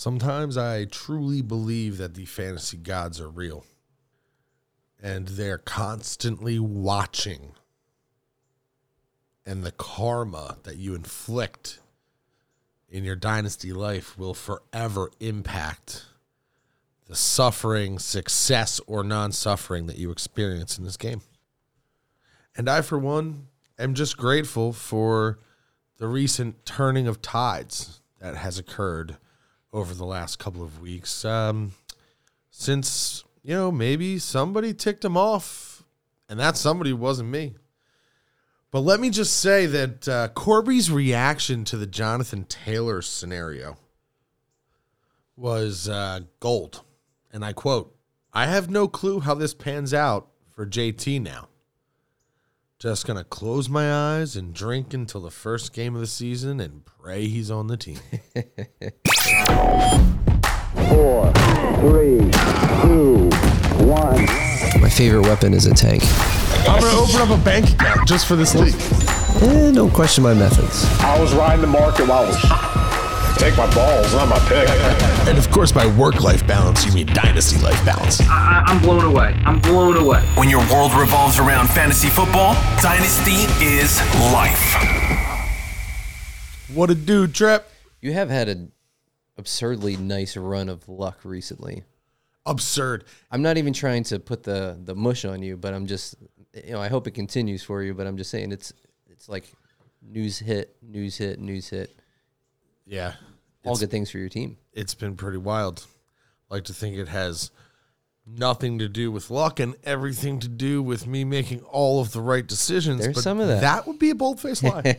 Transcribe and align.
Sometimes 0.00 0.56
I 0.56 0.86
truly 0.86 1.42
believe 1.42 1.98
that 1.98 2.14
the 2.14 2.24
fantasy 2.24 2.78
gods 2.78 3.20
are 3.20 3.28
real 3.28 3.66
and 4.98 5.28
they're 5.28 5.58
constantly 5.58 6.58
watching. 6.58 7.52
And 9.44 9.62
the 9.62 9.72
karma 9.72 10.56
that 10.62 10.78
you 10.78 10.94
inflict 10.94 11.80
in 12.88 13.04
your 13.04 13.14
dynasty 13.14 13.74
life 13.74 14.16
will 14.16 14.32
forever 14.32 15.10
impact 15.20 16.06
the 17.06 17.14
suffering, 17.14 17.98
success, 17.98 18.80
or 18.86 19.04
non 19.04 19.32
suffering 19.32 19.86
that 19.88 19.98
you 19.98 20.10
experience 20.10 20.78
in 20.78 20.84
this 20.84 20.96
game. 20.96 21.20
And 22.56 22.70
I, 22.70 22.80
for 22.80 22.98
one, 22.98 23.48
am 23.78 23.92
just 23.92 24.16
grateful 24.16 24.72
for 24.72 25.40
the 25.98 26.08
recent 26.08 26.64
turning 26.64 27.06
of 27.06 27.20
tides 27.20 28.00
that 28.18 28.36
has 28.36 28.58
occurred 28.58 29.18
over 29.72 29.94
the 29.94 30.04
last 30.04 30.38
couple 30.38 30.62
of 30.62 30.80
weeks. 30.80 31.24
Um, 31.24 31.72
since, 32.50 33.24
you 33.42 33.54
know, 33.54 33.70
maybe 33.70 34.18
somebody 34.18 34.74
ticked 34.74 35.04
him 35.04 35.16
off, 35.16 35.84
and 36.28 36.38
that 36.38 36.56
somebody 36.56 36.92
wasn't 36.92 37.30
me. 37.30 37.54
But 38.70 38.80
let 38.80 39.00
me 39.00 39.10
just 39.10 39.36
say 39.36 39.66
that 39.66 40.08
uh, 40.08 40.28
Corby's 40.28 40.90
reaction 40.90 41.64
to 41.64 41.76
the 41.76 41.86
Jonathan 41.86 42.44
Taylor 42.44 43.02
scenario 43.02 43.76
was 45.36 45.88
uh, 45.88 46.20
gold. 46.38 46.82
And 47.32 47.44
I 47.44 47.52
quote, 47.52 47.96
I 48.32 48.46
have 48.46 48.70
no 48.70 48.86
clue 48.86 49.20
how 49.20 49.34
this 49.34 49.54
pans 49.54 49.92
out 49.92 50.28
for 50.50 50.66
JT 50.66 51.20
now. 51.20 51.49
Just 52.80 53.06
going 53.06 53.18
to 53.18 53.24
close 53.24 53.68
my 53.68 53.92
eyes 53.92 54.36
and 54.36 54.54
drink 54.54 54.94
until 54.94 55.20
the 55.20 55.30
first 55.30 55.74
game 55.74 55.94
of 55.94 56.00
the 56.00 56.06
season 56.06 56.60
and 56.60 56.82
pray 56.86 57.26
he's 57.26 57.50
on 57.50 57.66
the 57.66 57.76
team. 57.76 57.96
Four, 60.88 61.30
three, 61.80 62.30
two, 62.80 63.28
one. 63.84 64.24
My 64.80 64.88
favorite 64.88 65.26
weapon 65.26 65.52
is 65.52 65.66
a 65.66 65.74
tank. 65.74 66.02
I'm 66.66 66.80
going 66.80 66.90
to 66.94 67.00
open 67.00 67.20
up 67.20 67.38
a 67.38 67.44
bank 67.44 67.68
account 67.70 68.08
just 68.08 68.26
for 68.26 68.34
this 68.34 68.54
league. 68.54 68.74
Eh, 69.42 69.72
don't 69.72 69.92
question 69.92 70.24
my 70.24 70.32
methods. 70.32 70.86
I 71.00 71.20
was 71.20 71.34
riding 71.34 71.60
the 71.60 71.66
market 71.66 72.08
while 72.08 72.24
I 72.24 72.28
was 72.28 72.36
hot. 72.36 72.79
Take 73.40 73.56
my 73.56 73.72
balls, 73.74 74.12
not 74.12 74.28
my 74.28 74.38
pick. 74.40 74.68
And 75.26 75.38
of 75.38 75.50
course, 75.50 75.72
by 75.72 75.86
work 75.96 76.20
life 76.20 76.46
balance, 76.46 76.84
you 76.84 76.92
mean 76.92 77.06
dynasty 77.06 77.58
life 77.60 77.82
balance. 77.86 78.20
I, 78.22 78.62
I'm 78.66 78.82
blown 78.82 79.04
away. 79.04 79.34
I'm 79.46 79.60
blown 79.60 79.96
away. 79.96 80.20
When 80.34 80.50
your 80.50 80.60
world 80.70 80.92
revolves 80.92 81.38
around 81.38 81.70
fantasy 81.70 82.08
football, 82.08 82.54
Dynasty 82.82 83.46
is 83.64 83.98
life. 84.32 84.74
What 86.74 86.90
a 86.90 86.94
dude, 86.94 87.34
Trip. 87.34 87.66
You 88.02 88.12
have 88.12 88.28
had 88.28 88.48
an 88.48 88.72
absurdly 89.38 89.96
nice 89.96 90.36
run 90.36 90.68
of 90.68 90.86
luck 90.86 91.20
recently. 91.24 91.84
Absurd. 92.44 93.04
I'm 93.30 93.40
not 93.40 93.56
even 93.56 93.72
trying 93.72 94.04
to 94.04 94.18
put 94.18 94.42
the 94.42 94.78
the 94.84 94.94
mush 94.94 95.24
on 95.24 95.42
you, 95.42 95.56
but 95.56 95.72
I'm 95.72 95.86
just 95.86 96.16
you 96.54 96.72
know 96.72 96.80
I 96.80 96.88
hope 96.88 97.06
it 97.06 97.12
continues 97.12 97.62
for 97.62 97.82
you. 97.82 97.94
But 97.94 98.06
I'm 98.06 98.18
just 98.18 98.30
saying 98.30 98.52
it's 98.52 98.72
it's 99.08 99.28
like 99.30 99.44
news 100.02 100.38
hit, 100.38 100.76
news 100.82 101.16
hit, 101.16 101.40
news 101.40 101.70
hit. 101.70 101.99
Yeah. 102.86 103.14
All 103.64 103.76
good 103.76 103.90
things 103.90 104.10
for 104.10 104.18
your 104.18 104.28
team. 104.28 104.56
it's 104.72 104.94
been 104.94 105.16
pretty 105.16 105.38
wild. 105.38 105.86
I 106.50 106.54
like 106.54 106.64
to 106.64 106.72
think 106.72 106.96
it 106.96 107.08
has 107.08 107.50
nothing 108.26 108.78
to 108.78 108.88
do 108.88 109.10
with 109.10 109.30
luck 109.30 109.60
and 109.60 109.74
everything 109.84 110.40
to 110.40 110.48
do 110.48 110.82
with 110.82 111.06
me 111.06 111.24
making 111.24 111.60
all 111.62 112.00
of 112.00 112.12
the 112.12 112.20
right 112.20 112.46
decisions. 112.46 113.02
There's 113.02 113.14
but 113.16 113.22
some 113.22 113.38
of 113.40 113.48
that. 113.48 113.60
That 113.60 113.86
would 113.86 113.98
be 113.98 114.10
a 114.10 114.14
bold 114.14 114.40
faced 114.40 114.62
lie. 114.62 114.96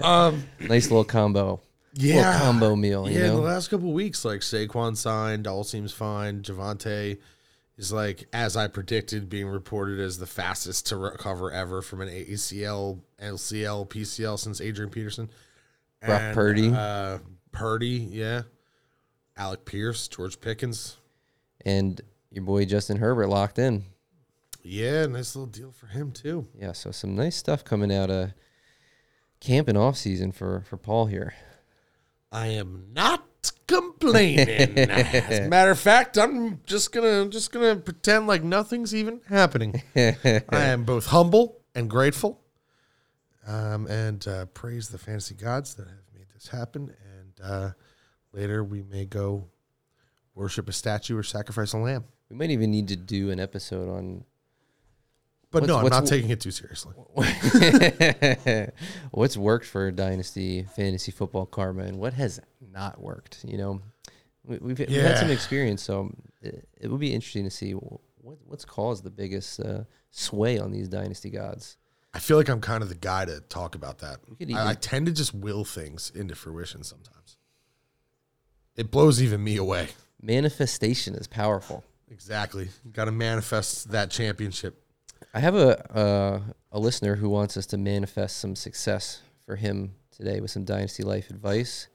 um, 0.02 0.44
Nice 0.60 0.90
little 0.90 1.04
combo. 1.04 1.60
yeah, 1.94 2.16
Little 2.16 2.40
combo 2.40 2.76
meal. 2.76 3.08
You 3.08 3.18
yeah, 3.20 3.26
know. 3.28 3.36
the 3.36 3.42
last 3.42 3.68
couple 3.68 3.92
weeks, 3.92 4.24
like 4.24 4.40
Saquon 4.40 4.96
signed, 4.96 5.46
all 5.46 5.64
seems 5.64 5.92
fine. 5.92 6.42
Javonte 6.42 7.18
is 7.76 7.92
like, 7.92 8.26
as 8.32 8.56
I 8.56 8.68
predicted, 8.68 9.28
being 9.28 9.48
reported 9.48 10.00
as 10.00 10.18
the 10.18 10.26
fastest 10.26 10.86
to 10.88 10.96
recover 10.96 11.50
ever 11.50 11.82
from 11.82 12.00
an 12.02 12.08
ACL, 12.08 13.00
LCL, 13.22 13.88
PCL 13.88 14.38
since 14.38 14.60
Adrian 14.60 14.90
Peterson. 14.90 15.30
Brock 16.04 16.34
Purdy. 16.34 16.72
uh, 16.74 17.18
Purdy, 17.52 18.08
yeah. 18.10 18.42
Alec 19.36 19.64
Pierce, 19.64 20.08
George 20.08 20.40
Pickens. 20.40 20.96
and 21.64 22.00
your 22.30 22.44
boy 22.44 22.64
Justin 22.64 22.98
Herbert 22.98 23.28
locked 23.28 23.58
in. 23.58 23.84
Yeah, 24.62 25.06
nice 25.06 25.34
little 25.34 25.46
deal 25.46 25.72
for 25.72 25.86
him 25.86 26.12
too. 26.12 26.46
Yeah, 26.58 26.72
so 26.72 26.90
some 26.90 27.14
nice 27.16 27.36
stuff 27.36 27.64
coming 27.64 27.92
out 27.92 28.10
of 28.10 28.32
camp 29.40 29.68
and 29.68 29.78
off 29.78 29.96
season 29.96 30.32
for 30.32 30.62
for 30.68 30.76
Paul 30.76 31.06
here. 31.06 31.34
I 32.30 32.48
am 32.48 32.88
not 32.92 33.24
complaining. 33.66 34.48
As 34.78 35.38
a 35.38 35.48
matter 35.48 35.70
of 35.70 35.78
fact, 35.78 36.18
I'm 36.18 36.60
just 36.66 36.92
gonna 36.92 37.28
just 37.28 37.50
gonna 37.52 37.76
pretend 37.76 38.26
like 38.26 38.42
nothing's 38.42 38.94
even 38.94 39.20
happening. 39.28 39.82
I 39.96 40.42
am 40.50 40.84
both 40.84 41.06
humble 41.06 41.60
and 41.74 41.88
grateful, 41.88 42.40
um, 43.48 43.86
and 43.86 44.28
uh, 44.28 44.44
praise 44.46 44.88
the 44.88 44.98
fantasy 44.98 45.34
gods 45.34 45.74
that 45.74 45.88
have 45.88 46.04
made 46.14 46.26
this 46.34 46.48
happen. 46.48 46.94
And 47.18 47.32
uh, 47.42 47.70
later 48.32 48.62
we 48.62 48.82
may 48.82 49.06
go 49.06 49.48
worship 50.34 50.68
a 50.68 50.72
statue 50.72 51.16
or 51.16 51.22
sacrifice 51.22 51.72
a 51.72 51.78
lamb. 51.78 52.04
We 52.30 52.36
might 52.36 52.50
even 52.50 52.70
need 52.70 52.88
to 52.88 52.96
do 52.96 53.30
an 53.30 53.40
episode 53.40 53.88
on 53.88 54.24
But 55.50 55.66
no, 55.66 55.78
I'm 55.78 55.88
not 55.88 56.06
taking 56.06 56.28
it 56.30 56.40
too 56.40 56.50
seriously. 56.50 56.94
what's 59.12 59.36
worked 59.36 59.64
for 59.64 59.90
Dynasty 59.90 60.64
Fantasy 60.76 61.10
Football 61.10 61.46
Karma 61.46 61.84
and 61.84 61.98
what 61.98 62.12
has 62.12 62.38
not 62.60 63.00
worked. 63.00 63.44
You 63.48 63.56
know, 63.56 63.80
we, 64.44 64.58
we've, 64.58 64.78
we've 64.78 64.90
had 64.90 65.16
some 65.16 65.30
experience, 65.30 65.82
so 65.82 66.14
it, 66.42 66.68
it 66.78 66.88
would 66.90 67.00
be 67.00 67.14
interesting 67.14 67.44
to 67.44 67.50
see 67.50 67.72
what 67.72 68.00
what's 68.44 68.66
caused 68.66 69.04
the 69.04 69.10
biggest 69.10 69.58
uh, 69.60 69.84
sway 70.10 70.58
on 70.58 70.70
these 70.70 70.86
Dynasty 70.86 71.30
gods. 71.30 71.78
I 72.18 72.20
feel 72.20 72.36
like 72.36 72.48
I'm 72.48 72.60
kind 72.60 72.82
of 72.82 72.88
the 72.88 72.96
guy 72.96 73.26
to 73.26 73.38
talk 73.42 73.76
about 73.76 73.98
that. 74.00 74.18
I, 74.52 74.70
I 74.70 74.74
tend 74.74 75.06
to 75.06 75.12
just 75.12 75.32
will 75.32 75.64
things 75.64 76.10
into 76.12 76.34
fruition 76.34 76.82
sometimes. 76.82 77.36
It 78.74 78.90
blows 78.90 79.22
even 79.22 79.44
me 79.44 79.56
away. 79.56 79.90
Manifestation 80.20 81.14
is 81.14 81.28
powerful. 81.28 81.84
Exactly. 82.10 82.70
Got 82.92 83.04
to 83.04 83.12
manifest 83.12 83.92
that 83.92 84.10
championship. 84.10 84.82
I 85.32 85.38
have 85.38 85.54
a 85.54 85.96
uh, 85.96 86.40
a 86.72 86.80
listener 86.80 87.14
who 87.14 87.28
wants 87.28 87.56
us 87.56 87.66
to 87.66 87.78
manifest 87.78 88.38
some 88.38 88.56
success 88.56 89.22
for 89.46 89.54
him 89.54 89.94
today 90.10 90.40
with 90.40 90.50
some 90.50 90.64
Dynasty 90.64 91.04
Life 91.04 91.30
advice. 91.30 91.86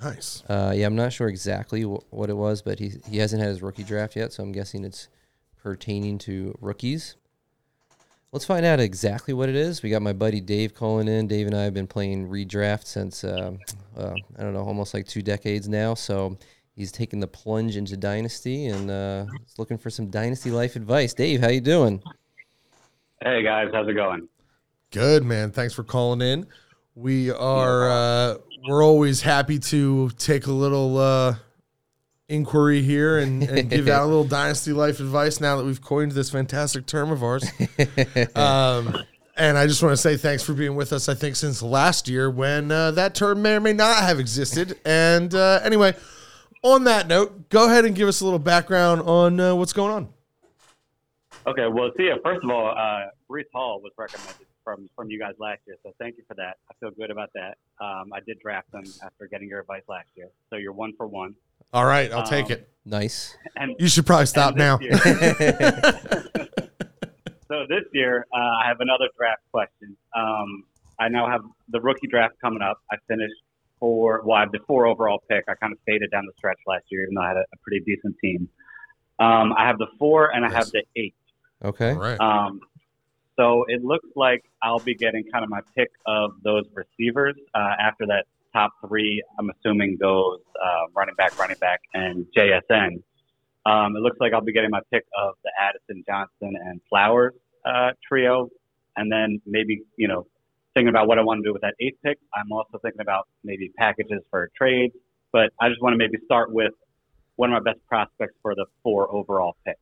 Nice. 0.00 0.44
Uh, 0.48 0.72
yeah, 0.76 0.86
I'm 0.86 0.94
not 0.94 1.12
sure 1.12 1.26
exactly 1.26 1.82
wh- 1.82 2.12
what 2.14 2.30
it 2.30 2.36
was, 2.36 2.62
but 2.62 2.78
he 2.78 2.92
he 3.10 3.18
hasn't 3.18 3.42
had 3.42 3.48
his 3.48 3.60
rookie 3.60 3.82
draft 3.82 4.14
yet, 4.14 4.32
so 4.32 4.44
I'm 4.44 4.52
guessing 4.52 4.84
it's 4.84 5.08
pertaining 5.60 6.18
to 6.18 6.56
rookies. 6.60 7.16
Let's 8.34 8.44
find 8.44 8.66
out 8.66 8.80
exactly 8.80 9.32
what 9.32 9.48
it 9.48 9.54
is. 9.54 9.84
We 9.84 9.90
got 9.90 10.02
my 10.02 10.12
buddy 10.12 10.40
Dave 10.40 10.74
calling 10.74 11.06
in. 11.06 11.28
Dave 11.28 11.46
and 11.46 11.54
I 11.54 11.62
have 11.62 11.72
been 11.72 11.86
playing 11.86 12.28
redraft 12.28 12.84
since 12.84 13.22
uh, 13.22 13.52
uh, 13.96 14.12
I 14.36 14.42
don't 14.42 14.52
know, 14.52 14.64
almost 14.64 14.92
like 14.92 15.06
two 15.06 15.22
decades 15.22 15.68
now. 15.68 15.94
So 15.94 16.36
he's 16.74 16.90
taking 16.90 17.20
the 17.20 17.28
plunge 17.28 17.76
into 17.76 17.96
Dynasty 17.96 18.66
and 18.66 18.90
uh, 18.90 19.26
he's 19.38 19.56
looking 19.56 19.78
for 19.78 19.88
some 19.88 20.08
Dynasty 20.08 20.50
life 20.50 20.74
advice. 20.74 21.14
Dave, 21.14 21.42
how 21.42 21.48
you 21.48 21.60
doing? 21.60 22.02
Hey 23.22 23.44
guys, 23.44 23.68
how's 23.72 23.86
it 23.86 23.94
going? 23.94 24.28
Good, 24.90 25.22
man. 25.22 25.52
Thanks 25.52 25.72
for 25.72 25.84
calling 25.84 26.20
in. 26.20 26.48
We 26.96 27.30
are 27.30 27.88
uh 27.88 28.38
we're 28.66 28.84
always 28.84 29.22
happy 29.22 29.60
to 29.60 30.10
take 30.18 30.48
a 30.48 30.52
little 30.52 30.98
uh 30.98 31.36
inquiry 32.28 32.82
here 32.82 33.18
and, 33.18 33.42
and 33.42 33.70
give 33.70 33.88
out 33.88 34.02
a 34.02 34.06
little 34.06 34.24
dynasty 34.24 34.72
life 34.72 35.00
advice 35.00 35.40
now 35.40 35.56
that 35.56 35.64
we've 35.64 35.82
coined 35.82 36.12
this 36.12 36.30
fantastic 36.30 36.86
term 36.86 37.10
of 37.10 37.22
ours. 37.22 37.44
um 38.34 39.04
and 39.36 39.58
I 39.58 39.66
just 39.66 39.82
want 39.82 39.92
to 39.92 39.96
say 39.96 40.16
thanks 40.16 40.42
for 40.42 40.52
being 40.52 40.76
with 40.76 40.92
us. 40.92 41.08
I 41.08 41.14
think 41.14 41.36
since 41.36 41.62
last 41.62 42.08
year 42.08 42.30
when 42.30 42.70
uh, 42.70 42.92
that 42.92 43.14
term 43.14 43.42
may 43.42 43.56
or 43.56 43.60
may 43.60 43.72
not 43.72 44.02
have 44.02 44.20
existed. 44.20 44.78
And 44.84 45.34
uh, 45.34 45.60
anyway, 45.62 45.94
on 46.62 46.84
that 46.84 47.08
note, 47.08 47.48
go 47.48 47.66
ahead 47.66 47.84
and 47.84 47.94
give 47.94 48.08
us 48.08 48.20
a 48.20 48.24
little 48.24 48.38
background 48.38 49.02
on 49.02 49.40
uh, 49.40 49.54
what's 49.54 49.72
going 49.72 49.92
on. 49.92 50.08
Okay, 51.46 51.66
well, 51.66 51.90
see, 51.96 52.10
uh, 52.10 52.16
first 52.24 52.42
of 52.42 52.50
all, 52.50 52.70
uh, 52.70 53.10
Breece 53.30 53.44
Hall 53.52 53.80
was 53.82 53.92
recommended 53.98 54.46
from 54.62 54.88
from 54.96 55.10
you 55.10 55.18
guys 55.18 55.34
last 55.38 55.60
year, 55.66 55.76
so 55.82 55.92
thank 55.98 56.16
you 56.16 56.24
for 56.26 56.32
that. 56.34 56.56
I 56.70 56.74
feel 56.80 56.90
good 56.90 57.10
about 57.10 57.28
that. 57.34 57.58
Um, 57.84 58.14
I 58.14 58.20
did 58.20 58.38
draft 58.40 58.72
him 58.72 58.84
after 59.04 59.26
getting 59.26 59.48
your 59.48 59.60
advice 59.60 59.82
last 59.86 60.08
year, 60.14 60.28
so 60.48 60.56
you're 60.56 60.72
one 60.72 60.94
for 60.96 61.06
one. 61.06 61.34
All 61.72 61.84
right, 61.84 62.10
I'll 62.12 62.22
take 62.22 62.46
Um, 62.46 62.52
it. 62.52 62.68
Nice. 62.84 63.36
And 63.56 63.74
You 63.78 63.88
should 63.88 64.06
probably 64.06 64.26
stop 64.26 64.54
now. 64.56 64.78
year- 64.80 64.92
so 67.48 67.66
this 67.68 67.84
year, 67.92 68.26
uh, 68.32 68.36
I 68.36 68.66
have 68.66 68.80
another 68.80 69.08
draft 69.16 69.42
question. 69.52 69.96
Um, 70.14 70.64
I 70.98 71.08
now 71.08 71.28
have 71.28 71.42
the 71.70 71.80
rookie 71.80 72.06
draft 72.08 72.34
coming 72.40 72.62
up. 72.62 72.78
I 72.92 72.96
finished 73.08 73.34
four. 73.80 74.22
Well, 74.24 74.36
I 74.36 74.40
have 74.40 74.52
the 74.52 74.60
four 74.66 74.86
overall 74.86 75.22
pick. 75.28 75.44
I 75.48 75.54
kind 75.54 75.72
of 75.72 75.78
faded 75.86 76.10
down 76.10 76.26
the 76.26 76.32
stretch 76.36 76.58
last 76.66 76.84
year, 76.90 77.02
even 77.04 77.14
though 77.14 77.22
I 77.22 77.28
had 77.28 77.36
a, 77.36 77.40
a 77.52 77.56
pretty 77.62 77.80
decent 77.84 78.16
team. 78.22 78.48
Um, 79.18 79.52
I 79.56 79.66
have 79.66 79.78
the 79.78 79.86
four, 79.98 80.30
and 80.34 80.44
I 80.44 80.50
have 80.52 80.66
the 80.70 80.82
eight. 80.96 81.14
Okay. 81.64 81.90
All 81.92 81.98
right. 81.98 82.20
Um, 82.20 82.60
so 83.36 83.64
it 83.68 83.82
looks 83.84 84.08
like 84.14 84.44
I'll 84.62 84.78
be 84.78 84.94
getting 84.94 85.24
kind 85.32 85.42
of 85.42 85.50
my 85.50 85.60
pick 85.76 85.90
of 86.06 86.32
those 86.44 86.64
receivers 86.74 87.34
uh, 87.54 87.72
after 87.80 88.06
that 88.06 88.26
top 88.54 88.72
three, 88.86 89.22
I'm 89.38 89.50
assuming 89.50 89.96
goes 90.00 90.40
uh, 90.62 90.86
running 90.94 91.14
back, 91.16 91.38
running 91.38 91.56
back, 91.60 91.80
and 91.92 92.26
JSN. 92.36 93.02
Um, 93.66 93.96
it 93.96 94.00
looks 94.00 94.18
like 94.20 94.32
I'll 94.32 94.42
be 94.42 94.52
getting 94.52 94.70
my 94.70 94.80
pick 94.92 95.04
of 95.18 95.34
the 95.42 95.50
Addison, 95.60 96.04
Johnson, 96.06 96.54
and 96.62 96.80
Flowers 96.88 97.34
uh, 97.64 97.90
trio, 98.06 98.48
and 98.96 99.10
then 99.10 99.40
maybe 99.46 99.82
you 99.96 100.08
know 100.08 100.26
thinking 100.74 100.88
about 100.88 101.08
what 101.08 101.18
I 101.18 101.22
want 101.22 101.42
to 101.42 101.48
do 101.48 101.52
with 101.52 101.62
that 101.62 101.74
eighth 101.80 101.98
pick. 102.04 102.18
I'm 102.34 102.52
also 102.52 102.78
thinking 102.82 103.00
about 103.00 103.28
maybe 103.42 103.70
packages 103.76 104.22
for 104.30 104.50
trades, 104.56 104.94
but 105.32 105.50
I 105.60 105.68
just 105.68 105.82
want 105.82 105.94
to 105.94 105.98
maybe 105.98 106.18
start 106.24 106.52
with 106.52 106.72
one 107.36 107.52
of 107.52 107.62
my 107.62 107.72
best 107.72 107.84
prospects 107.86 108.34
for 108.42 108.54
the 108.54 108.66
four 108.82 109.12
overall 109.12 109.56
pick. 109.64 109.78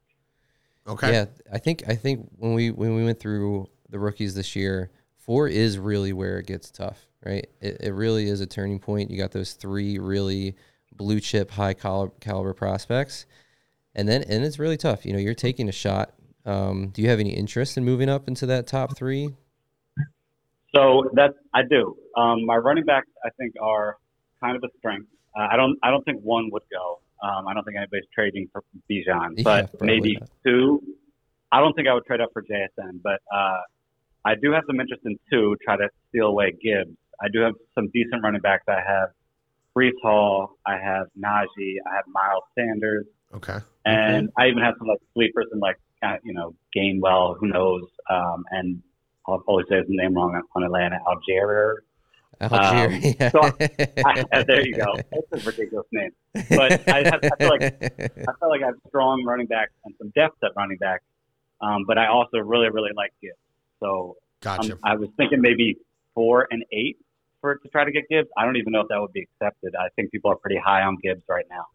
Okay. 0.87 1.13
Yeah, 1.13 1.27
I 1.53 1.59
think 1.59 1.85
I 1.89 1.95
think 1.95 2.29
when 2.39 2.55
we 2.55 2.71
when 2.71 2.95
we 2.95 3.05
went 3.05 3.21
through 3.21 3.69
the 3.89 3.99
rookies 3.99 4.35
this 4.35 4.57
year, 4.57 4.91
four 5.17 5.49
is 5.49 5.79
really 5.79 6.13
where 6.13 6.39
it 6.39 6.47
gets 6.47 6.71
tough, 6.71 7.07
right? 7.25 7.49
It, 7.61 7.79
it 7.81 7.93
really 7.93 8.29
is 8.29 8.41
a 8.41 8.47
turning 8.47 8.79
point. 8.79 9.11
You 9.11 9.19
got 9.19 9.33
those 9.33 9.53
three 9.53 9.99
really 9.99 10.57
blue 10.97 11.21
chip, 11.21 11.51
high 11.51 11.75
caliber, 11.75 12.13
caliber 12.21 12.55
prospects, 12.55 13.27
and 13.95 14.09
then 14.09 14.23
and 14.25 14.45
it's 14.45 14.59
really 14.59 14.77
tough. 14.77 15.05
You 15.05 15.13
know, 15.13 15.19
you're 15.19 15.35
taking 15.35 15.69
a 15.69 15.73
shot. 15.73 16.13
Um, 16.45 16.89
do 16.89 17.03
you 17.03 17.09
have 17.09 17.21
any 17.21 17.31
interest 17.31 17.77
in 17.77 17.85
moving 17.85 18.09
up 18.09 18.29
into 18.29 18.47
that 18.47 18.67
top 18.67 18.97
three? 18.97 19.31
So 20.75 21.11
that 21.15 21.35
I 21.55 21.63
do. 21.69 21.97
Um, 22.17 22.47
my 22.47 22.57
running 22.57 22.85
backs, 22.85 23.09
I 23.25 23.29
think, 23.39 23.55
are 23.61 23.99
kind 24.43 24.57
of 24.57 24.63
a 24.65 24.69
strength. 24.79 25.09
Uh, 25.39 25.49
I 25.51 25.57
don't. 25.57 25.79
I 25.83 25.91
don't 25.91 26.05
think 26.05 26.21
one 26.23 26.49
would 26.53 26.63
go. 26.71 27.01
Um, 27.23 27.47
I 27.47 27.55
don't 27.55 27.63
think 27.65 27.77
anybody's 27.77 28.09
trading 28.13 28.49
for 28.53 28.65
Bijan, 28.91 29.35
Yeah, 29.37 29.43
but 29.45 29.81
maybe 29.81 30.17
not. 30.19 30.29
two. 30.45 30.83
I 31.53 31.61
don't 31.61 31.75
think 31.75 31.87
I 31.87 31.95
would 31.95 32.05
trade 32.07 32.21
up 32.21 32.31
for 32.33 32.43
JSN, 32.43 33.01
but 33.03 33.21
uh, 33.33 33.61
I 34.25 34.35
do 34.43 34.51
have 34.53 34.65
some 34.67 34.81
interest 34.81 35.03
in 35.05 35.19
two. 35.31 35.55
Try 35.63 35.77
to 35.77 35.89
steal 36.09 36.27
away 36.29 36.53
Gibbs. 36.53 36.97
I 37.23 37.27
do 37.33 37.41
have 37.41 37.55
some 37.75 37.89
decent 37.93 38.23
running 38.23 38.41
backs. 38.41 38.65
I 38.69 38.81
have 38.87 39.11
Breece 39.77 39.93
Hall. 40.03 40.59
I 40.67 40.77
have 40.79 41.07
Najee. 41.19 41.77
I 41.87 41.95
have 41.97 42.05
Miles 42.09 42.45
Sanders, 42.59 43.07
Okay. 43.35 43.59
and 43.85 44.29
I 44.37 44.49
even 44.49 44.63
have 44.63 44.75
some 44.79 44.89
like 44.89 44.99
sleepers 45.15 45.47
and 45.53 45.61
like 45.61 45.77
kind 46.03 46.17
of, 46.17 46.21
you 46.25 46.35
know 46.35 46.55
Gainwell. 46.77 47.39
Who 47.39 47.47
knows? 47.49 47.85
Um, 48.11 48.45
and 48.51 48.83
I'll 49.27 49.43
always 49.47 49.67
say 49.71 49.77
his 49.77 49.87
name 49.89 50.15
wrong 50.15 50.41
on 50.55 50.63
Atlanta. 50.65 50.99
Algier. 51.07 51.85
Algier. 52.41 53.23
Um, 53.23 53.31
so 53.31 53.41
I, 54.05 54.43
there 54.49 54.67
you 54.67 54.75
go. 54.75 54.95
That's 54.97 55.47
a 55.47 55.51
ridiculous 55.51 55.87
name. 55.93 56.11
But 56.51 56.89
I, 56.89 57.05
have, 57.05 57.21
I 57.23 57.31
feel 57.39 57.49
like 57.51 57.63
I 57.63 58.33
feel 58.41 58.49
like 58.49 58.63
I 58.63 58.67
have 58.67 58.75
strong 58.89 59.25
running 59.25 59.47
backs 59.47 59.73
and 59.85 59.95
some 59.99 60.11
depth 60.17 60.43
at 60.43 60.51
running 60.57 60.79
back. 60.79 61.03
Um, 61.61 61.85
but 61.87 61.99
I 61.99 62.09
also 62.09 62.39
really, 62.39 62.69
really 62.71 62.91
like 62.97 63.13
Gibbs. 63.23 63.37
So 63.79 64.17
um, 64.45 64.57
Gotcha. 64.59 64.79
I 64.83 64.97
was 64.97 65.09
thinking 65.17 65.41
maybe 65.41 65.77
four 66.15 66.49
and 66.51 66.65
eight 66.73 66.99
for 67.43 67.57
to 67.57 67.69
try 67.69 67.85
to 67.85 67.93
get 67.93 68.09
Gibbs. 68.09 68.29
I 68.39 68.47
don't 68.47 68.57
even 68.57 68.73
know 68.73 68.81
if 68.81 68.89
that 68.89 68.99
would 68.99 69.13
be 69.13 69.29
accepted. 69.35 69.75
I 69.79 69.89
think 69.95 70.11
people 70.11 70.31
are 70.31 70.37
pretty 70.37 70.57
high 70.57 70.81
on 70.83 70.97
Gibbs 71.03 71.25
right 71.29 71.45
now. 71.51 71.67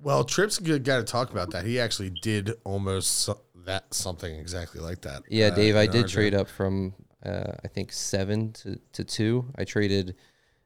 Well, 0.00 0.22
Tripp's 0.22 0.58
a 0.58 0.62
good 0.62 0.84
guy 0.84 0.98
to 0.98 1.04
talk 1.04 1.32
about 1.32 1.50
that. 1.50 1.64
He 1.64 1.80
actually 1.80 2.10
did 2.22 2.52
almost 2.64 3.28
that 3.64 3.92
something 3.92 4.32
exactly 4.32 4.80
like 4.80 5.00
that. 5.02 5.22
Yeah, 5.28 5.46
uh, 5.46 5.54
Dave, 5.56 5.74
I 5.74 5.82
in 5.82 5.88
our 5.88 5.92
did 5.92 6.08
trade 6.08 6.30
draft. 6.30 6.50
up 6.50 6.54
from 6.54 6.94
uh, 7.24 7.52
I 7.64 7.68
think 7.68 7.92
seven 7.92 8.52
to, 8.52 8.78
to 8.92 9.04
two. 9.04 9.46
I 9.56 9.64
traded 9.64 10.14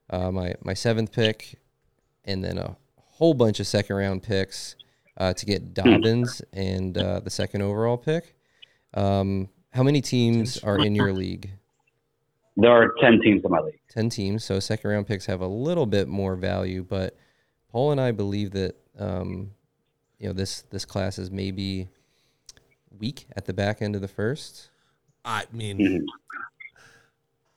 uh, 0.09 0.31
my 0.31 0.53
my 0.61 0.73
seventh 0.73 1.11
pick 1.11 1.57
and 2.25 2.43
then 2.43 2.57
a 2.57 2.75
whole 2.97 3.33
bunch 3.33 3.59
of 3.59 3.67
second 3.67 3.95
round 3.95 4.21
picks 4.21 4.75
uh, 5.17 5.33
to 5.33 5.45
get 5.45 5.73
Dobbins 5.73 6.41
and 6.53 6.97
uh, 6.97 7.21
the 7.21 7.29
second 7.29 7.61
overall 7.61 7.97
pick. 7.97 8.35
Um, 8.93 9.49
how 9.71 9.83
many 9.83 10.01
teams 10.01 10.57
are 10.59 10.79
in 10.79 10.93
your 10.93 11.13
league? 11.13 11.51
There 12.57 12.69
are 12.71 12.93
ten 12.99 13.19
teams 13.21 13.43
in 13.45 13.51
my 13.51 13.59
league. 13.59 13.79
10 13.89 14.09
teams, 14.09 14.43
so 14.43 14.59
second 14.59 14.89
round 14.89 15.07
picks 15.07 15.25
have 15.25 15.41
a 15.41 15.47
little 15.47 15.85
bit 15.85 16.07
more 16.07 16.35
value, 16.35 16.83
but 16.87 17.17
Paul 17.69 17.91
and 17.91 17.99
I 18.01 18.11
believe 18.11 18.51
that 18.51 18.75
um, 18.99 19.51
you 20.19 20.27
know 20.27 20.33
this 20.33 20.61
this 20.69 20.85
class 20.85 21.17
is 21.19 21.31
maybe 21.31 21.87
weak 22.99 23.25
at 23.35 23.45
the 23.45 23.53
back 23.53 23.81
end 23.81 23.95
of 23.95 24.01
the 24.01 24.07
first. 24.07 24.69
I 25.23 25.45
mean, 25.53 25.77
Mhm. 25.77 26.01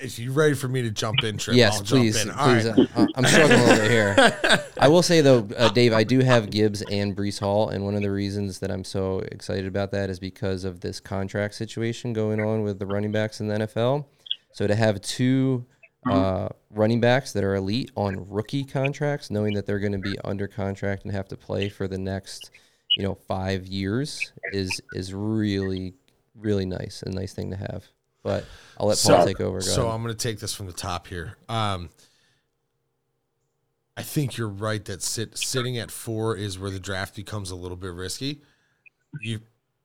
if 0.01 0.19
you're 0.19 0.33
ready 0.33 0.55
for 0.55 0.69
me 0.69 0.83
to 0.83 0.91
jump 0.91 1.23
in, 1.25 1.39
Trip, 1.39 1.57
Yes, 1.57 1.79
I'll 1.79 1.85
please. 1.87 2.25
jump 2.25 2.35
in. 2.35 2.39
All 2.39 2.47
please. 2.55 2.67
right. 2.69 2.89
uh, 2.97 3.07
I'm 3.17 3.25
struggling 3.25 3.61
a 3.61 3.65
little 3.65 3.77
bit 3.83 3.91
here. 3.91 4.65
I 4.79 4.89
will 4.89 5.03
say 5.03 5.21
though, 5.21 5.49
uh, 5.57 5.71
Dave, 5.71 5.93
I 5.93 6.05
do 6.05 6.21
have 6.21 6.51
Gibbs 6.51 6.83
and 6.83 7.17
Breece 7.17 7.41
Hall, 7.41 7.69
and 7.69 7.85
one 7.85 7.95
of 7.95 8.03
the 8.03 8.11
reasons 8.11 8.59
that 8.61 8.71
I'm 8.71 8.85
so 8.85 9.21
excited 9.21 9.67
about 9.67 9.91
that 9.93 10.11
is 10.11 10.19
because 10.19 10.65
of 10.65 10.81
this 10.81 11.01
contract 11.01 11.55
situation 11.55 12.13
going 12.13 12.41
on 12.41 12.63
with 12.63 12.79
the 12.79 12.87
running 12.87 13.13
backs 13.13 13.41
in 13.41 13.49
the 13.49 13.55
NFL. 13.55 14.07
So 14.55 14.69
to 14.69 14.75
have 14.77 15.01
two 15.01 15.67
uh, 16.09 16.49
running 16.71 17.01
backs 17.01 17.33
that 17.33 17.43
are 17.43 17.57
elite 17.57 17.91
on 17.97 18.25
rookie 18.31 18.65
contracts, 18.65 19.29
knowing 19.29 19.55
that 19.55 19.67
they're 19.67 19.81
going 19.81 19.93
to 19.93 19.99
be 19.99 20.17
under 20.23 20.47
contract 20.47 21.05
and 21.05 21.13
have 21.13 21.27
to 21.29 21.37
play 21.37 21.69
for 21.69 21.89
the 21.89 21.99
next, 21.99 22.53
you 22.97 23.03
know, 23.03 23.17
five 23.27 23.67
years, 23.67 24.33
is 24.53 24.81
is 24.93 25.13
really 25.13 25.95
really 26.37 26.67
nice. 26.67 27.03
A 27.03 27.11
nice 27.11 27.35
thing 27.35 27.51
to 27.51 27.57
have. 27.57 27.85
But 28.23 28.45
I'll 28.79 28.87
let 28.87 29.03
Paul 29.03 29.27
take 29.27 29.41
over. 29.41 29.59
Go 29.59 29.65
so 29.65 29.83
ahead. 29.83 29.95
I'm 29.95 30.03
going 30.05 30.15
to 30.15 30.23
take 30.23 30.39
this 30.39 30.55
from 30.55 30.67
the 30.67 30.73
top 30.73 31.09
here. 31.09 31.37
Um, 31.49 31.91
I 33.97 34.03
think 34.03 34.37
you're 34.37 34.49
right 34.49 34.85
that 34.85 35.03
sit, 35.03 35.37
sitting 35.37 35.79
at 35.79 35.91
four 35.91 36.37
is 36.37 36.61
where 36.61 36.71
the 36.71 36.81
draft 36.81 37.17
becomes 37.17 37.51
a 37.51 37.57
little 37.57 37.77
bit 37.77 37.93
risky. 37.93 38.41
You 39.21 39.41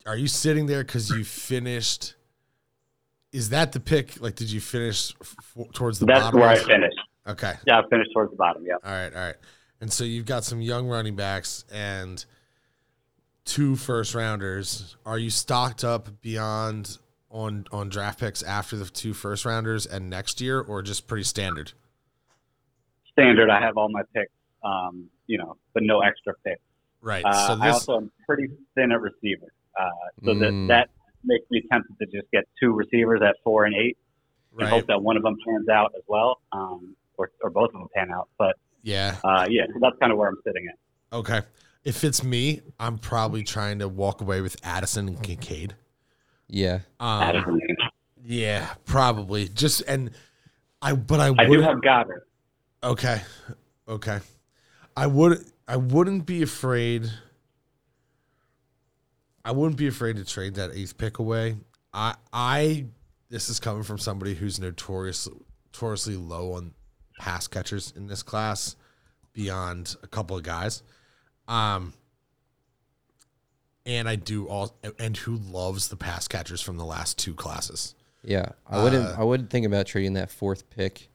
are 0.06 0.15
you 0.15 0.27
sitting 0.27 0.68
there 0.68 0.83
because 0.83 1.10
you 1.10 1.24
finished? 1.24 2.13
Is 3.31 3.49
that 3.49 3.71
the 3.73 3.79
pick? 3.79 4.19
Like, 4.21 4.35
did 4.35 4.51
you 4.51 4.59
finish 4.59 5.13
f- 5.21 5.35
towards 5.73 5.99
the 5.99 6.05
That's 6.05 6.19
bottom? 6.21 6.39
That's 6.39 6.65
where 6.65 6.75
I 6.75 6.77
finished. 6.79 6.99
Okay. 7.27 7.53
Yeah, 7.67 7.79
I 7.79 7.87
finished 7.89 8.11
towards 8.13 8.31
the 8.31 8.37
bottom. 8.37 8.63
Yeah. 8.65 8.75
All 8.83 8.91
right, 8.91 9.13
all 9.13 9.21
right. 9.21 9.35
And 9.81 9.91
so 9.93 10.03
you've 10.03 10.25
got 10.25 10.43
some 10.43 10.61
young 10.61 10.87
running 10.87 11.15
backs 11.15 11.63
and 11.71 12.23
two 13.45 13.75
first 13.75 14.15
rounders. 14.15 14.95
Are 15.05 15.17
you 15.19 15.29
stocked 15.29 15.83
up 15.83 16.21
beyond 16.21 16.97
on 17.31 17.65
on 17.71 17.89
draft 17.89 18.19
picks 18.19 18.41
after 18.41 18.75
the 18.75 18.85
two 18.85 19.13
first 19.13 19.45
rounders 19.45 19.85
and 19.85 20.09
next 20.09 20.41
year, 20.41 20.59
or 20.59 20.81
just 20.81 21.07
pretty 21.07 21.23
standard? 21.23 21.73
Standard. 23.11 23.49
I 23.49 23.59
have 23.61 23.77
all 23.77 23.89
my 23.89 24.01
picks. 24.13 24.31
Um, 24.63 25.09
you 25.27 25.37
know, 25.37 25.55
but 25.73 25.83
no 25.83 26.01
extra 26.01 26.33
picks. 26.45 26.61
Right. 27.01 27.23
Uh, 27.23 27.47
so 27.47 27.57
I 27.61 27.69
also 27.69 27.97
am 27.97 28.11
pretty 28.27 28.47
thin 28.75 28.91
at 28.91 28.99
receiver, 28.99 29.47
uh, 29.79 29.89
so 30.25 30.33
Mm. 30.33 30.67
that 30.67 30.73
that 30.73 30.89
makes 31.24 31.45
me 31.51 31.62
tempted 31.71 31.95
to 32.00 32.06
just 32.06 32.30
get 32.31 32.45
two 32.62 32.71
receivers 32.74 33.21
at 33.27 33.36
four 33.44 33.66
and 33.66 33.75
eight, 33.75 33.98
and 34.57 34.68
hope 34.68 34.88
that 34.88 35.01
one 35.01 35.18
of 35.18 35.24
them 35.24 35.36
pans 35.45 35.69
out 35.69 35.92
as 35.95 36.04
well, 36.07 36.39
um, 36.51 36.95
or 37.18 37.31
or 37.42 37.50
both 37.50 37.69
of 37.69 37.74
them 37.81 37.88
pan 37.95 38.12
out. 38.12 38.30
But 38.38 38.56
Yeah. 38.83 39.16
uh, 39.24 39.45
yeah, 39.50 39.66
so 39.68 39.80
that's 39.81 39.98
kind 40.00 40.12
of 40.12 40.18
where 40.18 40.30
I'm 40.30 40.38
sitting 40.45 40.68
at. 40.68 41.16
Okay. 41.18 41.42
If 41.83 42.04
it's 42.04 42.24
me, 42.24 42.62
I'm 42.80 42.98
probably 42.98 43.43
trying 43.43 43.79
to 43.79 43.88
walk 43.88 44.22
away 44.22 44.41
with 44.41 44.55
Addison 44.63 45.08
and 45.08 45.22
Kincaid. 45.24 45.75
yeah. 46.48 46.79
Um, 47.00 47.22
amazing. 47.36 47.75
yeah, 48.24 48.74
probably. 48.86 49.48
Just 49.50 49.82
and 49.88 50.12
I, 50.82 50.93
but 50.93 51.20
I 51.20 51.27
I 51.27 51.48
would 51.48 51.58
do 51.58 51.62
have 51.62 51.77
Goedert. 51.77 52.22
Okay. 52.84 53.22
Okay. 53.88 54.20
I 54.96 55.08
would 55.08 55.43
I 55.67 55.77
wouldn't 55.77 56.25
be 56.25 56.41
afraid 56.41 57.10
I 59.43 59.51
wouldn't 59.51 59.77
be 59.77 59.88
afraid 59.88 60.17
to 60.17 60.25
trade 60.25 60.55
that 60.55 60.72
eighth 60.74 60.98
pick 60.98 61.19
away. 61.19 61.58
I 61.93 62.15
I 62.31 62.86
this 63.29 63.50
is 63.50 63.60
coming 63.60 63.84
from 63.84 63.98
somebody 63.98 64.36
who's 64.36 64.60
notorious 64.60 65.27
notoriously 65.74 66.15
low 66.15 66.53
on 66.53 66.74
pass 67.19 67.48
catchers 67.48 67.93
in 67.96 68.08
this 68.08 68.24
class 68.24 68.75
beyond 69.34 69.96
a 70.03 70.08
couple 70.08 70.38
of 70.38 70.43
guys. 70.43 70.84
Um 71.48 71.93
and 73.86 74.08
I 74.08 74.15
do 74.15 74.48
all 74.48 74.77
and 75.00 75.17
who 75.17 75.38
loves 75.38 75.88
the 75.88 75.96
pass 75.96 76.27
catchers 76.27 76.62
from 76.62 76.77
the 76.77 76.86
last 76.86 77.17
two 77.17 77.34
classes. 77.34 77.96
Yeah, 78.24 78.50
I 78.67 78.84
wouldn't. 78.84 79.05
Uh, 79.05 79.15
I 79.17 79.24
wouldn't 79.24 79.50
think 79.50 79.65
about 79.65 79.86
trading 79.86 80.13
that 80.13 80.29
fourth 80.29 80.69
pick 80.69 81.10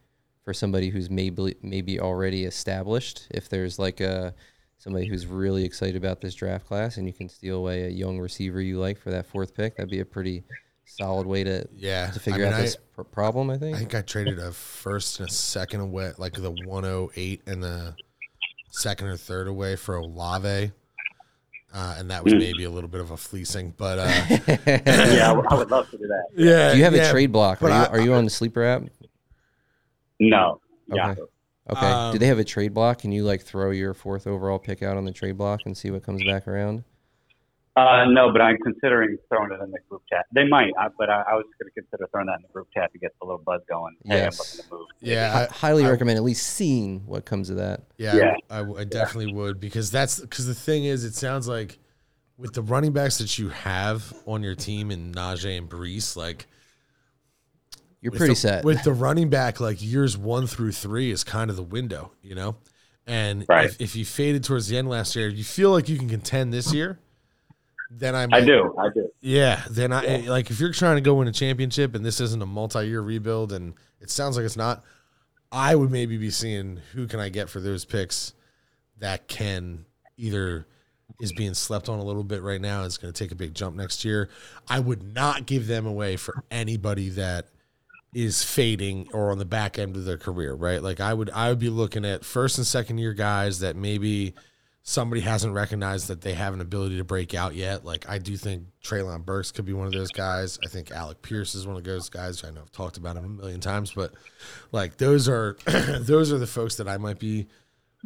for 0.45 0.55
somebody 0.55 0.91
who's 0.91 1.11
maybe 1.11 1.55
maybe 1.63 2.01
already 2.01 2.45
established. 2.45 3.27
If 3.31 3.49
there's 3.49 3.79
like 3.79 4.01
a 4.01 4.35
somebody 4.79 5.07
who's 5.07 5.27
really 5.27 5.65
excited 5.65 5.97
about 5.97 6.21
this 6.21 6.35
draft 6.35 6.67
class, 6.67 6.97
and 6.99 7.07
you 7.07 7.13
can 7.13 7.29
steal 7.29 7.57
away 7.57 7.85
a 7.85 7.89
young 7.89 8.19
receiver 8.19 8.61
you 8.61 8.79
like 8.79 8.99
for 8.99 9.11
that 9.11 9.27
fourth 9.27 9.55
pick, 9.55 9.77
that'd 9.77 9.91
be 9.91 10.01
a 10.01 10.05
pretty 10.05 10.45
solid 10.87 11.27
way 11.27 11.43
to 11.45 11.67
Yeah. 11.75 12.11
to 12.11 12.21
figure 12.21 12.45
I 12.45 12.51
mean, 12.51 12.55
out 12.55 12.61
this 12.63 12.77
pr- 12.95 13.03
problem. 13.03 13.49
I 13.51 13.57
think. 13.57 13.77
I 13.77 13.79
think 13.79 13.95
I 13.95 14.03
traded 14.03 14.39
a 14.39 14.53
first 14.53 15.19
and 15.21 15.29
a 15.29 15.33
second 15.33 15.81
away, 15.81 16.13
like 16.19 16.35
the 16.35 16.51
108 16.51 17.43
and 17.47 17.63
the 17.63 17.95
second 18.71 19.07
or 19.09 19.17
third 19.17 19.49
away 19.49 19.77
for 19.77 19.97
Olave. 19.97 20.73
Uh, 21.77 21.97
and 21.99 22.09
that 22.11 22.23
was 22.23 22.33
maybe 22.35 22.63
a 22.65 22.71
little 22.71 22.89
bit 22.89 23.01
of 23.01 23.11
a 23.11 23.17
fleecing, 23.17 23.75
but 23.77 23.99
uh, 23.99 24.05
Yeah, 24.67 25.31
I 25.31 25.33
would- 25.33 25.47
I 25.51 25.55
would 25.55 25.71
love 25.73 25.91
to 25.91 25.99
do 25.99 26.07
that. 26.07 26.27
yeah. 26.37 26.71
Do 26.73 26.79
you 26.79 26.85
have 26.85 26.95
yeah, 26.95 27.09
a 27.09 27.11
trade 27.11 27.33
block? 27.33 27.59
Are 27.63 27.69
but 27.69 27.69
you, 27.69 27.73
I- 27.97 27.99
are 27.99 28.01
you 28.01 28.15
on 28.15 28.25
the 28.25 28.31
sleeper 28.31 28.63
app? 28.63 28.83
No. 30.21 30.61
Okay. 30.93 30.99
Yeah. 30.99 31.15
Okay. 31.71 31.87
Um, 31.87 32.13
Do 32.13 32.19
they 32.19 32.27
have 32.27 32.39
a 32.39 32.45
trade 32.45 32.75
block? 32.75 32.99
Can 32.99 33.13
you 33.13 33.25
like 33.25 33.43
throw 33.43 33.71
your 33.71 33.95
fourth 33.95 34.27
overall 34.27 34.59
pick 34.59 34.83
out 34.83 34.97
on 34.97 35.05
the 35.05 35.13
trade 35.13 35.39
block 35.39 35.61
and 35.65 35.77
see 35.77 35.91
what 35.91 36.03
comes 36.03 36.23
back 36.25 36.47
around? 36.47 36.85
Uh, 37.77 38.05
no, 38.07 38.31
but 38.31 38.41
I'm 38.41 38.57
considering 38.59 39.17
throwing 39.29 39.51
it 39.51 39.61
in 39.61 39.73
the 39.73 39.79
group 39.89 40.03
chat. 40.09 40.27
They 40.33 40.47
might, 40.47 40.71
I, 40.79 40.89
but 40.97 41.11
I, 41.11 41.23
I 41.23 41.35
was 41.35 41.45
going 41.61 41.69
to 41.75 41.81
consider 41.81 42.07
throwing 42.13 42.27
that 42.29 42.37
in 42.37 42.43
the 42.43 42.53
group 42.53 42.69
chat 42.73 42.93
to 42.93 42.99
get 43.01 43.13
a 43.21 43.25
little 43.25 43.43
buzz 43.45 43.63
going. 43.69 43.97
Hey, 44.05 44.15
I'm 44.19 44.23
Yes. 44.25 44.39
looking 44.59 44.71
to 44.71 44.77
move. 44.77 44.87
Yeah, 45.01 45.33
Hi- 45.33 45.43
I, 45.43 45.47
highly 45.47 45.85
I- 45.85 45.91
recommend 45.91 46.17
at 46.17 46.23
least 46.23 46.47
seeing 46.47 47.05
what 47.07 47.25
comes 47.25 47.51
of 47.51 47.57
that. 47.57 47.81
Yeah, 47.99 48.15
Yeah. 48.15 48.35
I, 48.49 48.59
w- 48.59 48.79
I 48.79 48.85
definitely 48.85 49.33
would 49.33 49.59
because 49.59 49.91
that's 49.91 50.21
because 50.21 50.47
the 50.47 50.55
thing 50.55 50.85
is, 50.85 51.03
it 51.03 51.15
sounds 51.17 51.49
like 51.49 51.81
with 52.39 52.53
the 52.53 52.63
running 52.63 52.93
backs 52.93 53.19
that 53.19 53.39
you 53.41 53.49
have 53.49 54.13
on 54.27 54.45
your 54.45 54.55
team 54.55 54.93
and 54.93 55.13
Najee 55.13 55.59
and 55.59 55.69
Breece, 55.69 56.15
like 56.17 56.47
You're 58.05 58.11
with 58.13 58.19
pretty 58.19 58.35
the, 58.35 58.41
set. 58.41 58.65
with 58.65 58.83
the 58.85 58.93
running 58.93 59.31
back. 59.31 59.59
Like 59.61 59.79
years 59.81 60.17
one 60.17 60.47
through 60.47 60.73
three 60.73 61.11
is 61.11 61.25
kind 61.25 61.49
of 61.51 61.57
the 61.57 61.63
window, 61.63 62.13
you 62.23 62.35
know. 62.35 62.57
And 63.07 63.45
Right. 63.49 63.65
if, 63.67 63.81
if 63.81 63.97
you 63.97 64.05
faded 64.05 64.45
towards 64.45 64.69
the 64.69 64.77
end 64.77 64.89
last 64.89 65.17
year, 65.17 65.27
you 65.29 65.43
feel 65.43 65.71
like 65.71 65.89
you 65.89 65.97
can 65.99 66.09
contend 66.09 66.53
this 66.53 66.73
year. 66.73 66.99
Then 67.91 68.15
I 68.15 68.27
I 68.31 68.41
do. 68.41 68.75
I 68.79 68.89
do. 68.93 69.09
Yeah, 69.21 69.63
then 69.71 69.93
I 69.93 70.19
like 70.27 70.51
if 70.51 70.61
you're 70.61 70.73
trying 70.73 70.97
to 70.97 71.01
go 71.01 71.15
win 71.15 71.29
a 71.29 71.33
championship 71.33 71.95
and 71.95 72.05
this 72.05 72.21
isn't 72.21 72.43
a 72.43 72.47
multi-year 72.47 73.01
rebuild 73.01 73.53
and 73.53 73.75
it 74.01 74.11
sounds 74.11 74.37
like 74.37 74.45
it's 74.45 74.57
not, 74.57 74.85
I 75.53 75.75
would 75.75 75.91
maybe 75.91 76.17
be 76.19 76.31
seeing 76.31 76.81
who 76.93 77.07
can 77.07 77.21
I 77.21 77.29
get 77.31 77.49
for 77.49 77.61
those 77.61 77.85
picks 77.85 78.35
that 78.99 79.29
can 79.29 79.87
either 80.17 80.67
is 81.21 81.33
being 81.33 81.55
slept 81.55 81.89
on 81.89 81.99
a 82.01 82.05
little 82.05 82.25
bit 82.25 82.43
right 82.43 82.61
now. 82.61 82.85
It's 82.85 82.97
going 82.99 83.13
to 83.13 83.19
take 83.19 83.33
a 83.33 83.37
big 83.37 83.55
jump 83.55 83.77
next 83.77 84.05
year. 84.05 84.29
I 84.69 84.81
would 84.81 85.15
not 85.15 85.47
give 85.47 85.67
them 85.67 85.87
away 85.87 86.17
for 86.17 86.43
anybody 86.51 87.11
that 87.11 87.49
is 88.15 88.43
fading 88.45 89.09
or 89.13 89.31
on 89.31 89.39
the 89.39 89.45
back 89.45 89.79
end 89.79 89.97
of 89.97 90.05
their 90.05 90.17
career, 90.19 90.55
right? 90.55 90.83
Like 90.83 91.01
I 91.01 91.13
would 91.13 91.31
I 91.31 91.49
would 91.51 91.59
be 91.59 91.69
looking 91.71 92.05
at 92.05 92.25
first 92.25 92.59
and 92.59 92.67
second 92.67 92.99
year 92.99 93.13
guys 93.13 93.59
that 93.61 93.77
maybe 93.77 94.35
somebody 94.87 95.23
hasn't 95.23 95.55
recognized 95.55 96.09
that 96.09 96.21
they 96.21 96.35
have 96.35 96.53
an 96.55 96.61
ability 96.61 96.99
to 96.99 97.05
break 97.05 97.35
out 97.35 97.55
yet. 97.55 97.85
Like 97.85 98.09
I 98.09 98.19
do 98.19 98.37
think 98.37 98.65
Treylon 98.85 99.25
Burks 99.25 99.51
could 99.51 99.65
be 99.65 99.73
one 99.73 99.87
of 99.87 99.93
those 99.95 100.11
guys. 100.11 100.59
I 100.65 100.69
think 100.69 100.91
Alec 100.91 101.23
Pierce 101.23 101.55
is 101.55 101.67
one 101.67 101.77
of 101.77 101.85
those 101.85 102.09
guys. 102.11 102.45
I 102.45 102.51
know 102.51 102.61
I've 102.61 102.71
talked 102.73 102.99
about 102.99 103.17
him 103.17 103.25
a 103.25 103.29
million 103.29 103.61
times, 103.61 103.93
but 103.93 104.13
like 104.73 104.97
those 104.99 105.29
are 105.29 105.57
those 105.67 106.33
are 106.33 106.39
the 106.39 106.47
folks 106.47 106.77
that 106.77 106.87
I 106.89 106.99
might 106.99 107.19
be 107.19 107.47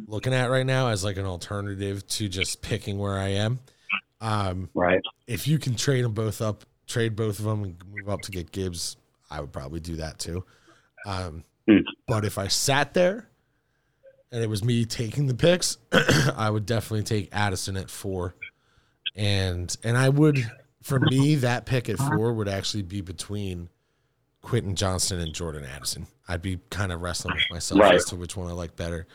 looking 0.07 0.33
at 0.33 0.49
right 0.49 0.65
now 0.65 0.87
as 0.87 1.03
like 1.03 1.17
an 1.17 1.25
alternative 1.25 2.07
to 2.07 2.29
just 2.29 2.61
picking 2.61 2.97
where 2.97 3.19
I 3.19 3.27
am. 3.29 3.59
Um, 4.21 4.69
Right. 4.73 5.01
if 5.27 5.47
you 5.47 5.59
can 5.59 5.75
trade 5.75 6.03
them 6.03 6.13
both 6.13 6.41
up, 6.41 6.63
trade 6.87 7.15
both 7.15 7.39
of 7.39 7.45
them 7.45 7.63
and 7.63 7.75
move 7.93 8.09
up 8.09 8.21
to 8.21 8.31
get 8.31 8.51
Gibbs, 8.51 8.95
I 9.31 9.41
would 9.41 9.51
probably 9.51 9.79
do 9.79 9.97
that 9.97 10.19
too. 10.19 10.43
Um, 11.05 11.43
but 12.07 12.25
if 12.25 12.37
I 12.37 12.47
sat 12.47 12.93
there 12.93 13.29
and 14.31 14.43
it 14.43 14.49
was 14.49 14.63
me 14.63 14.85
taking 14.85 15.27
the 15.27 15.33
picks, 15.35 15.77
I 16.35 16.49
would 16.49 16.65
definitely 16.65 17.03
take 17.03 17.29
Addison 17.31 17.77
at 17.77 17.89
four, 17.89 18.35
and 19.15 19.75
and 19.83 19.97
I 19.97 20.09
would 20.09 20.39
for 20.81 20.99
me 20.99 21.35
that 21.35 21.65
pick 21.65 21.89
at 21.89 21.97
four 21.97 22.33
would 22.33 22.47
actually 22.47 22.83
be 22.83 23.01
between 23.01 23.69
Quentin 24.41 24.75
Johnston 24.75 25.19
and 25.19 25.33
Jordan 25.33 25.65
Addison. 25.65 26.07
I'd 26.27 26.41
be 26.41 26.59
kind 26.69 26.91
of 26.91 27.01
wrestling 27.01 27.35
with 27.35 27.43
myself 27.51 27.81
Right. 27.81 27.95
as 27.95 28.05
to 28.05 28.15
which 28.15 28.35
one 28.37 28.47
I 28.47 28.53
like 28.53 28.75
better. 28.75 29.05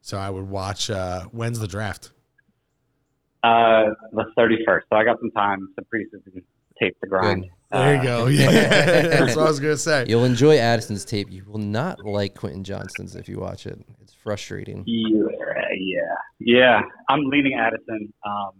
So 0.00 0.18
I 0.18 0.28
would 0.30 0.48
watch. 0.48 0.90
Uh, 0.90 1.22
when's 1.26 1.58
the 1.60 1.68
draft? 1.68 2.10
Uh, 3.42 3.90
the 4.12 4.24
31st. 4.38 4.82
So 4.90 4.96
I 4.96 5.04
got 5.04 5.18
some 5.20 5.30
time, 5.32 5.68
some 5.76 5.84
preseason 5.92 6.42
tape 6.80 6.96
to 7.00 7.06
grind. 7.08 7.42
Good. 7.42 7.50
There 7.72 7.94
you 7.94 8.00
Uh, 8.00 8.02
go. 8.02 8.26
Yeah, 8.28 9.02
that's 9.08 9.36
what 9.36 9.46
I 9.46 9.48
was 9.48 9.60
gonna 9.60 9.76
say. 9.76 10.04
You'll 10.08 10.24
enjoy 10.24 10.58
Addison's 10.58 11.04
tape. 11.04 11.30
You 11.30 11.42
will 11.46 11.58
not 11.58 12.04
like 12.04 12.34
Quentin 12.34 12.64
Johnston's 12.64 13.16
if 13.16 13.28
you 13.28 13.38
watch 13.38 13.66
it. 13.66 13.78
It's 14.02 14.14
frustrating. 14.14 14.84
Yeah, 14.86 15.26
yeah, 15.78 16.00
yeah. 16.38 16.80
I'm 17.08 17.24
leaning 17.24 17.54
Addison. 17.54 18.12
Um, 18.26 18.50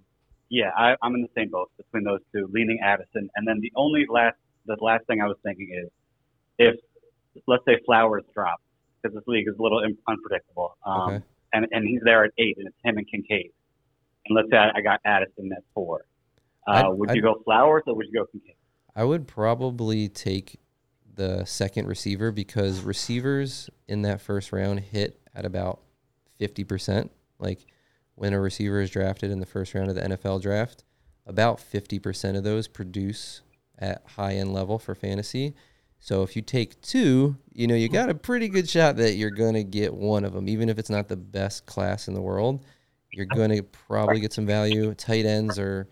yeah, 0.48 0.70
I, 0.76 0.96
I'm 1.02 1.14
in 1.14 1.22
the 1.22 1.28
same 1.36 1.50
boat 1.50 1.70
between 1.76 2.04
those 2.04 2.20
two, 2.34 2.48
leaning 2.52 2.78
Addison. 2.82 3.28
And 3.36 3.46
then 3.48 3.58
the 3.60 3.72
only 3.74 4.04
last, 4.08 4.36
the 4.66 4.76
last 4.80 5.06
thing 5.06 5.20
I 5.22 5.26
was 5.26 5.36
thinking 5.42 5.70
is, 5.72 5.88
if 6.58 6.74
let's 7.46 7.64
say 7.66 7.78
Flowers 7.86 8.24
drops, 8.34 8.62
because 9.02 9.14
this 9.14 9.24
league 9.26 9.48
is 9.48 9.54
a 9.58 9.62
little 9.62 9.78
un- 9.78 9.96
unpredictable, 10.08 10.76
um, 10.86 11.00
Okay. 11.14 11.24
and 11.54 11.66
and 11.72 11.86
he's 11.86 12.00
there 12.04 12.24
at 12.24 12.32
eight, 12.38 12.56
and 12.58 12.66
it's 12.68 12.76
him 12.84 12.96
and 12.98 13.06
Kincaid. 13.10 13.50
And 14.26 14.36
let's 14.36 14.48
say 14.50 14.56
I, 14.56 14.70
I 14.76 14.80
got 14.80 15.00
Addison 15.04 15.50
at 15.56 15.62
four. 15.74 16.04
Uh, 16.66 16.70
I'd- 16.72 16.88
would 16.92 17.10
I'd- 17.10 17.16
you 17.16 17.22
go 17.22 17.40
Flowers 17.44 17.82
or 17.86 17.94
would 17.96 18.06
you 18.06 18.12
go 18.20 18.26
Kincaid? 18.26 18.56
I 18.94 19.04
would 19.04 19.26
probably 19.26 20.08
take 20.08 20.60
the 21.14 21.44
second 21.44 21.86
receiver 21.86 22.32
because 22.32 22.80
receivers 22.80 23.68
in 23.88 24.02
that 24.02 24.20
first 24.20 24.52
round 24.52 24.80
hit 24.80 25.20
at 25.34 25.44
about 25.44 25.80
50%. 26.40 27.08
Like 27.38 27.66
when 28.14 28.32
a 28.32 28.40
receiver 28.40 28.80
is 28.80 28.90
drafted 28.90 29.30
in 29.30 29.40
the 29.40 29.46
first 29.46 29.74
round 29.74 29.88
of 29.88 29.94
the 29.94 30.02
NFL 30.02 30.42
draft, 30.42 30.84
about 31.26 31.58
50% 31.58 32.36
of 32.36 32.44
those 32.44 32.68
produce 32.68 33.42
at 33.78 34.02
high 34.16 34.34
end 34.34 34.52
level 34.52 34.78
for 34.78 34.94
fantasy. 34.94 35.54
So 35.98 36.22
if 36.22 36.34
you 36.34 36.42
take 36.42 36.80
two, 36.80 37.36
you 37.52 37.66
know, 37.66 37.76
you 37.76 37.88
got 37.88 38.10
a 38.10 38.14
pretty 38.14 38.48
good 38.48 38.68
shot 38.68 38.96
that 38.96 39.14
you're 39.14 39.30
going 39.30 39.54
to 39.54 39.64
get 39.64 39.94
one 39.94 40.24
of 40.24 40.32
them, 40.32 40.48
even 40.48 40.68
if 40.68 40.78
it's 40.78 40.90
not 40.90 41.08
the 41.08 41.16
best 41.16 41.64
class 41.64 42.08
in 42.08 42.14
the 42.14 42.20
world. 42.20 42.64
You're 43.12 43.26
going 43.26 43.50
to 43.50 43.62
probably 43.62 44.20
get 44.20 44.32
some 44.32 44.46
value. 44.46 44.94
Tight 44.94 45.26
ends 45.26 45.58
are 45.58 45.88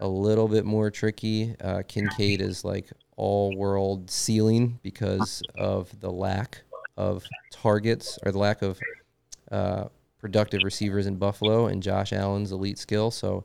a 0.00 0.08
little 0.08 0.48
bit 0.48 0.64
more 0.64 0.90
tricky. 0.90 1.54
Uh, 1.60 1.82
Kincaid 1.86 2.40
is 2.40 2.64
like 2.64 2.90
all 3.16 3.54
world 3.56 4.10
ceiling 4.10 4.78
because 4.82 5.42
of 5.56 5.98
the 6.00 6.10
lack 6.10 6.62
of 6.96 7.24
targets 7.52 8.18
or 8.24 8.32
the 8.32 8.38
lack 8.38 8.62
of 8.62 8.78
uh, 9.50 9.84
productive 10.18 10.62
receivers 10.64 11.06
in 11.06 11.16
Buffalo 11.16 11.66
and 11.66 11.82
Josh 11.82 12.12
Allen's 12.12 12.52
elite 12.52 12.78
skill. 12.78 13.10
So, 13.10 13.44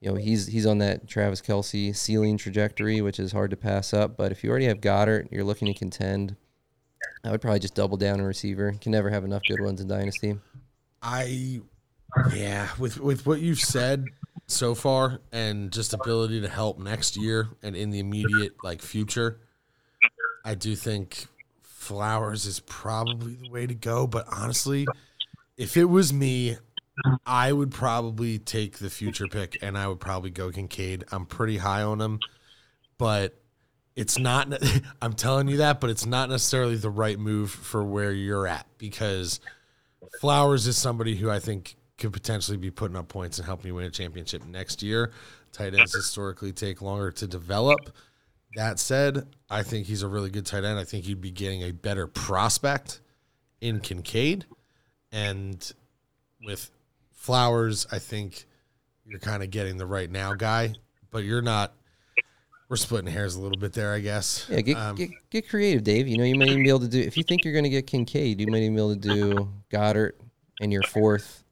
you 0.00 0.10
know, 0.10 0.16
he's 0.16 0.46
he's 0.46 0.66
on 0.66 0.78
that 0.78 1.08
Travis 1.08 1.42
Kelce 1.42 1.94
ceiling 1.94 2.36
trajectory, 2.36 3.00
which 3.00 3.18
is 3.18 3.32
hard 3.32 3.50
to 3.50 3.56
pass 3.56 3.92
up. 3.92 4.16
But 4.16 4.32
if 4.32 4.42
you 4.44 4.50
already 4.50 4.66
have 4.66 4.80
Goedert, 4.80 5.28
you're 5.30 5.44
looking 5.44 5.66
to 5.66 5.74
contend. 5.74 6.36
I 7.24 7.30
would 7.30 7.40
probably 7.40 7.60
just 7.60 7.74
double 7.74 7.96
down 7.96 8.20
on 8.20 8.26
receiver. 8.26 8.72
Can 8.80 8.92
never 8.92 9.10
have 9.10 9.24
enough 9.24 9.42
good 9.46 9.60
ones 9.60 9.80
in 9.80 9.88
Dynasty. 9.88 10.38
I 11.02 11.60
yeah, 12.34 12.68
with 12.78 12.98
with 12.98 13.26
what 13.26 13.40
you've 13.40 13.60
said 13.60 14.04
so 14.50 14.74
far 14.74 15.20
and 15.32 15.72
just 15.72 15.92
ability 15.92 16.40
to 16.40 16.48
help 16.48 16.78
next 16.78 17.16
year 17.16 17.48
and 17.62 17.76
in 17.76 17.90
the 17.90 17.98
immediate 17.98 18.52
like 18.62 18.82
future, 18.82 19.40
I 20.44 20.54
do 20.54 20.74
think 20.74 21.26
Flowers 21.62 22.46
is 22.46 22.60
probably 22.60 23.34
the 23.34 23.50
way 23.50 23.66
to 23.66 23.74
go, 23.74 24.06
but 24.06 24.26
honestly, 24.30 24.86
if 25.56 25.76
it 25.76 25.86
was 25.86 26.12
me, 26.12 26.56
I 27.26 27.52
would 27.52 27.70
probably 27.70 28.38
take 28.38 28.78
the 28.78 28.90
future 28.90 29.26
pick 29.26 29.58
and 29.62 29.76
I 29.76 29.88
would 29.88 30.00
probably 30.00 30.30
go 30.30 30.50
Kincaid. 30.50 31.04
I'm 31.10 31.26
pretty 31.26 31.56
high 31.56 31.82
on 31.82 32.00
him, 32.00 32.20
but 32.98 33.40
it's 33.96 34.18
not 34.18 34.52
I'm 35.02 35.14
telling 35.14 35.48
you 35.48 35.58
that, 35.58 35.80
but 35.80 35.90
it's 35.90 36.06
not 36.06 36.28
necessarily 36.28 36.76
the 36.76 36.90
right 36.90 37.18
move 37.18 37.50
for 37.50 37.82
where 37.82 38.12
you're 38.12 38.46
at 38.46 38.66
because 38.78 39.40
Flowers 40.20 40.66
is 40.66 40.76
somebody 40.76 41.16
who 41.16 41.30
I 41.30 41.38
think 41.38 41.76
could 42.00 42.12
potentially 42.12 42.56
be 42.56 42.70
putting 42.70 42.96
up 42.96 43.08
points 43.08 43.38
and 43.38 43.46
helping 43.46 43.68
you 43.68 43.74
win 43.76 43.84
a 43.84 43.90
championship 43.90 44.44
next 44.46 44.82
year. 44.82 45.12
Tight 45.52 45.74
ends 45.74 45.94
historically 45.94 46.52
take 46.52 46.82
longer 46.82 47.10
to 47.12 47.26
develop. 47.26 47.78
That 48.56 48.80
said, 48.80 49.28
I 49.48 49.62
think 49.62 49.86
he's 49.86 50.02
a 50.02 50.08
really 50.08 50.30
good 50.30 50.46
tight 50.46 50.64
end. 50.64 50.78
I 50.78 50.84
think 50.84 51.06
you'd 51.06 51.20
be 51.20 51.30
getting 51.30 51.62
a 51.62 51.72
better 51.72 52.06
prospect 52.06 53.00
in 53.60 53.80
Kincaid. 53.80 54.46
And 55.12 55.72
with 56.44 56.70
Flowers, 57.12 57.86
I 57.92 57.98
think 57.98 58.46
you're 59.04 59.20
kind 59.20 59.42
of 59.42 59.50
getting 59.50 59.76
the 59.76 59.86
right 59.86 60.10
now 60.10 60.34
guy, 60.34 60.74
but 61.10 61.24
you're 61.24 61.42
not. 61.42 61.74
We're 62.68 62.76
splitting 62.76 63.10
hairs 63.10 63.34
a 63.34 63.40
little 63.40 63.58
bit 63.58 63.72
there, 63.72 63.92
I 63.92 63.98
guess. 63.98 64.46
Yeah, 64.48 64.60
get, 64.60 64.76
Um, 64.76 64.94
get 64.96 65.10
get 65.28 65.48
creative, 65.48 65.82
Dave. 65.82 66.06
You 66.06 66.16
know, 66.16 66.24
you 66.24 66.36
might 66.36 66.48
even 66.48 66.62
be 66.62 66.68
able 66.68 66.80
to 66.80 66.88
do 66.88 67.00
if 67.00 67.16
you 67.16 67.24
think 67.24 67.44
you're 67.44 67.52
going 67.52 67.64
to 67.64 67.70
get 67.70 67.86
Kincaid, 67.86 68.40
you 68.40 68.46
might 68.46 68.62
even 68.62 68.74
be 68.74 68.80
able 68.80 68.94
to 68.94 69.00
do 69.00 69.48
Goedert 69.70 70.12
in 70.60 70.70
your 70.70 70.84
fourth. 70.84 71.42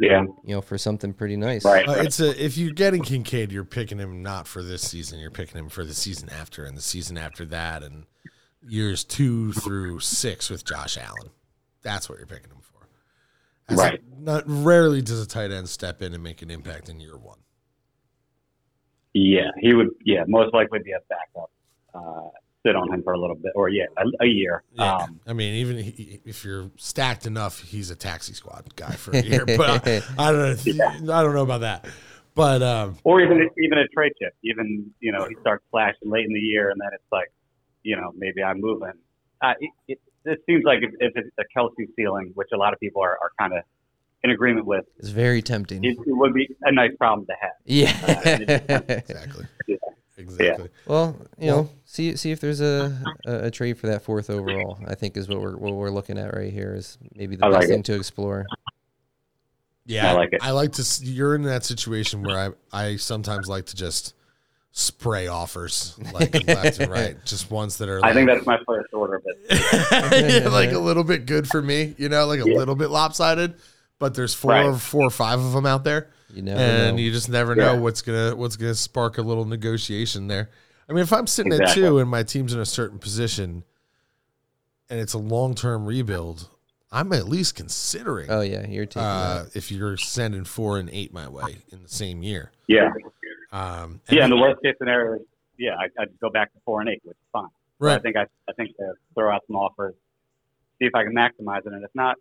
Yeah, 0.00 0.22
You 0.44 0.54
know, 0.54 0.60
for 0.62 0.78
something 0.78 1.12
pretty 1.12 1.36
nice. 1.36 1.64
right. 1.64 1.86
Uh, 1.86 1.92
it's 1.98 2.20
a 2.20 2.42
if 2.42 2.56
you're 2.56 2.72
getting 2.72 3.02
Kincaid, 3.02 3.52
you're 3.52 3.64
picking 3.64 3.98
him 3.98 4.22
not 4.22 4.46
for 4.48 4.62
this 4.62 4.82
season. 4.88 5.18
You're 5.18 5.30
picking 5.30 5.58
him 5.58 5.68
for 5.68 5.84
the 5.84 5.92
season 5.94 6.30
after, 6.30 6.64
and 6.64 6.76
the 6.76 6.80
season 6.82 7.18
after 7.18 7.44
that, 7.46 7.82
and 7.82 8.06
years 8.66 9.04
two 9.04 9.52
through 9.52 10.00
six 10.00 10.48
with 10.48 10.64
Josh 10.64 10.96
Allen. 10.96 11.30
That's 11.82 12.08
what 12.08 12.18
you're 12.18 12.26
picking 12.26 12.50
him 12.50 12.60
for. 12.62 12.88
As 13.72 13.78
a- 13.78 13.82
Right. 13.82 14.00
not 14.18 14.44
rarely 14.46 15.02
does 15.02 15.20
a 15.22 15.26
tight 15.26 15.50
end 15.50 15.68
step 15.68 16.00
in 16.02 16.14
and 16.14 16.22
make 16.22 16.40
an 16.42 16.50
impact 16.50 16.88
in 16.88 16.98
year 17.00 17.16
one. 17.18 17.38
Yeah, 19.12 19.50
he 19.58 19.74
would. 19.74 19.88
Yeah, 20.04 20.24
most 20.28 20.54
likely 20.54 20.78
be 20.80 20.92
a 20.92 21.00
backup. 21.08 21.50
Uh, 21.94 22.28
sit 22.64 22.76
on 22.76 22.92
him 22.92 23.02
for 23.02 23.12
a 23.12 23.20
little 23.20 23.36
bit, 23.36 23.52
or 23.54 23.68
yeah, 23.68 23.86
a, 23.96 24.24
a 24.24 24.26
year. 24.26 24.62
Yeah, 24.74 24.96
Um, 24.96 25.20
I 25.26 25.32
mean, 25.32 25.54
even 25.54 25.78
he, 25.78 26.20
if 26.24 26.44
you're 26.44 26.70
stacked 26.76 27.26
enough, 27.26 27.60
he's 27.60 27.90
a 27.90 27.96
taxi 27.96 28.34
squad 28.34 28.74
guy 28.76 28.92
for 28.92 29.12
a 29.16 29.22
year. 29.22 29.46
but 29.46 29.86
I, 29.86 30.02
I 30.18 30.32
don't 30.32 30.66
know. 30.76 30.86
I 31.14 31.22
don't 31.22 31.34
know 31.34 31.42
about 31.42 31.62
that. 31.62 31.86
But 32.34 32.62
um, 32.62 32.96
or 33.04 33.20
even 33.20 33.48
even 33.58 33.78
a 33.78 33.88
trade 33.88 34.12
chip. 34.20 34.34
Even 34.44 34.90
you 35.00 35.12
know 35.12 35.26
he 35.28 35.34
starts 35.40 35.64
flashing 35.70 36.10
late 36.10 36.26
in 36.26 36.32
the 36.32 36.40
year, 36.40 36.70
and 36.70 36.80
then 36.80 36.90
it's 36.94 37.12
like, 37.12 37.32
you 37.82 37.96
know, 37.96 38.12
maybe 38.16 38.42
I'm 38.42 38.60
moving. 38.60 38.92
Uh, 39.42 39.54
it, 39.58 39.70
it, 39.88 40.00
it 40.24 40.38
seems 40.46 40.64
like 40.64 40.78
if, 40.82 40.92
if 41.00 41.12
it's 41.16 41.30
a 41.38 41.58
Kelce 41.58 41.88
ceiling, 41.96 42.32
which 42.34 42.48
a 42.52 42.56
lot 42.56 42.72
of 42.72 42.80
people 42.80 43.02
are, 43.02 43.18
are 43.20 43.32
kind 43.38 43.52
of 43.54 43.64
in 44.22 44.30
agreement 44.30 44.66
with. 44.66 44.84
It's 44.98 45.08
very 45.08 45.42
tempting. 45.42 45.82
It, 45.82 45.96
it 46.06 46.12
would 46.12 46.34
be 46.34 46.48
a 46.62 46.72
nice 46.72 46.94
problem 46.98 47.26
to 47.26 47.34
have. 47.40 47.50
Yeah. 47.64 49.00
Exactly. 49.08 49.46
Yeah. 49.66 49.76
Exactly. 50.20 50.68
well, 50.86 51.16
you 51.38 51.50
know, 51.50 51.70
see 51.84 52.14
see 52.16 52.30
if 52.30 52.40
there's 52.40 52.60
a, 52.60 52.96
a, 53.26 53.46
a 53.46 53.50
trade 53.50 53.78
for 53.78 53.86
that 53.88 54.02
fourth 54.02 54.30
overall. 54.30 54.78
I 54.86 54.94
think 54.94 55.16
is 55.16 55.28
what 55.28 55.40
we're 55.40 55.56
what 55.56 55.72
we're 55.74 55.90
looking 55.90 56.18
at 56.18 56.34
right 56.34 56.52
here 56.52 56.74
is 56.74 56.98
maybe 57.14 57.36
the 57.36 57.46
I 57.46 57.48
best 57.50 57.60
like 57.60 57.68
thing 57.68 57.80
it. 57.80 57.84
to 57.86 57.94
explore. 57.94 58.46
Yeah, 59.86 60.10
I 60.10 60.12
like 60.14 60.32
it. 60.32 60.40
I 60.42 60.50
like 60.52 60.72
to. 60.72 60.82
s- 60.82 61.02
You're 61.02 61.34
in 61.34 61.42
that 61.42 61.64
situation 61.64 62.22
where 62.22 62.54
I, 62.72 62.82
I 62.86 62.96
sometimes 62.96 63.48
like 63.48 63.66
to 63.66 63.76
just 63.76 64.14
spray 64.72 65.26
offers 65.26 65.98
like 66.12 66.46
left 66.46 66.78
and 66.78 66.90
right, 66.92 67.16
just 67.24 67.50
ones 67.50 67.78
that 67.78 67.88
are. 67.88 67.96
I 68.04 68.08
Like, 68.08 68.14
think 68.14 68.28
that's 68.28 68.46
my 68.46 68.58
first 68.66 68.92
order 68.92 69.20
but 69.24 69.34
yeah, 69.50 70.48
like 70.52 70.70
a 70.72 70.78
little 70.78 71.02
bit 71.02 71.26
good 71.26 71.48
for 71.48 71.60
me, 71.60 71.94
you 71.98 72.08
know, 72.08 72.26
like 72.26 72.40
a 72.40 72.44
little 72.44 72.76
bit 72.76 72.90
lopsided. 72.90 73.54
But 73.98 74.14
there's 74.14 74.32
four, 74.32 74.52
Right. 74.52 74.80
four 74.80 75.02
or 75.02 75.10
five 75.10 75.40
of 75.40 75.52
them 75.52 75.66
out 75.66 75.82
there, 75.84 76.08
You 76.34 76.42
never 76.42 76.60
and 76.60 76.96
know. 76.96 77.02
you 77.02 77.10
just 77.10 77.28
never 77.28 77.54
know 77.54 77.76
what's 77.76 78.02
gonna 78.02 78.36
what's 78.36 78.56
gonna 78.56 78.74
spark 78.74 79.18
a 79.18 79.22
little 79.22 79.44
negotiation 79.44 80.28
there. 80.28 80.50
I 80.88 80.92
mean, 80.92 81.02
if 81.02 81.12
I'm 81.12 81.26
sitting 81.26 81.52
at 81.52 81.74
two 81.74 81.98
and 81.98 82.10
my 82.10 82.22
team's 82.22 82.52
in 82.52 82.60
a 82.60 82.66
certain 82.66 82.98
position, 82.98 83.64
and 84.88 84.98
it's 84.98 85.12
a 85.12 85.18
long 85.18 85.54
term 85.54 85.86
rebuild, 85.86 86.48
I'm 86.90 87.12
at 87.12 87.28
least 87.28 87.54
considering 87.54 88.30
oh 88.30 88.40
yeah, 88.40 88.66
you're 88.66 88.86
taking 88.86 89.02
uh, 89.02 89.46
if 89.54 89.70
you're 89.70 89.96
sending 89.96 90.44
four 90.44 90.78
and 90.78 90.90
eight 90.90 91.12
my 91.12 91.28
way 91.28 91.58
in 91.70 91.82
the 91.82 91.88
same 91.88 92.22
year. 92.22 92.52
Yeah. 92.66 92.90
Um, 93.52 94.00
Yeah, 94.08 94.24
and 94.24 94.32
the 94.32 94.36
worst 94.36 94.62
case 94.62 94.74
scenario 94.78 95.20
yeah, 95.60 95.76
I, 95.78 96.02
I'd 96.02 96.18
go 96.20 96.30
back 96.30 96.52
to 96.54 96.58
four 96.64 96.80
and 96.80 96.88
eight, 96.88 97.02
which 97.04 97.16
is 97.16 97.28
fine. 97.32 97.50
So 97.80 97.88
I 97.88 97.98
think 97.98 98.16
I, 98.16 98.22
I 98.48 98.52
think 98.54 98.76
to 98.76 98.94
throw 99.14 99.32
out 99.32 99.42
some 99.46 99.56
offers, 99.56 99.94
see 100.78 100.86
if 100.86 100.94
I 100.94 101.04
can 101.04 101.14
maximize 101.14 101.66
it, 101.66 101.72
and 101.72 101.84
if 101.84 101.90
not, 101.94 102.16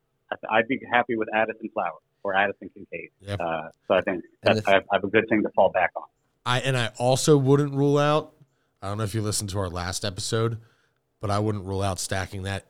I'd 0.50 0.68
be 0.68 0.80
happy 0.92 1.16
with 1.16 1.28
Addison 1.34 1.70
Flowers 1.74 2.04
or 2.24 2.36
Addison 2.36 2.70
Kincaid. 2.74 3.10
Yep. 3.22 3.40
Uh, 3.40 3.62
so 3.88 3.94
I 3.96 4.02
think 4.02 4.24
that's 4.44 4.62
the- 4.62 4.70
I 4.70 4.74
have, 4.76 4.84
I 4.92 4.96
have 4.96 5.04
a 5.04 5.08
good 5.10 5.26
thing 5.30 5.44
to 5.44 5.50
fall 5.50 5.70
back 5.70 5.92
on. 5.96 6.04
I 6.46 6.60
and 6.62 6.76
I 6.78 6.92
also 6.98 7.38
wouldn't 7.38 7.74
rule 7.74 7.98
out. 7.98 8.34
I 8.82 8.88
don't 8.88 8.98
know 8.98 9.04
if 9.04 9.14
you 9.14 9.22
listened 9.22 9.50
to 9.52 9.60
our 9.60 9.70
last 9.70 10.06
episode, 10.06 10.58
but 11.22 11.30
I 11.30 11.40
wouldn't 11.40 11.66
rule 11.66 11.82
out 11.82 12.00
stacking 12.00 12.44
that 12.44 12.66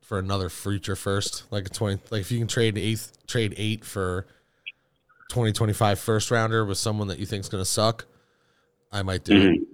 for 0.00 0.18
another 0.18 0.48
future 0.48 0.96
first, 0.96 1.44
like 1.50 1.66
a 1.66 1.68
twenty. 1.68 2.00
Like 2.10 2.22
if 2.22 2.32
you 2.32 2.38
can 2.38 2.48
trade 2.48 2.76
eighth, 2.78 3.26
trade 3.26 3.54
eight 3.56 3.84
for 3.84 4.26
2025 5.30 5.98
first 5.98 6.30
rounder 6.30 6.64
with 6.64 6.78
someone 6.78 7.08
that 7.08 7.18
you 7.18 7.26
think 7.26 7.40
is 7.40 7.48
going 7.48 7.62
to 7.62 7.68
suck, 7.70 8.06
I 8.90 9.02
might 9.02 9.24
do 9.24 9.34
it. 9.34 9.40
Mhm. 9.60 9.64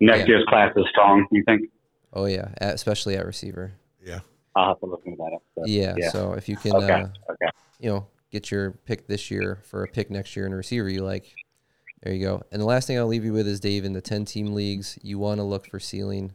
Next 0.00 0.20
Yeah. 0.20 0.26
year's 0.26 0.44
class 0.48 0.72
is 0.76 0.84
strong. 0.90 1.26
You 1.30 1.42
think? 1.44 1.70
Oh 2.12 2.24
yeah, 2.24 2.48
especially 2.60 3.16
at 3.16 3.26
receiver. 3.26 3.72
Yeah, 4.04 4.20
I'll 4.56 4.68
have 4.68 4.80
to 4.80 4.86
look 4.86 5.04
to 5.04 5.10
that 5.16 5.32
episode. 5.34 5.68
Yeah, 5.68 5.94
Yeah. 5.98 6.10
So 6.10 6.32
if 6.32 6.48
you 6.48 6.56
can, 6.56 6.74
Okay. 6.76 6.92
uh, 6.92 7.08
Okay. 7.32 7.50
you 7.78 7.90
know, 7.90 8.06
get 8.30 8.50
your 8.50 8.72
pick 8.72 9.06
this 9.06 9.30
year 9.30 9.60
for 9.64 9.82
a 9.84 9.88
pick 9.88 10.10
next 10.10 10.34
year 10.36 10.44
and 10.44 10.54
a 10.54 10.56
receiver 10.56 10.88
you 10.88 11.02
like, 11.02 11.34
there 12.02 12.12
you 12.12 12.24
go. 12.26 12.42
And 12.50 12.60
the 12.60 12.66
last 12.66 12.86
thing 12.86 12.98
I'll 12.98 13.06
leave 13.06 13.24
you 13.24 13.32
with 13.32 13.46
is 13.46 13.60
Dave 13.60 13.84
in 13.84 13.92
the 13.92 14.00
ten 14.00 14.24
team 14.24 14.54
leagues. 14.54 14.98
You 15.02 15.18
want 15.18 15.38
to 15.38 15.44
look 15.44 15.66
for 15.68 15.78
ceiling. 15.78 16.32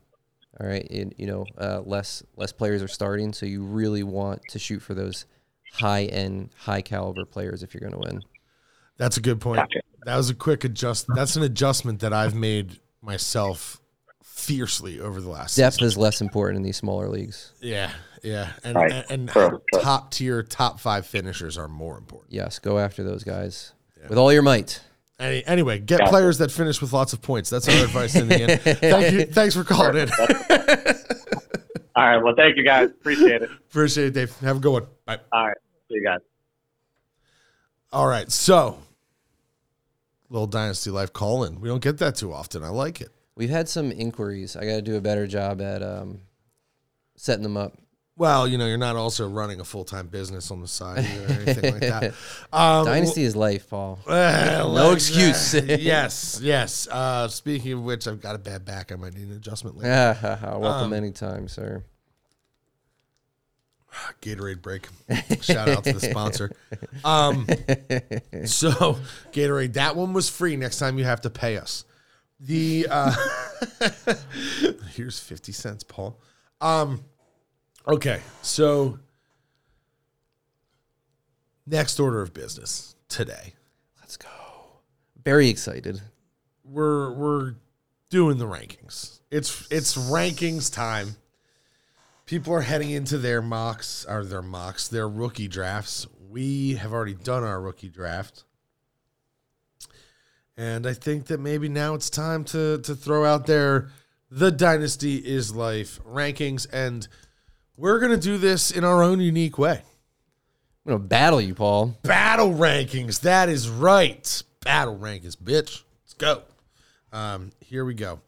All 0.62 0.66
right, 0.68 0.90
and 0.90 1.14
you 1.18 1.28
know, 1.28 1.46
uh, 1.58 1.82
less 1.82 2.24
less 2.38 2.54
players 2.54 2.82
are 2.82 2.88
starting, 2.88 3.34
so 3.34 3.46
you 3.46 3.62
really 3.66 4.04
want 4.04 4.42
to 4.50 4.60
shoot 4.60 4.80
for 4.82 4.94
those 4.94 5.26
high 5.74 6.04
end, 6.06 6.52
high 6.58 6.82
caliber 6.82 7.26
players 7.26 7.62
if 7.62 7.74
you're 7.74 7.82
going 7.82 7.92
to 7.92 8.00
win. 8.00 8.24
that's 8.98 9.18
a 9.18 9.22
good 9.22 9.42
point. 9.42 9.58
Gotcha. 9.58 9.82
That 10.06 10.16
was 10.16 10.30
a 10.30 10.34
quick 10.36 10.64
adjust. 10.64 11.08
That's 11.14 11.36
an 11.36 11.44
adjustment 11.44 12.00
that 12.00 12.14
I've 12.14 12.36
made 12.36 12.80
myself 13.02 13.82
fiercely 14.36 15.00
over 15.00 15.22
the 15.22 15.30
last. 15.30 15.56
Depth 15.56 15.76
season. 15.76 15.88
is 15.88 15.98
less 15.98 16.22
important 16.22 16.58
in 16.58 16.64
these 16.64 16.78
smaller 16.78 17.08
leagues. 17.10 17.52
Yeah, 17.62 17.92
yeah, 18.22 18.50
and 18.64 18.76
Right. 18.76 18.92
and, 18.92 19.06
and 19.10 19.30
True, 19.30 19.62
true. 19.74 19.82
top 19.82 20.12
tier, 20.12 20.44
top 20.44 20.80
five 20.80 21.06
finishers 21.08 21.58
are 21.58 21.68
more 21.68 21.98
important. 21.98 22.34
Yes, 22.34 22.60
go 22.60 22.78
after 22.78 23.04
those 23.04 23.24
guys 23.24 23.74
with 24.10 24.18
all 24.18 24.32
your 24.32 24.42
might. 24.44 24.82
Any, 25.18 25.46
anyway, 25.46 25.80
get 25.80 26.00
Gotcha. 26.00 26.10
players 26.12 26.38
that 26.40 26.52
finish 26.52 26.82
with 26.82 26.92
lots 26.92 27.14
of 27.14 27.22
points. 27.22 27.50
That's 27.50 27.70
our 27.70 27.86
advice 27.86 28.16
in 28.16 28.28
the 28.28 28.36
end. 28.42 28.62
Thank 28.80 29.14
you. 29.14 29.26
Thanks 29.26 29.56
for 29.56 29.64
calling 29.64 29.96
in. 29.98 30.10
All 31.96 32.04
right. 32.06 32.18
Well, 32.22 32.34
thank 32.36 32.58
you 32.58 32.66
guys. 32.66 32.90
Appreciate 32.90 33.42
it. 33.42 33.50
Appreciate 33.70 34.08
it, 34.08 34.14
Dave. 34.14 34.38
Have 34.40 34.58
a 34.58 34.60
good 34.60 34.74
one. 34.74 34.86
Bye. 35.06 35.20
All 35.32 35.48
right. 35.48 35.56
See 35.88 35.96
you 35.96 36.04
guys. 36.04 36.20
All 37.94 38.08
right, 38.08 38.30
so 38.30 38.80
little 40.30 40.48
dynasty 40.48 40.90
life 40.90 41.14
call 41.14 41.46
in. 41.46 41.62
We 41.62 41.70
don't 41.70 41.82
get 41.82 41.98
that 42.00 42.16
too 42.16 42.34
often. 42.34 42.62
I 42.62 42.68
like 42.68 43.00
it. 43.00 43.10
We've 43.36 43.50
had 43.50 43.68
some 43.68 43.92
inquiries. 43.92 44.56
I 44.56 44.66
got 44.66 44.76
to 44.76 44.82
do 44.82 44.96
a 44.96 45.02
better 45.02 45.28
job 45.28 45.62
at 45.62 45.84
um, 45.84 46.22
setting 47.18 47.44
them 47.44 47.58
up. 47.58 47.78
Well, 48.18 48.48
you 48.48 48.58
know, 48.58 48.66
you're 48.66 48.78
not 48.78 48.96
also 48.96 49.28
running 49.28 49.60
a 49.60 49.66
full 49.66 49.84
time 49.84 50.08
business 50.08 50.50
on 50.50 50.62
the 50.62 50.70
side 50.70 51.00
or 51.00 51.34
anything 51.34 51.74
like 51.74 51.82
that. 51.82 52.14
Um, 52.54 52.86
Dynasty 52.86 53.24
is 53.24 53.36
life, 53.36 53.70
Paul. 53.70 54.00
well, 54.08 54.74
No 54.74 54.88
like 54.88 54.96
excuse. 54.96 55.54
yes, 55.66 56.40
yes. 56.42 56.88
Uh, 56.90 57.28
speaking 57.28 57.74
of 57.74 57.84
which, 57.84 58.08
I've 58.08 58.22
got 58.22 58.36
a 58.36 58.38
bad 58.38 58.64
back. 58.64 58.94
I 58.94 58.96
might 58.96 59.14
need 59.14 59.28
an 59.28 59.34
adjustment 59.36 59.76
later. 59.78 60.18
Welcome 60.42 60.64
Um, 60.64 60.94
anytime, 60.94 61.50
sir. 61.50 61.84
Gatorade 64.22 64.62
break. 64.62 64.88
Shout 65.42 65.68
out 65.68 65.84
to 65.84 65.92
the 65.92 66.00
sponsor. 66.00 66.56
Um, 67.04 67.46
so 68.46 68.98
Gatorade, 69.34 69.74
that 69.74 69.98
one 69.98 70.14
was 70.14 70.30
free. 70.30 70.56
Next 70.56 70.80
time 70.80 70.98
you 70.98 71.04
have 71.04 71.20
to 71.22 71.30
pay 71.30 71.58
us. 71.58 71.84
The 72.40 72.88
uh, 72.90 73.16
here's 74.94 75.20
fifty 75.20 75.52
cents, 75.52 75.84
Paul. 75.84 76.20
Um, 76.62 77.06
okay, 77.88 78.22
so 78.42 79.00
next 81.66 82.00
order 82.00 82.22
of 82.22 82.34
business 82.34 82.96
today. 83.08 83.54
Let's 84.00 84.18
go. 84.18 84.30
Very 85.24 85.50
excited. 85.50 86.02
We're 86.64 87.14
we're 87.14 87.56
doing 88.10 88.38
the 88.38 88.46
rankings. 88.46 89.20
It's 89.32 89.68
it's 89.72 89.96
rankings 89.96 90.74
time. 90.74 91.16
People 92.26 92.54
are 92.54 92.62
heading 92.62 92.90
into 92.90 93.18
their 93.18 93.42
mocks 93.42 94.06
or 94.10 94.26
their 94.26 94.42
mocks, 94.42 94.88
their 94.88 95.08
rookie 95.08 95.48
drafts. 95.48 96.08
We 96.30 96.76
have 96.76 96.92
already 96.92 97.14
done 97.14 97.44
our 97.44 97.62
rookie 97.62 97.90
draft. 97.90 98.44
And 100.58 100.88
I 100.88 100.94
think 100.94 101.26
that 101.28 101.40
maybe 101.40 101.68
now 101.70 101.94
it's 101.96 102.10
time 102.10 102.44
to 102.46 102.78
to 102.80 102.96
throw 102.96 103.26
out 103.26 103.46
there 103.46 103.90
the 104.32 104.52
Dynasty 104.52 105.18
is 105.18 105.56
Life 105.56 106.00
rankings 106.08 106.66
and 106.72 107.08
we're 107.78 108.00
going 108.00 108.12
to 108.12 108.18
do 108.18 108.38
this 108.38 108.72
in 108.72 108.84
our 108.84 109.04
own 109.04 109.20
unique 109.20 109.58
way. 109.58 109.82
I'm 110.86 110.92
gonna 110.92 111.00
battle 111.00 111.42
you, 111.42 111.56
Paul. 111.56 111.98
Battle 112.04 112.52
rankings. 112.54 113.22
That 113.22 113.50
is 113.50 113.68
right. 113.70 114.44
Battle 114.64 114.98
rankings, 114.98 115.36
bitch. 115.36 115.82
Let's 116.04 116.14
go. 116.18 116.44
Um, 117.12 117.52
here 117.60 117.84
we 117.86 117.96
go. 117.96 118.20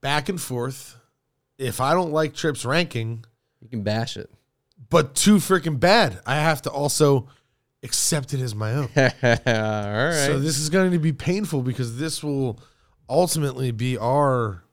Back 0.00 0.28
and 0.28 0.40
forth. 0.40 0.96
If 1.58 1.80
I 1.80 1.92
don't 1.94 2.12
like 2.12 2.34
Trip's 2.34 2.64
ranking, 2.64 3.24
You 3.60 3.68
can 3.68 3.82
bash 3.82 4.16
it. 4.16 4.30
but 4.90 5.14
too 5.16 5.36
freaking 5.36 5.80
bad, 5.80 6.20
I 6.24 6.36
have 6.36 6.62
to 6.62 6.70
also 6.70 7.28
accept 7.82 8.34
it 8.34 8.40
as 8.40 8.54
my 8.54 8.72
own. 8.72 8.88
All 8.96 9.02
right. 9.06 10.24
So 10.26 10.38
this 10.38 10.58
is 10.58 10.70
going 10.70 10.92
to 10.92 10.98
be 10.98 11.12
painful 11.12 11.62
because 11.62 11.98
this 11.98 12.22
will 12.22 12.60
ultimately 13.08 13.70
be 13.70 13.96
our 13.96 14.64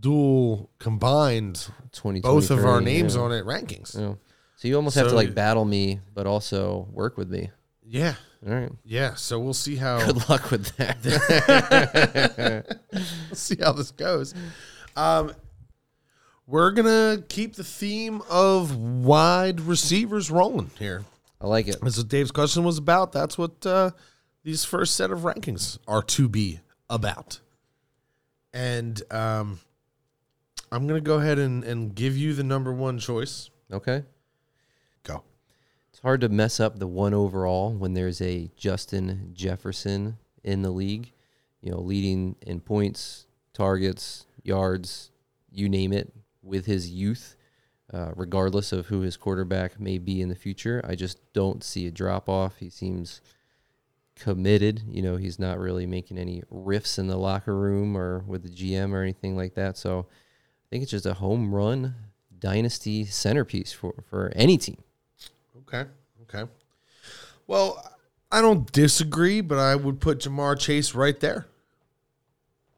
dual 0.00 0.70
combined, 0.78 1.68
20, 1.92 2.20
both 2.20 2.50
of 2.50 2.64
our 2.64 2.80
names 2.80 3.14
yeah. 3.14 3.22
on 3.22 3.32
it 3.32 3.44
rankings. 3.44 3.98
Yeah. 3.98 4.14
So 4.56 4.68
you 4.68 4.76
almost 4.76 4.96
have 4.96 5.08
to 5.08 5.14
like 5.14 5.34
battle 5.34 5.64
me, 5.64 6.00
but 6.14 6.26
also 6.26 6.88
work 6.92 7.16
with 7.16 7.30
me. 7.30 7.50
Yeah. 7.84 8.14
All 8.46 8.54
right. 8.54 8.70
Yeah. 8.84 9.14
So 9.14 9.38
we'll 9.38 9.54
see 9.54 9.76
how. 9.76 10.04
Good 10.12 10.28
luck 10.28 10.50
with 10.50 10.76
that. 10.76 10.96
We'll 12.92 13.36
see 13.36 13.56
how 13.60 13.72
this 13.72 13.90
goes. 13.90 14.34
Um, 14.96 15.32
we're 16.46 16.70
gonna 16.70 17.22
keep 17.28 17.54
the 17.54 17.62
theme 17.62 18.22
of 18.30 18.74
wide 18.74 19.60
receivers 19.60 20.30
rolling 20.30 20.70
here. 20.78 21.04
I 21.40 21.46
like 21.46 21.68
it. 21.68 21.76
That's 21.80 21.98
what 21.98 22.08
Dave's 22.08 22.30
question 22.30 22.64
was 22.64 22.78
about. 22.78 23.12
That's 23.12 23.38
what 23.38 23.64
uh, 23.64 23.90
these 24.42 24.64
first 24.64 24.96
set 24.96 25.10
of 25.10 25.20
rankings 25.20 25.78
are 25.86 26.02
to 26.02 26.28
be 26.28 26.60
about. 26.90 27.40
And 28.52 29.00
um, 29.12 29.60
I'm 30.72 30.86
gonna 30.86 31.00
go 31.00 31.18
ahead 31.18 31.38
and, 31.38 31.62
and 31.64 31.94
give 31.94 32.16
you 32.16 32.34
the 32.34 32.42
number 32.42 32.72
one 32.72 32.98
choice. 32.98 33.50
Okay. 33.72 34.04
Go. 35.02 35.22
It's 35.90 36.00
hard 36.00 36.20
to 36.22 36.28
mess 36.28 36.60
up 36.60 36.78
the 36.78 36.86
one 36.86 37.14
overall 37.14 37.72
when 37.72 37.94
there's 37.94 38.20
a 38.20 38.50
Justin 38.56 39.30
Jefferson 39.32 40.18
in 40.42 40.62
the 40.62 40.70
league, 40.70 41.12
you 41.60 41.70
know, 41.70 41.80
leading 41.80 42.36
in 42.42 42.60
points, 42.60 43.26
targets, 43.52 44.26
yards, 44.42 45.10
you 45.50 45.68
name 45.68 45.92
it, 45.92 46.12
with 46.42 46.66
his 46.66 46.90
youth, 46.90 47.36
uh, 47.92 48.12
regardless 48.16 48.72
of 48.72 48.86
who 48.86 49.00
his 49.00 49.16
quarterback 49.16 49.80
may 49.80 49.98
be 49.98 50.20
in 50.20 50.28
the 50.28 50.34
future. 50.34 50.80
I 50.84 50.94
just 50.94 51.32
don't 51.32 51.64
see 51.64 51.86
a 51.86 51.90
drop 51.90 52.28
off. 52.28 52.58
He 52.58 52.68
seems 52.68 53.20
committed. 54.14 54.82
You 54.90 55.02
know, 55.02 55.16
he's 55.16 55.38
not 55.38 55.58
really 55.58 55.86
making 55.86 56.18
any 56.18 56.42
riffs 56.52 56.98
in 56.98 57.06
the 57.06 57.16
locker 57.16 57.56
room 57.56 57.96
or 57.96 58.20
with 58.20 58.42
the 58.42 58.50
GM 58.50 58.92
or 58.92 59.02
anything 59.02 59.36
like 59.36 59.54
that. 59.54 59.78
So 59.78 60.00
I 60.08 60.66
think 60.70 60.82
it's 60.82 60.90
just 60.90 61.06
a 61.06 61.14
home 61.14 61.54
run 61.54 61.94
dynasty 62.38 63.04
centerpiece 63.04 63.72
for, 63.72 63.94
for 64.08 64.32
any 64.34 64.58
team. 64.58 64.82
Okay. 65.62 65.84
Okay. 66.22 66.50
Well, 67.46 67.96
I 68.30 68.42
don't 68.42 68.70
disagree, 68.70 69.40
but 69.40 69.58
I 69.58 69.74
would 69.74 70.00
put 70.00 70.20
Ja'Marr 70.20 70.58
Chase 70.58 70.94
right 70.94 71.18
there. 71.18 71.46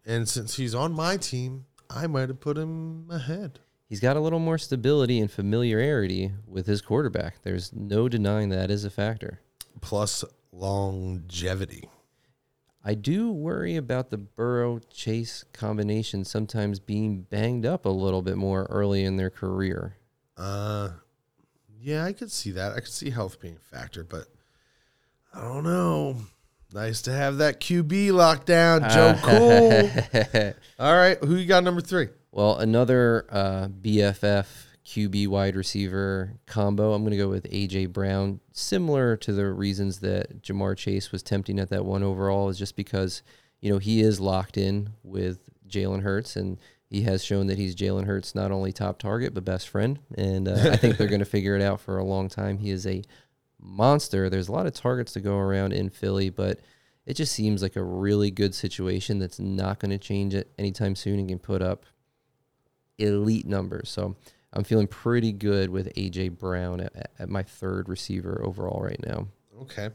And 0.07 0.29
since 0.29 0.57
he's 0.57 0.75
on 0.75 0.93
my 0.93 1.17
team, 1.17 1.67
I 1.89 2.07
might 2.07 2.29
have 2.29 2.41
put 2.41 2.57
him 2.57 3.09
ahead. 3.11 3.59
He's 3.91 3.99
got 3.99 4.17
a 4.17 4.21
little 4.21 4.39
more 4.39 4.57
stability 4.57 5.19
and 5.19 5.29
familiarity 5.29 6.31
with 6.47 6.69
his 6.69 6.81
quarterback. 6.81 7.43
There's 7.43 7.73
no 7.73 8.09
denying 8.09 8.51
that 8.51 8.71
is 8.71 8.85
a 8.85 8.91
factor. 8.91 9.41
Plus 9.81 10.25
longevity. 10.53 11.91
I 12.85 12.95
do 12.95 13.33
worry 13.33 13.75
about 13.75 14.11
the 14.11 14.17
Burrow 14.17 14.79
Chase 14.93 15.45
combination 15.53 16.25
sometimes 16.25 16.79
being 16.79 17.23
banged 17.23 17.67
up 17.67 17.85
a 17.85 17.89
little 17.89 18.23
bit 18.23 18.37
more 18.37 18.69
early 18.71 19.03
in 19.03 19.17
their 19.17 19.29
career. 19.29 19.97
Uh, 20.37 20.91
yeah, 21.81 22.05
I 22.05 22.13
could 22.13 22.31
see 22.31 22.53
that. 22.53 22.75
I 22.75 22.77
could 22.77 22.93
see 22.93 23.11
health 23.11 23.41
being 23.41 23.57
a 23.57 23.77
factor, 23.77 24.05
but 24.05 24.29
I 25.35 25.41
don't 25.41 25.65
know. 25.65 26.17
Nice 26.73 27.03
to 27.03 27.13
have 27.13 27.39
that 27.39 27.61
QB 27.61 28.13
locked 28.13 28.47
down, 28.47 28.89
Joe 28.89 29.19
Cool. 29.25 30.53
All 30.79 30.95
right, 30.95 31.19
who 31.25 31.35
you 31.35 31.47
got 31.47 31.65
number 31.65 31.81
three? 31.81 32.11
Well, 32.33 32.59
another 32.59 33.27
uh, 33.29 33.69
BFF 33.69 34.47
QB 34.85 35.29
wide 35.29 35.57
receiver 35.57 36.35
combo. 36.47 36.93
I'm 36.93 37.03
going 37.03 37.13
to 37.13 37.17
go 37.17 37.29
with 37.29 37.51
AJ 37.51 37.93
Brown. 37.93 38.41
Similar 38.53 39.17
to 39.19 39.33
the 39.33 39.47
reasons 39.47 40.01
that 40.01 40.43
Ja'Marr 40.43 40.77
Chase 40.77 41.13
was 41.13 41.23
tempting 41.23 41.59
at 41.59 41.71
that 41.71 41.85
one 41.85 42.03
overall, 42.03 42.49
is 42.49 42.59
just 42.59 42.77
because 42.77 43.23
you 43.61 43.73
know 43.73 43.79
he 43.79 44.01
is 44.01 44.21
locked 44.21 44.57
in 44.57 44.91
with 45.03 45.49
Jalen 45.69 46.03
Hurts, 46.03 46.37
and 46.37 46.59
he 46.87 47.03
has 47.03 47.25
shown 47.25 47.47
that 47.47 47.59
he's 47.59 47.77
Jalen 47.77 48.07
Hurts' 48.07 48.35
not 48.35 48.51
only 48.51 48.73
top 48.73 48.99
target 48.99 49.35
but 49.35 49.45
best 49.45 49.69
friend. 49.69 49.99
And 50.17 50.49
uh, 50.49 50.71
I 50.73 50.77
think 50.77 50.97
they're 50.97 51.09
going 51.09 51.21
to 51.21 51.25
figure 51.25 51.57
it 51.57 51.63
out 51.63 51.81
for 51.81 51.99
a 51.99 52.05
long 52.05 52.29
time. 52.29 52.59
He 52.59 52.71
is 52.71 52.87
a 52.87 53.03
monster. 53.61 54.31
There's 54.31 54.49
a 54.49 54.53
lot 54.53 54.67
of 54.67 54.75
targets 54.75 55.13
to 55.13 55.21
go 55.21 55.37
around 55.37 55.73
in 55.73 55.91
Philly, 55.91 56.31
but 56.31 56.61
it 57.07 57.15
just 57.15 57.33
seems 57.33 57.63
like 57.63 57.77
a 57.77 57.83
really 57.83 58.31
good 58.31 58.55
situation 58.55 59.19
that's 59.19 59.39
not 59.39 59.79
going 59.79 59.91
to 59.91 59.99
change 59.99 60.35
it 60.35 60.53
anytime 60.59 60.97
soon 60.97 61.19
and 61.19 61.29
can 61.29 61.39
put 61.39 61.63
up 61.63 61.87
elite 63.01 63.47
numbers. 63.47 63.89
So 63.89 64.17
I'm 64.53 64.65
feeling 64.65 64.87
pretty 64.87 65.33
good 65.33 65.71
with 65.71 65.93
AJ 65.95 66.39
Brown 66.39 66.81
at, 66.81 67.11
at 67.19 67.29
my 67.29 67.43
third 67.43 67.89
receiver 67.89 68.43
overall 68.45 68.83
right 68.83 69.01
now. 69.05 69.29
Okay. 69.63 69.91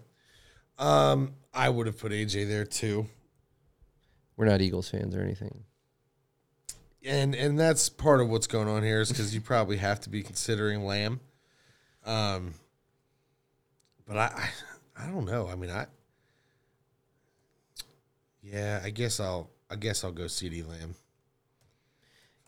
Um, 0.78 1.34
I 1.54 1.70
would 1.70 1.88
have 1.88 1.98
put 1.98 2.12
AJ 2.12 2.48
there 2.48 2.66
too. 2.66 3.08
We're 4.38 4.46
not 4.46 4.62
Eagles 4.62 4.90
fans 4.90 5.16
or 5.16 5.22
anything. 5.22 5.64
and 7.06 7.34
and 7.36 7.58
that's 7.58 7.88
part 7.88 8.20
of 8.20 8.30
what's 8.30 8.48
going 8.48 8.68
on 8.68 8.84
here 8.84 9.00
is 9.02 9.10
because 9.10 9.34
you 9.34 9.40
probably 9.40 9.78
have 9.78 10.02
to 10.02 10.10
be 10.10 10.22
considering 10.24 10.86
Lamb. 10.86 11.22
Um, 12.06 12.54
but 14.06 14.18
I, 14.18 14.50
I, 14.98 15.04
I 15.04 15.08
don't 15.08 15.26
know. 15.26 15.48
I 15.48 15.56
mean, 15.56 15.72
I, 15.72 15.88
yeah, 18.44 18.82
I 18.84 18.92
guess 18.92 19.20
I'll, 19.20 19.50
I 19.70 19.76
guess 19.76 20.04
I'll 20.04 20.12
go 20.12 20.26
CeeDee 20.26 20.68
Lamb. 20.68 20.96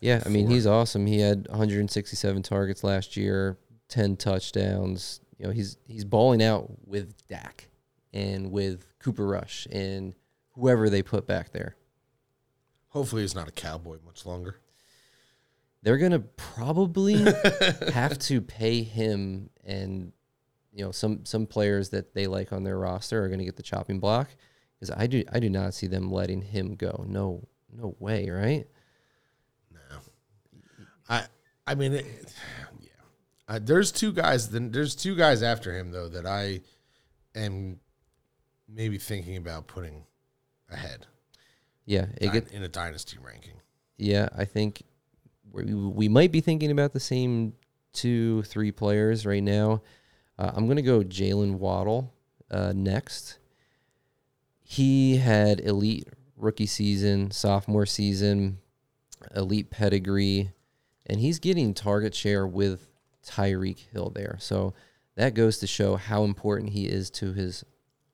Yeah, 0.00 0.22
I 0.24 0.28
mean 0.28 0.48
he's 0.48 0.66
awesome. 0.66 1.06
He 1.06 1.20
had 1.20 1.48
167 1.48 2.42
targets 2.42 2.84
last 2.84 3.16
year, 3.16 3.58
10 3.88 4.16
touchdowns. 4.16 5.20
You 5.38 5.46
know 5.46 5.52
he's 5.52 5.76
he's 5.86 6.04
balling 6.04 6.42
out 6.42 6.68
with 6.86 7.14
Dak 7.28 7.68
and 8.12 8.50
with 8.50 8.86
Cooper 9.00 9.26
Rush 9.26 9.66
and 9.70 10.14
whoever 10.54 10.88
they 10.90 11.02
put 11.02 11.26
back 11.26 11.52
there. 11.52 11.76
Hopefully, 12.88 13.22
he's 13.22 13.34
not 13.34 13.48
a 13.48 13.52
cowboy 13.52 13.98
much 14.04 14.24
longer. 14.24 14.56
they're 15.82 15.98
gonna 15.98 16.20
probably 16.20 17.14
have 17.92 18.18
to 18.18 18.40
pay 18.40 18.82
him 18.82 19.50
and 19.64 20.12
you 20.72 20.84
know 20.84 20.90
some 20.92 21.24
some 21.24 21.46
players 21.46 21.90
that 21.90 22.14
they 22.14 22.26
like 22.26 22.52
on 22.52 22.64
their 22.64 22.78
roster 22.78 23.22
are 23.24 23.28
gonna 23.28 23.44
get 23.44 23.56
the 23.56 23.62
chopping 23.62 23.98
block 24.00 24.28
because 24.78 24.94
I 24.96 25.06
do 25.06 25.22
I 25.32 25.38
do 25.40 25.50
not 25.50 25.74
see 25.74 25.86
them 25.88 26.10
letting 26.10 26.42
him 26.42 26.74
go. 26.76 27.04
No 27.06 27.46
no 27.72 27.94
way, 27.98 28.30
right? 28.30 28.66
I, 31.08 31.24
I 31.66 31.74
mean, 31.74 31.92
it, 31.94 32.06
yeah. 32.80 32.88
Uh, 33.48 33.58
there's 33.62 33.90
two 33.92 34.12
guys. 34.12 34.50
Then 34.50 34.70
there's 34.72 34.94
two 34.94 35.14
guys 35.16 35.42
after 35.42 35.76
him 35.76 35.90
though 35.90 36.08
that 36.08 36.26
I 36.26 36.60
am 37.34 37.78
maybe 38.68 38.98
thinking 38.98 39.36
about 39.36 39.66
putting 39.66 40.04
ahead 40.70 41.06
Yeah, 41.86 42.06
it 42.20 42.26
dy- 42.26 42.32
get, 42.32 42.52
in 42.52 42.62
a 42.62 42.68
dynasty 42.68 43.16
ranking. 43.24 43.54
yeah. 43.96 44.28
I 44.36 44.44
think 44.44 44.82
we 45.50 45.64
we 45.72 46.08
might 46.08 46.30
be 46.30 46.40
thinking 46.42 46.70
about 46.70 46.92
the 46.92 47.00
same 47.00 47.54
two 47.94 48.42
three 48.42 48.70
players 48.72 49.24
right 49.24 49.42
now. 49.42 49.82
Uh, 50.38 50.52
I'm 50.54 50.68
gonna 50.68 50.82
go 50.82 51.00
Jaylen 51.02 51.54
Waddle 51.54 52.12
uh, 52.50 52.72
next. 52.76 53.38
He 54.60 55.16
had 55.16 55.60
elite 55.60 56.06
rookie 56.36 56.66
season, 56.66 57.30
sophomore 57.30 57.86
season, 57.86 58.58
elite 59.34 59.70
pedigree, 59.70 60.52
and 61.08 61.20
he's 61.20 61.38
getting 61.38 61.74
target 61.74 62.14
share 62.14 62.46
with 62.46 62.88
Tyreek 63.26 63.78
Hill 63.92 64.10
there. 64.14 64.36
So 64.40 64.74
that 65.16 65.34
goes 65.34 65.58
to 65.58 65.66
show 65.66 65.96
how 65.96 66.24
important 66.24 66.70
he 66.70 66.86
is 66.86 67.10
to 67.10 67.32
his 67.32 67.64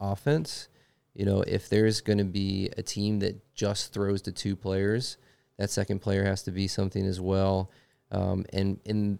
offense. 0.01 0.69
You 1.15 1.25
know, 1.25 1.43
if 1.43 1.69
there's 1.69 2.01
going 2.01 2.19
to 2.19 2.25
be 2.25 2.71
a 2.77 2.83
team 2.83 3.21
that 3.21 3.55
just 3.55 3.93
throws 3.93 4.23
to 4.23 4.33
two 4.33 4.57
players, 4.57 5.17
that 5.59 5.71
second 5.71 6.01
player 6.01 6.25
has 6.25 6.43
to 6.45 6.51
be 6.51 6.67
something 6.67 7.05
as 7.07 7.21
well. 7.21 7.71
Um, 8.11 8.45
and 8.53 8.81
in 8.85 9.19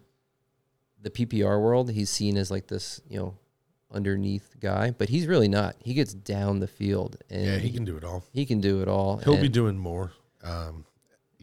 the 1.03 1.11
PPR 1.11 1.61
world, 1.61 1.91
he's 1.91 2.11
seen 2.11 2.37
as 2.37 2.51
like 2.51 2.67
this, 2.67 3.01
you 3.09 3.19
know, 3.19 3.35
underneath 3.93 4.57
guy, 4.61 4.91
but 4.91 5.09
he's 5.09 5.27
really 5.27 5.47
not. 5.47 5.77
He 5.85 5.95
gets 5.95 6.13
down 6.15 6.59
the 6.59 6.67
field, 6.67 7.17
and 7.31 7.45
Yeah, 7.47 7.59
he 7.59 7.71
can 7.71 7.85
do 7.85 7.97
it 7.97 8.03
all. 8.03 8.25
he 8.33 8.45
can 8.45 8.61
do 8.61 8.83
it 8.83 8.89
all. 8.89 9.19
He'll 9.19 9.41
be 9.41 9.49
doing 9.49 9.79
more 9.79 10.13
um, 10.43 10.85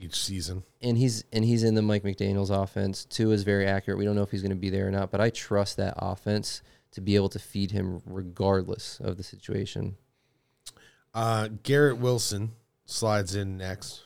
each 0.01 0.15
season. 0.15 0.63
and 0.81 0.97
he's 0.97 1.23
and 1.31 1.45
he's 1.45 1.63
in 1.63 1.75
the 1.75 1.81
Mike 1.81 2.03
McDaniel's 2.03 2.49
offense. 2.49 3.05
Two 3.05 3.31
is 3.31 3.43
very 3.43 3.65
accurate. 3.67 3.97
We 3.97 4.05
don't 4.05 4.15
know 4.15 4.23
if 4.23 4.31
he's 4.31 4.41
going 4.41 4.51
to 4.51 4.55
be 4.55 4.69
there 4.69 4.87
or 4.87 4.91
not, 4.91 5.11
but 5.11 5.21
I 5.21 5.29
trust 5.29 5.77
that 5.77 5.93
offense 5.97 6.61
to 6.91 7.01
be 7.01 7.15
able 7.15 7.29
to 7.29 7.39
feed 7.39 7.71
him 7.71 8.01
regardless 8.05 8.99
of 8.99 9.17
the 9.17 9.23
situation. 9.23 9.95
Uh, 11.13 11.49
Garrett 11.63 11.97
Wilson 11.97 12.51
slides 12.85 13.35
in 13.35 13.57
next. 13.57 14.03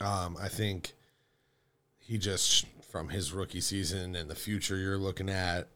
Um, 0.00 0.36
I 0.40 0.48
think 0.48 0.92
he 1.98 2.18
just 2.18 2.66
from 2.90 3.10
his 3.10 3.32
rookie 3.32 3.60
season 3.60 4.16
and 4.16 4.28
the 4.30 4.34
future 4.34 4.76
you're 4.76 4.98
looking 4.98 5.28
at, 5.28 5.68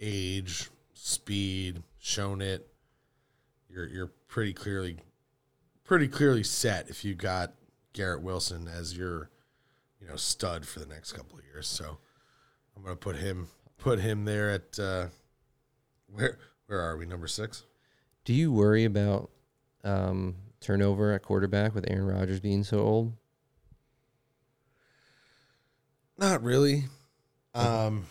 age, 0.00 0.70
speed, 0.94 1.82
shown 1.98 2.40
it. 2.40 2.66
You're 3.68 3.86
you're 3.88 4.12
pretty 4.28 4.52
clearly 4.52 4.98
pretty 5.84 6.08
clearly 6.08 6.44
set 6.44 6.88
if 6.88 7.04
you 7.04 7.14
got 7.14 7.52
Garrett 7.92 8.22
Wilson 8.22 8.68
as 8.68 8.96
your 8.96 9.30
you 10.00 10.08
know 10.08 10.16
stud 10.16 10.66
for 10.66 10.80
the 10.80 10.86
next 10.86 11.12
couple 11.12 11.38
of 11.38 11.44
years. 11.44 11.66
So 11.66 11.98
I'm 12.76 12.82
gonna 12.82 12.96
put 12.96 13.16
him 13.16 13.48
put 13.78 14.00
him 14.00 14.24
there 14.24 14.50
at 14.50 14.78
uh, 14.78 15.06
where 16.08 16.38
where 16.66 16.80
are 16.80 16.96
we 16.96 17.06
number 17.06 17.26
six? 17.26 17.64
Do 18.24 18.32
you 18.32 18.52
worry 18.52 18.84
about 18.84 19.30
um, 19.82 20.36
turnover 20.60 21.12
at 21.12 21.22
quarterback 21.22 21.74
with 21.74 21.90
Aaron 21.90 22.06
Rodgers 22.06 22.40
being 22.40 22.64
so 22.64 22.80
old? 22.80 23.12
Not 26.18 26.42
really. 26.42 26.84
Um, 27.54 28.04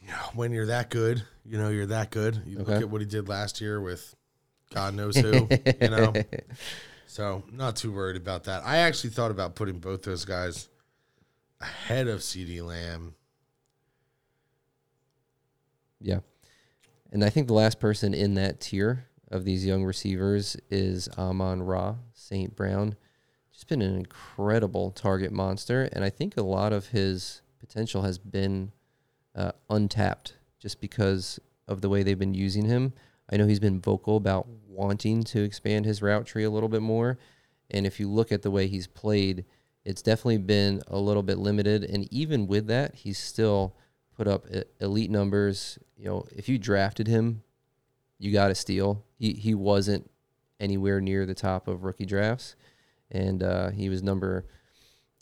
you 0.00 0.08
know, 0.08 0.30
when 0.34 0.50
you're 0.50 0.66
that 0.66 0.90
good, 0.90 1.22
you 1.44 1.58
know, 1.58 1.68
you're 1.68 1.86
that 1.86 2.10
good. 2.10 2.42
You 2.46 2.58
look 2.58 2.70
at 2.70 2.88
what 2.88 3.00
he 3.02 3.06
did 3.06 3.28
last 3.28 3.60
year 3.60 3.80
with 3.80 4.14
God 4.74 4.94
knows 4.94 5.16
who, 5.16 5.48
you 5.80 5.88
know. 5.88 6.12
So, 7.10 7.42
not 7.50 7.74
too 7.74 7.90
worried 7.90 8.16
about 8.16 8.44
that. 8.44 8.62
I 8.64 8.76
actually 8.76 9.10
thought 9.10 9.32
about 9.32 9.56
putting 9.56 9.80
both 9.80 10.04
those 10.04 10.24
guys 10.24 10.68
ahead 11.60 12.06
of 12.06 12.20
CeeDee 12.20 12.64
Lamb. 12.64 13.16
Yeah. 16.00 16.20
And 17.10 17.24
I 17.24 17.28
think 17.28 17.48
the 17.48 17.52
last 17.52 17.80
person 17.80 18.14
in 18.14 18.34
that 18.34 18.60
tier 18.60 19.08
of 19.28 19.44
these 19.44 19.66
young 19.66 19.82
receivers 19.82 20.56
is 20.70 21.08
Amon 21.18 21.64
Ra, 21.64 21.96
St. 22.12 22.54
Brown. 22.54 22.94
Just 23.52 23.66
been 23.66 23.82
an 23.82 23.96
incredible 23.96 24.92
target 24.92 25.32
monster. 25.32 25.88
And 25.92 26.04
I 26.04 26.10
think 26.10 26.36
a 26.36 26.42
lot 26.42 26.72
of 26.72 26.90
his 26.90 27.42
potential 27.58 28.02
has 28.02 28.18
been 28.18 28.70
uh, 29.34 29.50
untapped 29.68 30.34
just 30.60 30.80
because 30.80 31.40
of 31.66 31.80
the 31.80 31.88
way 31.88 32.04
they've 32.04 32.16
been 32.16 32.34
using 32.34 32.66
him. 32.66 32.92
I 33.28 33.36
know 33.36 33.48
he's 33.48 33.58
been 33.58 33.80
vocal 33.80 34.16
about 34.16 34.46
wanting 34.80 35.22
to 35.24 35.42
expand 35.42 35.84
his 35.84 36.00
route 36.00 36.24
tree 36.26 36.44
a 36.44 36.50
little 36.50 36.68
bit 36.70 36.80
more. 36.82 37.18
And 37.70 37.86
if 37.86 38.00
you 38.00 38.08
look 38.10 38.32
at 38.32 38.42
the 38.42 38.50
way 38.50 38.66
he's 38.66 38.86
played, 38.86 39.44
it's 39.84 40.02
definitely 40.02 40.38
been 40.38 40.82
a 40.88 40.98
little 40.98 41.22
bit 41.22 41.38
limited. 41.38 41.84
And 41.84 42.10
even 42.12 42.46
with 42.46 42.66
that, 42.68 42.94
he's 42.94 43.18
still 43.18 43.76
put 44.16 44.26
up 44.26 44.46
elite 44.80 45.10
numbers. 45.10 45.78
You 45.96 46.06
know, 46.06 46.24
if 46.34 46.48
you 46.48 46.58
drafted 46.58 47.06
him, 47.06 47.42
you 48.18 48.32
got 48.32 48.48
to 48.48 48.54
steal. 48.54 49.04
He 49.18 49.34
he 49.34 49.54
wasn't 49.54 50.10
anywhere 50.58 51.00
near 51.00 51.26
the 51.26 51.34
top 51.34 51.68
of 51.68 51.84
rookie 51.84 52.06
drafts, 52.06 52.56
and 53.10 53.42
uh, 53.42 53.70
he 53.70 53.88
was 53.88 54.02
number. 54.02 54.46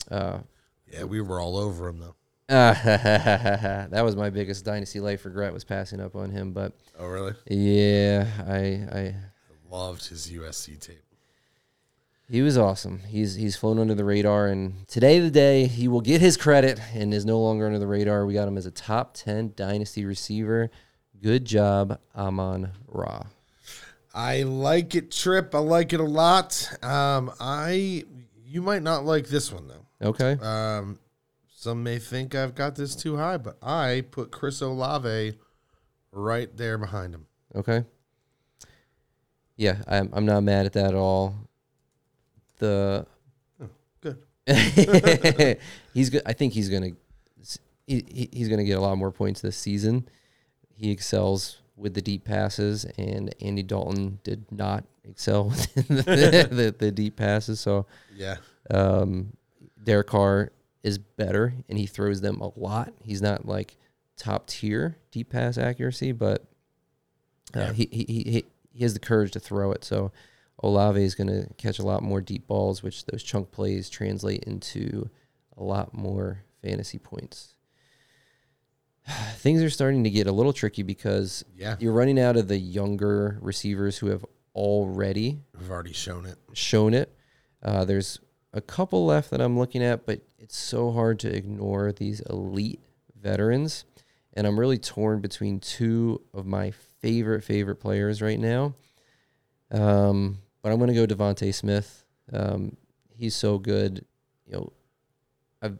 Uh, 0.09 0.39
Yeah, 0.91 1.03
we 1.03 1.21
were 1.21 1.39
all 1.39 1.57
over 1.57 1.87
him 1.87 1.99
though. 1.99 2.15
that 2.49 4.01
was 4.03 4.15
my 4.15 4.29
biggest 4.31 4.65
dynasty 4.65 4.99
life 4.99 5.23
regret 5.25 5.53
was 5.53 5.63
passing 5.63 6.01
up 6.01 6.15
on 6.15 6.31
him. 6.31 6.51
But 6.51 6.73
Oh, 6.97 7.05
really? 7.07 7.33
yeah, 7.47 8.25
I, 8.47 8.97
I 8.99 9.15
Loved 9.69 10.07
his 10.07 10.27
USC 10.31 10.79
tape. 10.79 11.03
he 12.29 12.41
was 12.41 12.57
awesome. 12.57 12.99
He's 13.07 13.35
he's 13.35 13.55
flown 13.55 13.79
under 13.79 13.93
the 13.95 14.05
radar, 14.05 14.47
and 14.47 14.87
today 14.87 15.19
the 15.19 15.31
day 15.31 15.67
he 15.67 15.87
will 15.87 16.01
get 16.01 16.21
his 16.21 16.37
credit 16.37 16.79
and 16.93 17.13
is 17.13 17.25
no 17.25 17.39
longer 17.39 17.65
under 17.65 17.79
the 17.79 17.87
radar. 17.87 18.25
We 18.25 18.33
got 18.33 18.47
him 18.47 18.57
as 18.57 18.65
a 18.65 18.71
top 18.71 19.13
ten 19.13 19.53
dynasty 19.55 20.05
receiver. 20.05 20.69
Good 21.21 21.45
job, 21.45 21.99
Amon 22.15 22.71
Ra. 22.87 23.23
I 24.13 24.43
like 24.43 24.95
it, 24.95 25.11
Trip. 25.11 25.53
I 25.53 25.59
like 25.59 25.93
it 25.93 25.99
a 25.99 26.03
lot. 26.03 26.67
Um, 26.83 27.31
I 27.39 28.05
you 28.45 28.61
might 28.61 28.81
not 28.81 29.05
like 29.05 29.27
this 29.27 29.51
one 29.51 29.67
though. 29.67 29.85
Okay, 30.09 30.37
Um, 30.41 30.97
some 31.53 31.83
may 31.83 31.99
think 31.99 32.33
I've 32.33 32.55
got 32.55 32.75
this 32.75 32.95
too 32.95 33.17
high, 33.17 33.37
but 33.37 33.57
I 33.61 34.03
put 34.09 34.31
Chris 34.31 34.61
Olave 34.61 35.33
right 36.11 36.57
there 36.57 36.77
behind 36.77 37.13
him. 37.13 37.27
okay. 37.53 37.83
Yeah, 39.59 39.75
I'm 39.87 40.09
I'm 40.13 40.25
not 40.25 40.41
mad 40.43 40.65
at 40.65 40.73
that 40.73 40.85
at 40.85 40.95
all. 40.95 41.35
The 42.59 43.05
Good. 44.01 44.17
he's 45.93 46.09
good. 46.09 46.21
I 46.25 46.31
think 46.33 46.53
he's 46.53 46.69
gonna 46.69 46.91
he, 47.85 48.05
he- 48.09 48.29
he's 48.31 48.47
gonna 48.47 48.63
get 48.63 48.77
a 48.77 48.81
lot 48.81 48.97
more 48.97 49.11
points 49.11 49.41
this 49.41 49.57
season. 49.57 50.07
He 50.75 50.91
excels 50.91 51.57
with 51.75 51.93
the 51.93 52.01
deep 52.01 52.23
passes, 52.23 52.85
and 52.97 53.35
Andy 53.41 53.63
Dalton 53.63 54.19
did 54.23 54.49
not 54.49 54.85
excel 55.03 55.45
with 55.49 55.73
the, 55.87 56.47
the, 56.49 56.75
the 56.77 56.91
deep 56.91 57.17
passes. 57.17 57.59
So 57.59 57.85
Yeah. 58.15 58.37
um, 58.71 59.33
Derek 59.83 60.07
Carr 60.07 60.51
is 60.83 60.97
better, 60.97 61.53
and 61.67 61.77
he 61.77 61.85
throws 61.85 62.21
them 62.21 62.39
a 62.41 62.57
lot. 62.57 62.93
He's 63.03 63.21
not 63.21 63.45
like 63.45 63.75
top 64.17 64.47
tier 64.47 64.95
deep 65.11 65.29
pass 65.31 65.57
accuracy, 65.57 66.13
but 66.13 66.45
uh, 67.55 67.59
Yeah. 67.59 67.73
he, 67.73 67.89
he 67.91 68.05
he 68.31 68.45
he 68.79 68.83
has 68.85 68.93
the 68.93 68.99
courage 68.99 69.31
to 69.33 69.39
throw 69.41 69.73
it. 69.73 69.83
So 69.83 70.13
Olave 70.63 71.03
is 71.03 71.13
going 71.15 71.27
to 71.27 71.53
catch 71.57 71.79
a 71.79 71.83
lot 71.85 72.01
more 72.01 72.21
deep 72.21 72.47
balls, 72.47 72.81
which 72.81 73.05
those 73.07 73.21
chunk 73.23 73.51
plays 73.51 73.89
translate 73.89 74.45
into 74.45 75.09
a 75.57 75.63
lot 75.63 75.93
more 75.93 76.43
fantasy 76.63 76.97
points. 76.97 77.55
Things 79.35 79.61
are 79.61 79.69
starting 79.69 80.03
to 80.05 80.09
get 80.09 80.27
a 80.27 80.31
little 80.31 80.53
tricky 80.53 80.83
because 80.83 81.43
Yeah. 81.55 81.75
you're 81.79 81.91
running 81.93 82.17
out 82.19 82.37
of 82.37 82.47
the 82.47 82.57
younger 82.57 83.37
receivers 83.41 83.97
who 83.97 84.07
have 84.07 84.25
already 84.55 85.41
We've 85.59 85.69
already 85.69 85.93
shown 85.93 86.25
it. 86.25 86.37
shown 86.53 86.93
it. 86.93 87.13
Uh, 87.61 87.83
there's 87.85 88.19
a 88.53 88.61
couple 88.61 89.05
left 89.05 89.29
that 89.31 89.41
I'm 89.41 89.57
looking 89.59 89.83
at, 89.83 90.05
but 90.05 90.21
it's 90.37 90.57
so 90.57 90.91
hard 90.91 91.19
to 91.19 91.35
ignore 91.35 91.91
these 91.91 92.21
elite 92.21 92.79
veterans. 93.19 93.83
And 94.33 94.47
I'm 94.47 94.57
really 94.59 94.77
torn 94.77 95.19
between 95.19 95.59
two 95.59 96.21
of 96.33 96.45
my 96.45 96.71
favorite, 97.01 97.43
favorite 97.43 97.77
players 97.77 98.21
right 98.21 98.39
now. 98.39 98.73
Um, 99.71 100.39
but 100.61 100.71
I'm 100.71 100.79
going 100.79 100.93
to 100.93 101.05
go 101.05 101.05
DeVonta 101.05 101.53
Smith. 101.53 102.03
Um, 102.33 102.75
he's 103.15 103.35
so 103.35 103.57
good. 103.57 104.05
You 104.45 104.53
know, 104.53 104.73
I've 105.61 105.77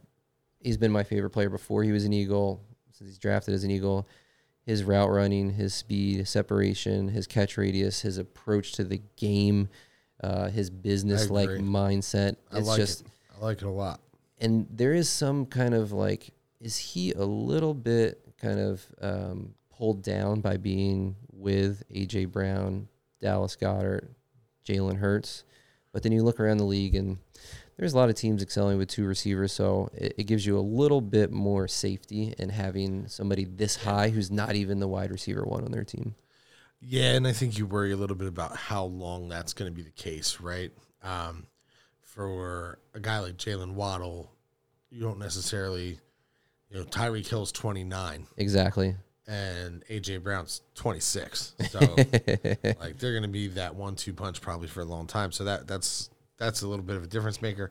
he's 0.60 0.76
been 0.76 0.92
my 0.92 1.02
favorite 1.02 1.30
player 1.30 1.50
before 1.50 1.82
he 1.82 1.92
was 1.92 2.04
an 2.04 2.12
Eagle. 2.12 2.60
Since 2.92 3.10
he's 3.10 3.18
drafted 3.18 3.54
as 3.54 3.64
an 3.64 3.70
Eagle, 3.70 4.06
his 4.62 4.84
route 4.84 5.10
running, 5.10 5.50
his 5.50 5.74
speed, 5.74 6.18
his 6.18 6.30
separation, 6.30 7.08
his 7.08 7.26
catch 7.26 7.56
radius, 7.56 8.00
his 8.02 8.18
approach 8.18 8.72
to 8.72 8.84
the 8.84 9.00
game, 9.16 9.68
uh, 10.22 10.48
his 10.48 10.70
business 10.70 11.30
like 11.30 11.48
mindset. 11.48 12.36
I 12.52 12.58
It's 12.58 12.68
like 12.68 12.78
just 12.78 13.00
it. 13.02 13.06
I 13.40 13.44
like 13.44 13.58
it 13.62 13.66
a 13.66 13.70
lot. 13.70 14.00
and 14.40 14.66
there 14.70 14.92
is 14.94 15.08
some 15.08 15.46
kind 15.46 15.74
of 15.74 15.92
like 15.92 16.30
is 16.60 16.76
he 16.76 17.12
a 17.12 17.24
little 17.24 17.72
bit 17.74 18.20
kind 18.38 18.60
of 18.60 18.86
um, 19.00 19.54
pulled 19.80 20.02
down 20.02 20.42
by 20.42 20.58
being 20.58 21.16
with 21.32 21.82
AJ 21.90 22.30
Brown, 22.30 22.86
Dallas 23.20 23.56
Goedert, 23.56 24.08
Jalen 24.66 24.98
Hurts? 24.98 25.44
But 25.90 26.02
then 26.02 26.12
you 26.12 26.22
look 26.22 26.38
around 26.38 26.58
the 26.58 26.64
league 26.64 26.94
and 26.94 27.16
there's 27.78 27.94
a 27.94 27.96
lot 27.96 28.10
of 28.10 28.14
teams 28.14 28.42
excelling 28.42 28.76
with 28.76 28.90
two 28.90 29.06
receivers, 29.06 29.52
so 29.52 29.88
it, 29.94 30.14
it 30.18 30.24
gives 30.24 30.44
you 30.44 30.58
a 30.58 30.60
little 30.60 31.00
bit 31.00 31.32
more 31.32 31.66
safety 31.66 32.34
in 32.38 32.50
having 32.50 33.08
somebody 33.08 33.46
this 33.46 33.76
high 33.76 34.10
who's 34.10 34.30
not 34.30 34.54
even 34.54 34.80
the 34.80 34.86
wide 34.86 35.10
receiver 35.10 35.44
one 35.44 35.64
on 35.64 35.72
their 35.72 35.82
team. 35.82 36.14
Yeah, 36.82 37.14
and 37.14 37.26
I 37.26 37.32
think 37.32 37.56
you 37.56 37.64
worry 37.64 37.92
a 37.92 37.96
little 37.96 38.16
bit 38.16 38.28
about 38.28 38.54
how 38.54 38.84
long 38.84 39.30
that's 39.30 39.54
going 39.54 39.70
to 39.70 39.74
be 39.74 39.82
the 39.82 39.90
case, 39.90 40.40
right? 40.40 40.72
Um, 41.02 41.46
for 42.02 42.78
a 42.92 43.00
guy 43.00 43.20
like 43.20 43.38
Jaylen 43.38 43.72
Waddle, 43.72 44.30
you 44.90 45.00
don't 45.00 45.18
necessarily, 45.18 45.98
you 46.68 46.78
know, 46.78 46.84
Tyreek 46.84 47.26
Hill's 47.26 47.50
29 47.50 48.26
Exactly. 48.36 48.94
And 49.32 49.84
AJ 49.86 50.24
Brown's 50.24 50.60
26. 50.74 51.54
So, 51.70 51.78
like, 51.78 52.98
they're 52.98 53.12
going 53.12 53.22
to 53.22 53.28
be 53.28 53.46
that 53.48 53.76
one-two 53.76 54.12
punch 54.12 54.40
probably 54.40 54.66
for 54.66 54.80
a 54.80 54.84
long 54.84 55.06
time. 55.06 55.30
So 55.30 55.44
that 55.44 55.68
that's 55.68 56.10
that's 56.36 56.62
a 56.62 56.66
little 56.66 56.84
bit 56.84 56.96
of 56.96 57.04
a 57.04 57.06
difference 57.06 57.40
maker. 57.40 57.70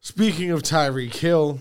Speaking 0.00 0.50
of 0.50 0.62
Tyreek 0.62 1.14
Hill, 1.14 1.60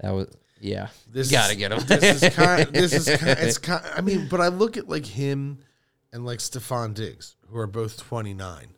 That 0.00 0.10
was 0.10 0.36
yeah. 0.60 0.88
this 1.08 1.30
gotta 1.30 1.52
is- 1.52 1.58
get 1.58 1.70
him. 1.72 1.78
This 1.86 2.22
is 2.22 2.34
kind. 2.34 2.66
This 2.72 2.92
is 2.92 3.16
kind. 3.16 3.38
It's 3.38 3.58
kind. 3.58 3.84
I 3.94 4.00
mean, 4.00 4.26
but 4.28 4.40
I 4.40 4.48
look 4.48 4.76
at 4.76 4.88
like 4.88 5.06
him 5.06 5.58
and 6.12 6.26
like 6.26 6.40
Stefon 6.40 6.92
Diggs, 6.94 7.36
who 7.48 7.58
are 7.58 7.68
both 7.68 7.96
twenty 7.96 8.34
nine, 8.34 8.74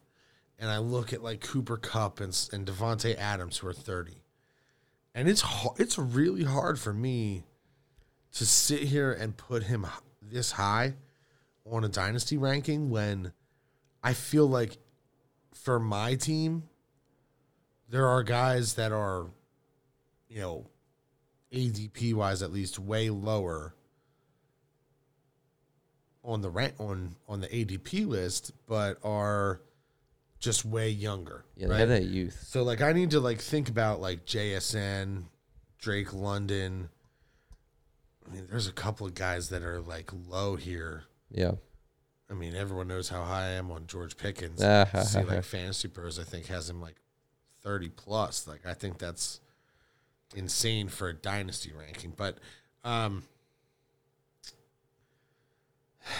and 0.59 0.69
I 0.71 0.77
look 0.79 1.15
at 1.15 1.23
like 1.23 1.41
Cooper 1.41 1.79
Kupp 1.79 2.21
and 2.21 2.39
and 2.53 2.67
Davante 2.67 3.17
Adams, 3.17 3.57
who 3.59 3.69
are 3.69 3.73
thirty, 3.73 4.23
and 5.15 5.27
it's 5.27 5.43
it's 5.79 5.97
really 5.99 6.45
hard 6.45 6.79
for 6.79 6.93
me 6.93 7.45
to 8.35 8.47
sit 8.47 8.81
here 8.81 9.13
and 9.13 9.37
put 9.37 9.65
him 9.65 9.87
this 10.21 10.53
high 10.53 10.95
on 11.65 11.85
a 11.85 11.89
dynasty 11.89 12.37
ranking 12.37 12.91
when 12.91 13.33
I 14.03 14.15
feel 14.15 14.47
like 14.47 14.79
for 15.55 15.79
my 15.79 16.15
team 16.15 16.65
there 17.89 18.09
are 18.09 18.23
guys 18.23 18.75
that 18.75 18.91
are 18.91 19.27
you 20.29 20.41
know 20.41 20.67
ADP 21.53 22.15
wise 22.15 22.43
at 22.43 22.53
least 22.53 22.79
way 22.79 23.11
lower 23.11 23.75
on 26.25 26.41
the 26.41 26.51
rank 26.51 26.75
on 26.79 27.17
on 27.29 27.41
the 27.41 27.49
ADP 27.49 28.07
list, 28.07 28.53
but 28.67 28.99
are 29.05 29.61
just 30.39 30.65
way 30.65 30.89
younger. 30.89 31.45
Yeah, 31.57 31.67
they 31.67 31.73
right? 31.73 31.81
have 31.81 31.89
that 31.91 32.05
youth. 32.05 32.45
So 32.47 32.63
like 32.63 32.81
I 32.81 32.93
need 32.93 33.11
to 33.11 33.21
like 33.21 33.41
think 33.41 33.69
about 33.69 34.01
like 34.01 34.25
JSN, 34.25 35.25
Drake 35.79 36.13
London. 36.13 36.89
I 38.27 38.35
mean, 38.35 38.47
there's 38.51 38.67
a 38.67 38.73
couple 38.73 39.07
of 39.07 39.15
guys 39.15 39.49
that 39.51 39.63
are 39.63 39.81
like 39.81 40.11
low 40.29 40.57
here. 40.57 41.05
Yeah. 41.31 41.53
I 42.31 42.35
mean, 42.35 42.55
everyone 42.55 42.89
knows 42.89 43.09
how 43.09 43.23
high 43.25 43.49
I 43.49 43.51
am 43.51 43.71
on 43.71 43.87
George 43.87 44.17
Pickens. 44.17 44.63
Ah, 44.63 44.85
See, 45.03 45.23
like 45.23 45.45
Fantasy 45.45 45.89
Pros, 45.89 46.19
I 46.19 46.25
think 46.25 46.47
has 46.47 46.71
him 46.71 46.81
like 46.81 46.97
thirty 47.63 47.89
plus. 47.89 48.47
Like 48.49 48.65
I 48.67 48.75
think 48.75 48.99
that's 48.99 49.41
insane 50.35 50.89
for 50.89 51.09
a 51.09 51.15
dynasty 51.15 51.73
ranking. 51.79 52.15
But 52.17 52.39
um 52.85 53.25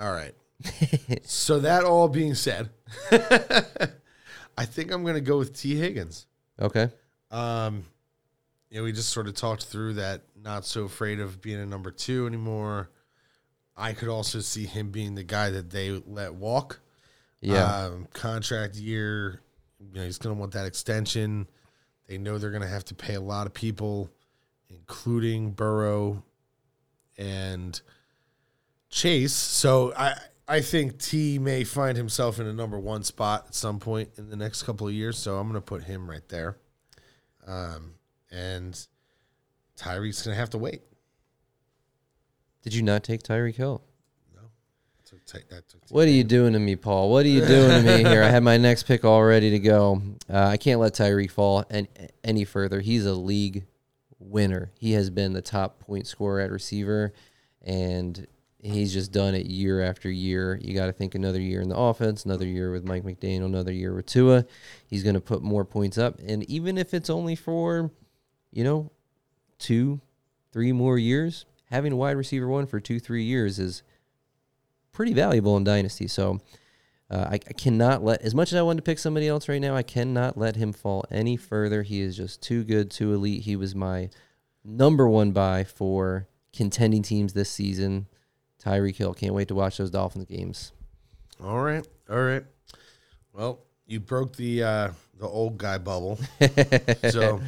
all 0.00 0.12
right. 0.12 0.34
so 1.24 1.60
that 1.60 1.84
all 1.84 2.08
being 2.08 2.34
said, 2.34 2.70
I 3.10 4.64
think 4.64 4.90
I'm 4.90 5.04
gonna 5.04 5.20
go 5.20 5.38
with 5.38 5.56
Tee 5.56 5.76
Higgins. 5.76 6.26
Okay. 6.60 6.88
Um, 7.30 7.84
you 8.70 8.78
know, 8.78 8.84
we 8.84 8.92
just 8.92 9.10
sort 9.10 9.28
of 9.28 9.34
talked 9.34 9.64
through 9.64 9.94
that. 9.94 10.22
Not 10.40 10.64
so 10.64 10.84
afraid 10.84 11.20
of 11.20 11.40
being 11.40 11.60
a 11.60 11.66
number 11.66 11.90
two 11.90 12.26
anymore. 12.26 12.90
I 13.76 13.92
could 13.92 14.08
also 14.08 14.40
see 14.40 14.66
him 14.66 14.90
being 14.90 15.14
the 15.14 15.22
guy 15.22 15.50
that 15.50 15.70
they 15.70 15.90
let 16.06 16.34
walk. 16.34 16.80
Yeah. 17.40 17.64
Um, 17.64 18.08
contract 18.12 18.74
year. 18.76 19.40
You 19.78 19.94
know, 19.94 20.04
he's 20.04 20.18
going 20.18 20.34
to 20.34 20.40
want 20.40 20.52
that 20.52 20.66
extension. 20.66 21.46
They 22.08 22.18
know 22.18 22.38
they're 22.38 22.50
going 22.50 22.62
to 22.62 22.68
have 22.68 22.84
to 22.86 22.94
pay 22.94 23.14
a 23.14 23.20
lot 23.20 23.46
of 23.46 23.54
people, 23.54 24.10
including 24.68 25.52
Burrow 25.52 26.24
and 27.16 27.80
Chase. 28.90 29.34
So 29.34 29.92
I 29.96 30.14
I 30.48 30.60
think 30.62 30.98
T 30.98 31.38
may 31.38 31.62
find 31.64 31.96
himself 31.96 32.40
in 32.40 32.46
a 32.46 32.52
number 32.52 32.78
one 32.78 33.02
spot 33.02 33.44
at 33.48 33.54
some 33.54 33.78
point 33.78 34.10
in 34.16 34.30
the 34.30 34.36
next 34.36 34.62
couple 34.62 34.88
of 34.88 34.94
years. 34.94 35.18
So 35.18 35.36
I'm 35.36 35.48
going 35.48 35.54
to 35.54 35.60
put 35.60 35.84
him 35.84 36.08
right 36.08 36.26
there. 36.28 36.56
Um, 37.46 37.94
and 38.30 38.74
Tyreek's 39.78 40.22
going 40.22 40.34
to 40.34 40.38
have 40.40 40.50
to 40.50 40.58
wait. 40.58 40.82
Did 42.62 42.74
you 42.74 42.82
not 42.82 43.04
take 43.04 43.22
Tyreek 43.22 43.56
Hill? 43.56 43.82
Took 45.04 45.24
Ty- 45.24 45.38
that 45.48 45.66
took 45.66 45.80
What 45.88 46.06
are 46.06 46.10
you 46.10 46.22
doing 46.22 46.52
to 46.52 46.58
me, 46.58 46.76
Paul? 46.76 47.10
What 47.10 47.24
are 47.24 47.30
you 47.30 47.42
doing 47.46 47.82
to 47.82 47.96
me 47.96 48.04
here? 48.10 48.22
I 48.22 48.28
had 48.28 48.42
my 48.42 48.58
next 48.58 48.82
pick 48.82 49.06
all 49.06 49.24
ready 49.24 49.48
to 49.52 49.58
go. 49.58 50.02
Uh, 50.30 50.48
I 50.48 50.58
can't 50.58 50.80
let 50.80 50.92
Tyreek 50.92 51.30
fall 51.30 51.64
any, 51.70 51.88
any 52.22 52.44
further. 52.44 52.80
He's 52.80 53.06
a 53.06 53.14
league 53.14 53.64
winner. 54.18 54.70
He 54.78 54.92
has 54.92 55.08
been 55.08 55.32
the 55.32 55.40
top 55.40 55.80
point 55.80 56.06
scorer 56.06 56.40
at 56.40 56.50
receiver, 56.50 57.14
and 57.62 58.26
he's 58.60 58.92
just 58.92 59.10
done 59.10 59.34
it 59.34 59.46
year 59.46 59.80
after 59.80 60.10
year. 60.10 60.58
You 60.62 60.74
got 60.74 60.86
to 60.86 60.92
think 60.92 61.14
another 61.14 61.40
year 61.40 61.62
in 61.62 61.70
the 61.70 61.76
offense, 61.78 62.26
another 62.26 62.44
year 62.46 62.70
with 62.70 62.84
Mike 62.84 63.04
McDaniel, 63.04 63.46
another 63.46 63.72
year 63.72 63.94
with 63.94 64.04
Tua. 64.04 64.44
He's 64.88 65.02
going 65.02 65.14
to 65.14 65.22
put 65.22 65.40
more 65.42 65.64
points 65.64 65.96
up, 65.96 66.18
and 66.18 66.44
even 66.50 66.76
if 66.76 66.92
it's 66.92 67.08
only 67.08 67.34
for, 67.34 67.90
you 68.50 68.64
know, 68.64 68.90
two, 69.58 70.00
three 70.52 70.72
more 70.72 70.98
years, 70.98 71.44
having 71.66 71.92
a 71.92 71.96
wide 71.96 72.16
receiver 72.16 72.48
one 72.48 72.66
for 72.66 72.80
two, 72.80 72.98
three 72.98 73.24
years 73.24 73.58
is 73.58 73.82
pretty 74.92 75.12
valuable 75.12 75.56
in 75.56 75.64
Dynasty. 75.64 76.08
So 76.08 76.40
uh, 77.10 77.28
I, 77.30 77.34
I 77.34 77.52
cannot 77.56 78.02
let, 78.02 78.22
as 78.22 78.34
much 78.34 78.52
as 78.52 78.58
I 78.58 78.62
wanted 78.62 78.78
to 78.78 78.82
pick 78.82 78.98
somebody 78.98 79.28
else 79.28 79.48
right 79.48 79.60
now, 79.60 79.74
I 79.74 79.82
cannot 79.82 80.36
let 80.36 80.56
him 80.56 80.72
fall 80.72 81.04
any 81.10 81.36
further. 81.36 81.82
He 81.82 82.00
is 82.00 82.16
just 82.16 82.42
too 82.42 82.64
good, 82.64 82.90
too 82.90 83.14
elite. 83.14 83.42
He 83.42 83.56
was 83.56 83.74
my 83.74 84.10
number 84.64 85.08
one 85.08 85.32
buy 85.32 85.64
for 85.64 86.26
contending 86.52 87.02
teams 87.02 87.32
this 87.32 87.50
season. 87.50 88.06
Tyreek 88.62 88.96
Hill. 88.96 89.14
Can't 89.14 89.34
wait 89.34 89.48
to 89.48 89.54
watch 89.54 89.78
those 89.78 89.90
Dolphins 89.90 90.26
games. 90.26 90.72
All 91.42 91.60
right, 91.60 91.86
all 92.10 92.20
right. 92.20 92.44
Well, 93.32 93.60
you 93.86 94.00
broke 94.00 94.34
the 94.34 94.64
uh, 94.64 94.90
the 95.18 95.26
old 95.26 95.56
guy 95.56 95.78
bubble, 95.78 96.18
so 97.10 97.40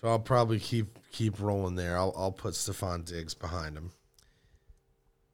so 0.00 0.08
I'll 0.08 0.18
probably 0.18 0.60
keep 0.60 0.98
keep 1.10 1.40
rolling 1.40 1.74
there. 1.74 1.96
I'll 1.96 2.14
I'll 2.16 2.32
put 2.32 2.54
Stefon 2.54 3.04
Diggs 3.04 3.34
behind 3.34 3.76
him. 3.76 3.92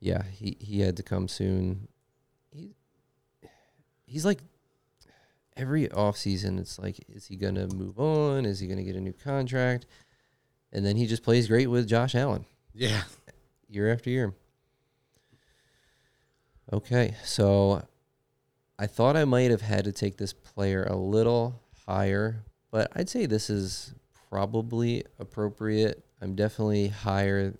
Yeah, 0.00 0.22
he, 0.24 0.56
he 0.58 0.80
had 0.80 0.96
to 0.96 1.02
come 1.02 1.28
soon. 1.28 1.88
He 2.50 2.74
he's 4.06 4.24
like 4.24 4.40
every 5.56 5.86
offseason, 5.88 6.58
it's 6.58 6.78
like, 6.78 6.98
is 7.08 7.26
he 7.26 7.36
gonna 7.36 7.66
move 7.68 7.98
on? 8.00 8.44
Is 8.44 8.60
he 8.60 8.66
gonna 8.66 8.82
get 8.82 8.96
a 8.96 9.00
new 9.00 9.12
contract? 9.12 9.86
And 10.72 10.84
then 10.84 10.96
he 10.96 11.06
just 11.06 11.22
plays 11.22 11.48
great 11.48 11.66
with 11.66 11.86
Josh 11.86 12.14
Allen 12.14 12.46
Yeah, 12.74 13.02
year 13.68 13.92
after 13.92 14.10
year. 14.10 14.34
Okay, 16.72 17.14
so 17.24 17.82
I 18.78 18.86
thought 18.86 19.16
I 19.16 19.24
might 19.24 19.50
have 19.50 19.60
had 19.60 19.84
to 19.84 19.92
take 19.92 20.16
this 20.16 20.32
player 20.32 20.84
a 20.84 20.96
little 20.96 21.60
higher, 21.86 22.44
but 22.70 22.90
I'd 22.96 23.10
say 23.10 23.26
this 23.26 23.50
is 23.50 23.94
probably 24.32 25.04
appropriate. 25.18 26.02
I'm 26.22 26.34
definitely 26.34 26.88
higher 26.88 27.52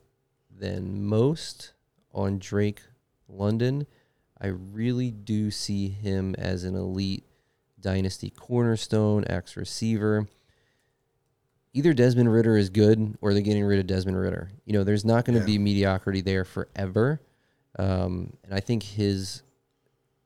than 0.59 1.05
most 1.05 1.75
on 2.15 2.39
Drake 2.39 2.81
London. 3.29 3.87
I 4.41 4.47
really 4.47 5.11
do 5.11 5.51
see 5.51 5.89
him 5.91 6.35
as 6.39 6.65
an 6.65 6.75
elite 6.75 7.27
dynasty 7.79 8.31
cornerstone, 8.31 9.25
ex 9.27 9.55
receiver. 9.55 10.27
Either 11.75 11.93
Desmond 11.93 12.33
Ridder 12.33 12.57
is 12.57 12.71
good 12.71 13.19
or 13.21 13.35
they're 13.35 13.43
getting 13.43 13.65
rid 13.65 13.79
of 13.79 13.87
Desmond 13.87 14.19
Ridder. 14.19 14.51
You 14.65 14.73
know, 14.73 14.83
there's 14.83 15.05
not 15.05 15.27
going 15.27 15.35
to 15.35 15.41
Yeah. 15.41 15.47
be 15.47 15.59
mediocrity 15.59 16.23
there 16.23 16.47
forever. 16.47 17.21
Um, 17.79 18.33
and 18.45 18.55
I 18.55 18.61
think 18.61 18.83
his 18.83 19.43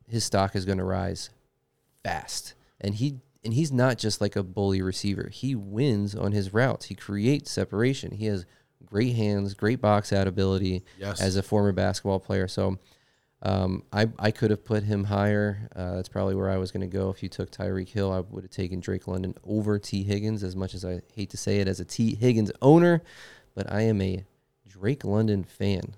his 0.07 0.23
stock 0.23 0.55
is 0.55 0.65
going 0.65 0.79
to 0.79 0.85
rise 0.85 1.31
fast. 2.05 2.55
And 2.81 2.95
he 2.95 3.21
and 3.47 3.55
he's 3.55 3.73
not 3.73 3.97
just 3.97 4.21
like 4.21 4.37
a 4.37 4.43
bully 4.43 4.83
receiver. 4.83 5.31
He 5.33 5.55
wins 5.55 6.15
on 6.15 6.33
his 6.33 6.53
routes. 6.53 6.85
He 6.87 6.95
creates 6.95 7.51
separation. 7.51 8.11
He 8.13 8.27
has 8.27 8.45
great 8.85 9.17
hands, 9.17 9.55
great 9.55 9.81
box 9.81 10.13
out 10.13 10.27
ability 10.29 10.85
Yes. 10.99 11.21
as 11.23 11.37
a 11.37 11.43
former 11.43 11.73
basketball 11.73 12.21
player. 12.21 12.47
So 12.49 12.79
um, 13.43 13.83
I 13.93 14.09
I 14.19 14.31
could 14.33 14.51
have 14.51 14.65
put 14.65 14.83
him 14.83 15.05
higher. 15.05 15.69
Uh, 15.75 15.95
that's 15.97 16.09
probably 16.09 16.35
where 16.35 16.51
I 16.51 16.57
was 16.59 16.71
going 16.73 16.81
to 16.91 16.95
go. 16.97 17.09
If 17.11 17.23
you 17.23 17.29
took 17.29 17.51
Tyreek 17.51 17.89
Hill, 17.89 18.13
I 18.13 18.21
would 18.21 18.45
have 18.45 18.51
taken 18.51 18.81
Drake 18.81 19.07
London 19.09 19.35
over 19.45 19.79
Tee 19.79 20.03
Higgins. 20.03 20.43
As 20.43 20.55
much 20.57 20.75
as 20.75 20.85
I 20.85 21.01
hate 21.15 21.31
to 21.31 21.37
say 21.37 21.59
it, 21.61 21.69
as 21.69 21.79
a 21.81 21.85
Tee 21.85 22.15
Higgins 22.15 22.51
owner, 22.61 23.03
but 23.55 23.71
I 23.73 23.83
am 23.83 24.01
a 24.03 24.25
Drake 24.69 25.05
London 25.05 25.45
fan. 25.45 25.95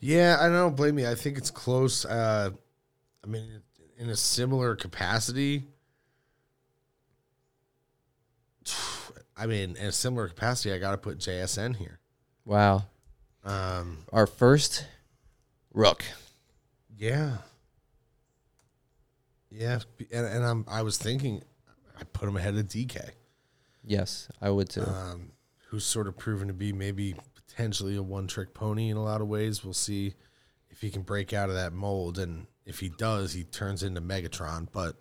yeah. 0.00 0.36
I 0.40 0.48
don't 0.48 0.76
blame 0.76 0.94
me. 0.94 1.06
I 1.06 1.14
think 1.14 1.36
it's 1.38 1.50
close. 1.50 2.04
Uh, 2.04 2.50
I 3.22 3.26
mean, 3.26 3.62
in 3.98 4.08
a 4.10 4.16
similar 4.16 4.76
capacity. 4.76 5.64
I 9.38 9.46
mean, 9.46 9.76
in 9.76 9.86
a 9.86 9.92
similar 9.92 10.28
capacity, 10.28 10.72
I 10.72 10.78
got 10.78 10.90
to 10.92 10.96
put 10.98 11.18
JSN 11.18 11.76
here. 11.76 12.00
Wow, 12.44 12.84
Um, 13.44 13.98
our 14.12 14.26
first 14.26 14.84
rook. 15.72 16.04
Yeah. 16.96 17.38
Yeah, 19.50 19.80
and, 20.12 20.26
and 20.26 20.44
I'm 20.44 20.64
I 20.68 20.82
was 20.82 20.98
thinking 20.98 21.42
I 21.98 22.04
put 22.04 22.28
him 22.28 22.36
ahead 22.36 22.54
of 22.56 22.66
DK, 22.68 23.10
Yes, 23.84 24.28
I 24.42 24.50
would 24.50 24.68
too. 24.68 24.82
um, 24.82 25.32
who's 25.68 25.84
sort 25.84 26.06
of 26.06 26.16
proven 26.18 26.48
to 26.48 26.54
be 26.54 26.72
maybe 26.72 27.14
potentially 27.34 27.96
a 27.96 28.02
one 28.02 28.26
trick 28.26 28.52
pony 28.54 28.90
in 28.90 28.96
a 28.96 29.02
lot 29.02 29.20
of 29.22 29.28
ways. 29.28 29.64
We'll 29.64 29.72
see 29.72 30.14
if 30.70 30.80
he 30.82 30.90
can 30.90 31.02
break 31.02 31.32
out 31.32 31.48
of 31.48 31.54
that 31.54 31.72
mold, 31.72 32.18
and 32.18 32.46
if 32.66 32.78
he 32.80 32.90
does, 32.90 33.32
he 33.32 33.44
turns 33.44 33.82
into 33.82 34.00
Megatron, 34.02 34.68
but 34.70 34.96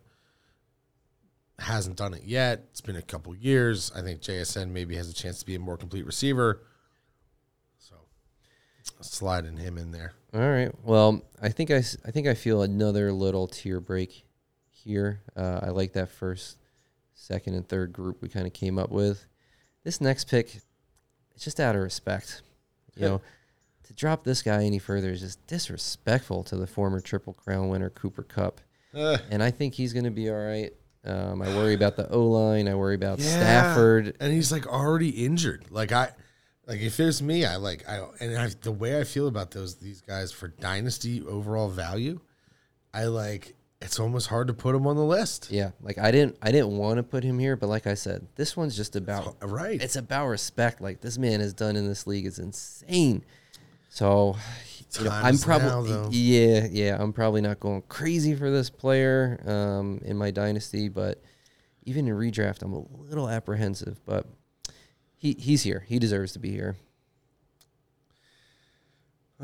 hasn't 1.60 1.96
done 1.98 2.14
it 2.14 2.24
yet. 2.24 2.66
It's 2.72 2.82
been 2.82 2.96
a 2.96 3.02
couple 3.02 3.36
years. 3.36 3.92
I 3.96 4.02
think 4.02 4.22
JSN 4.22 4.70
maybe 4.70 4.96
has 4.96 5.10
a 5.10 5.14
chance 5.14 5.40
to 5.40 5.46
be 5.46 5.56
a 5.56 5.60
more 5.60 5.78
complete 5.78 6.06
receiver, 6.06 6.62
so 7.80 7.96
sliding 9.02 9.58
him 9.58 9.78
in 9.78 9.92
there. 9.92 10.14
All 10.34 10.42
right. 10.50 10.72
Well, 10.84 11.22
I 11.42 11.50
think 11.50 11.72
I, 11.72 11.78
I 12.06 12.12
think 12.12 12.28
I 12.28 12.34
feel 12.34 12.62
another 12.62 13.12
little 13.12 13.48
tier 13.48 13.80
break 13.80 14.24
here. 14.72 15.22
Uh, 15.36 15.60
I 15.64 15.70
like 15.70 15.94
that 15.94 16.10
first, 16.10 16.58
second, 17.14 17.56
and 17.56 17.68
third 17.68 17.92
group 17.94 18.22
we 18.22 18.30
kind 18.30 18.46
of 18.46 18.54
came 18.54 18.78
up 18.78 18.92
with. 18.92 19.26
This 19.84 20.02
next 20.02 20.30
pick, 20.30 20.56
it's 21.34 21.44
just 21.44 21.60
out 21.60 21.76
of 21.76 21.82
respect. 21.82 22.42
You 22.96 23.02
know, 23.06 23.22
to 23.86 23.94
drop 23.94 24.24
this 24.24 24.42
guy 24.42 24.64
any 24.64 24.80
further 24.80 25.12
is 25.12 25.22
just 25.22 25.46
disrespectful 25.48 26.44
to 26.46 26.56
the 26.58 26.68
former 26.68 27.00
Triple 27.00 27.34
Crown 27.34 27.70
winner 27.70 27.90
Cooper 27.90 28.24
Kupp. 28.24 28.60
Uh, 28.94 29.18
And 29.32 29.42
I 29.44 29.52
think 29.52 29.76
he's 29.76 29.94
going 29.94 30.06
to 30.06 30.12
be 30.12 30.30
all 30.30 30.36
right. 30.36 30.74
Um, 31.08 31.42
I 31.42 31.48
worry 31.56 31.74
about 31.74 31.96
the 31.96 32.10
O 32.10 32.26
line. 32.28 32.68
I 32.68 32.76
worry 32.76 32.96
about 32.96 33.20
Yeah. 33.20 33.26
Stafford. 33.30 34.16
and 34.20 34.34
he's 34.34 34.52
like 34.52 34.68
already 34.68 35.10
injured. 35.26 35.66
Like 35.70 35.92
I, 35.92 36.12
like 36.68 36.82
if 36.82 37.00
it's 37.00 37.22
me, 37.22 37.46
I 37.46 37.56
like 37.56 37.88
I 37.88 38.06
and 38.20 38.38
I, 38.38 38.50
the 38.62 38.72
way 38.74 39.00
I 39.00 39.04
feel 39.06 39.28
about 39.28 39.52
those 39.52 39.76
these 39.76 40.02
guys 40.02 40.32
for 40.32 40.50
dynasty 40.50 41.22
overall 41.22 41.70
value, 41.70 42.20
I 42.94 43.06
like 43.06 43.56
it's 43.80 44.00
almost 44.00 44.28
hard 44.28 44.48
to 44.48 44.54
put 44.54 44.76
him 44.76 44.86
on 44.88 44.96
the 44.98 45.04
list. 45.06 45.50
Yeah, 45.52 45.70
like 45.82 45.98
I 45.98 46.12
didn't 46.12 46.38
I 46.42 46.52
didn't 46.52 46.76
want 46.78 46.98
to 46.98 47.04
put 47.04 47.24
him 47.24 47.40
here, 47.40 47.56
but 47.56 47.68
like 47.68 47.88
I 47.88 47.94
said, 47.94 48.28
this 48.36 48.58
one's 48.58 48.76
just 48.76 48.96
about 48.98 49.38
Right. 49.42 49.82
It's 49.82 49.96
about 49.96 50.28
respect. 50.28 50.82
Like 50.82 51.00
this 51.00 51.18
man 51.18 51.40
has 51.40 51.54
done 51.54 51.76
in 51.78 51.88
this 51.88 52.06
league 52.06 52.26
is 52.26 52.38
insane. 52.40 53.24
So 53.90 54.36
know, 55.04 55.10
I'm 55.12 55.38
probably 55.38 55.92
now, 55.92 56.10
yeah 56.12 56.68
yeah 56.70 56.98
I'm 57.00 57.14
probably 57.14 57.42
not 57.42 57.60
going 57.60 57.84
crazy 57.90 58.36
for 58.36 58.50
this 58.50 58.70
player 58.70 59.42
um, 59.46 60.02
in 60.04 60.18
my 60.18 60.32
dynasty, 60.32 60.90
but 60.90 61.22
even 61.84 62.08
in 62.08 62.16
redraft 62.16 62.62
I'm 62.62 62.74
a 62.74 62.84
little 63.10 63.30
apprehensive. 63.30 64.00
But 64.06 64.26
he 65.18 65.34
he's 65.34 65.64
here. 65.64 65.84
He 65.88 66.00
deserves 66.00 66.34
to 66.34 66.40
be 66.40 66.52
here. 66.52 66.76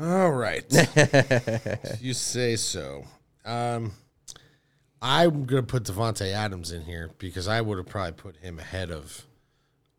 All 0.00 0.32
right, 0.32 0.64
you 2.00 2.14
say 2.14 2.56
so. 2.56 3.04
Um, 3.44 3.92
I'm 5.00 5.44
gonna 5.44 5.62
put 5.62 5.84
Davante 5.84 6.32
Adams 6.32 6.72
in 6.72 6.82
here 6.82 7.10
because 7.18 7.46
I 7.46 7.60
would 7.60 7.78
have 7.78 7.86
probably 7.86 8.12
put 8.12 8.36
him 8.38 8.58
ahead 8.58 8.90
of 8.90 9.26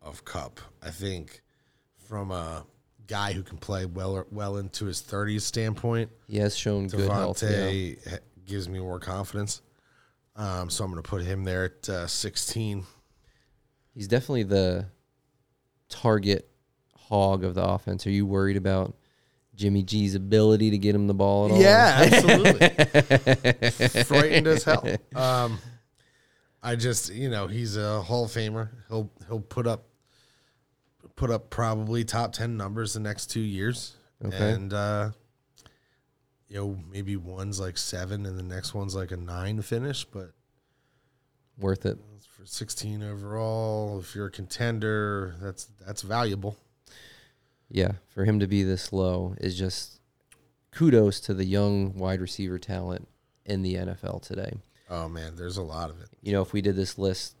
of 0.02 0.24
Kupp. 0.24 0.60
I 0.82 0.90
think 0.90 1.42
from 1.96 2.30
a 2.30 2.66
guy 3.06 3.32
who 3.32 3.42
can 3.42 3.58
play 3.58 3.86
well 3.86 4.26
well 4.30 4.56
into 4.56 4.86
his 4.86 5.02
30s 5.02 5.42
standpoint. 5.42 6.10
He 6.26 6.38
has 6.38 6.56
shown 6.56 6.88
good 6.88 7.10
health. 7.10 7.42
Yeah. 7.42 7.48
Davante 7.48 8.18
gives 8.44 8.68
me 8.68 8.78
more 8.78 8.98
confidence. 9.00 9.62
Um, 10.36 10.68
so 10.68 10.84
I'm 10.84 10.90
going 10.90 11.02
to 11.02 11.08
put 11.08 11.22
him 11.22 11.44
there 11.44 11.64
at 11.64 11.88
uh, 11.88 12.06
16. 12.06 12.84
He's 13.94 14.06
definitely 14.06 14.42
the 14.42 14.86
target 15.88 16.48
hog 16.94 17.44
of 17.44 17.54
the 17.54 17.64
offense. 17.64 18.06
Are 18.06 18.10
you 18.10 18.26
worried 18.26 18.58
about 18.58 18.94
Jimmy 19.54 19.82
G's 19.82 20.14
ability 20.14 20.70
to 20.70 20.78
get 20.78 20.94
him 20.94 21.06
the 21.06 21.14
ball 21.14 21.46
at 21.46 21.52
all? 21.52 21.60
Yeah, 21.60 22.08
absolutely. 22.12 22.68
Frightened 24.04 24.46
as 24.46 24.64
hell. 24.64 24.86
Um, 25.14 25.58
I 26.62 26.76
just, 26.76 27.14
you 27.14 27.30
know, 27.30 27.46
he's 27.46 27.76
a 27.76 28.02
Hall 28.02 28.24
of 28.26 28.30
Famer. 28.30 28.68
He'll 28.88 29.10
he'll 29.28 29.40
put 29.40 29.66
up 29.66 29.86
put 31.16 31.30
up 31.30 31.50
probably 31.50 32.04
top 32.04 32.32
10 32.32 32.56
numbers 32.56 32.92
the 32.94 33.00
next 33.00 33.26
2 33.26 33.40
years. 33.40 33.96
Okay. 34.24 34.52
And 34.52 34.72
uh 34.72 35.10
you 36.48 36.56
know, 36.56 36.78
maybe 36.92 37.16
one's 37.16 37.58
like 37.58 37.76
7 37.76 38.24
and 38.24 38.38
the 38.38 38.42
next 38.42 38.72
one's 38.72 38.94
like 38.94 39.10
a 39.10 39.16
9 39.16 39.62
finish, 39.62 40.04
but 40.04 40.30
Worth 41.58 41.86
it. 41.86 41.98
for 42.28 42.44
16 42.46 43.02
overall, 43.02 43.98
if 43.98 44.14
you're 44.14 44.26
a 44.26 44.30
contender, 44.30 45.34
that's 45.40 45.64
that's 45.84 46.02
valuable. 46.02 46.56
Yeah, 47.68 47.92
for 48.08 48.24
him 48.24 48.38
to 48.40 48.46
be 48.46 48.62
this 48.62 48.92
low 48.92 49.34
is 49.40 49.58
just 49.58 50.00
kudos 50.70 51.18
to 51.20 51.34
the 51.34 51.44
young 51.46 51.94
wide 51.98 52.20
receiver 52.20 52.58
talent 52.58 53.08
in 53.44 53.62
the 53.62 53.74
NFL 53.74 54.22
today. 54.22 54.52
Oh 54.90 55.08
man, 55.08 55.34
there's 55.34 55.56
a 55.56 55.62
lot 55.62 55.88
of 55.90 56.00
it. 56.00 56.08
You 56.22 56.32
know, 56.32 56.42
if 56.42 56.52
we 56.52 56.60
did 56.60 56.76
this 56.76 56.98
list, 56.98 57.34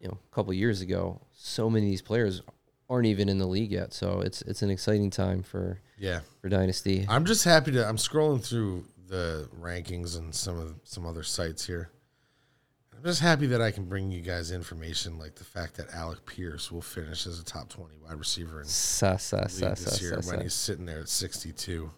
you 0.00 0.08
know, 0.08 0.18
a 0.32 0.34
couple 0.34 0.52
years 0.54 0.80
ago, 0.80 1.20
so 1.32 1.68
many 1.70 1.86
of 1.86 1.90
these 1.90 2.02
players 2.02 2.42
aren't 2.90 3.06
even 3.06 3.28
in 3.28 3.38
the 3.38 3.46
league 3.46 3.70
yet. 3.70 3.92
So 3.92 4.20
it's 4.20 4.42
it's 4.42 4.62
an 4.62 4.70
exciting 4.70 5.10
time 5.10 5.42
for 5.42 5.80
Yeah. 5.98 6.20
for 6.40 6.48
dynasty. 6.48 7.04
I'm 7.08 7.24
just 7.24 7.44
happy 7.44 7.72
to 7.72 7.86
I'm 7.88 7.96
scrolling 7.96 8.44
through 8.44 8.84
the 9.08 9.48
rankings 9.60 10.18
and 10.18 10.34
some 10.34 10.58
of 10.58 10.74
some 10.84 11.06
other 11.06 11.22
sites 11.22 11.66
here. 11.66 11.90
I'm 12.96 13.04
just 13.04 13.20
happy 13.20 13.46
that 13.46 13.60
I 13.62 13.70
can 13.70 13.84
bring 13.84 14.10
you 14.10 14.20
guys 14.22 14.50
information 14.50 15.18
like 15.20 15.36
the 15.36 15.44
fact 15.44 15.76
that 15.76 15.88
Alec 15.94 16.26
Pierce 16.26 16.72
will 16.72 16.82
finish 16.82 17.28
as 17.28 17.38
a 17.38 17.44
top 17.44 17.68
20 17.68 17.94
wide 18.04 18.16
receiver 18.18 18.60
in 18.60 18.66
Sa, 18.66 19.16
sa, 19.16 19.46
sa, 19.46 19.68
this 19.70 20.02
year 20.02 20.18
when 20.24 20.40
he's 20.40 20.52
sitting 20.52 20.84
there 20.84 20.98
at 21.00 21.08
62. 21.08 21.90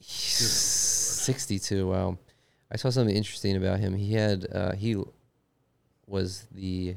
62. 0.00 1.88
Wow. 1.88 2.18
I 2.70 2.76
saw 2.76 2.90
something 2.90 3.16
interesting 3.16 3.56
about 3.56 3.80
him. 3.80 3.94
He 3.94 4.12
had 4.12 4.46
uh, 4.52 4.72
he 4.72 4.96
was 6.06 6.46
the 6.52 6.96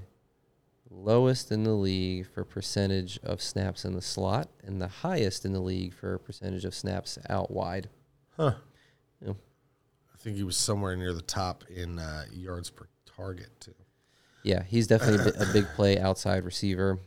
lowest 0.91 1.51
in 1.51 1.63
the 1.63 1.73
league 1.73 2.27
for 2.27 2.43
percentage 2.43 3.19
of 3.23 3.41
snaps 3.41 3.85
in 3.85 3.93
the 3.93 4.01
slot 4.01 4.49
and 4.63 4.81
the 4.81 4.87
highest 4.87 5.45
in 5.45 5.53
the 5.53 5.59
league 5.59 5.93
for 5.93 6.17
percentage 6.19 6.65
of 6.65 6.75
snaps 6.75 7.17
out 7.29 7.49
wide. 7.51 7.89
Huh. 8.35 8.55
Yeah. 9.25 9.33
I 10.13 10.17
think 10.17 10.37
he 10.37 10.43
was 10.43 10.57
somewhere 10.57 10.95
near 10.95 11.13
the 11.13 11.21
top 11.21 11.63
in 11.69 11.97
uh, 11.97 12.25
yards 12.31 12.69
per 12.69 12.87
target 13.15 13.49
too, 13.59 13.73
Yeah, 14.43 14.63
he's 14.63 14.87
definitely 14.87 15.31
a 15.39 15.51
big 15.53 15.65
play 15.75 15.99
outside 15.99 16.43
receiver. 16.43 16.99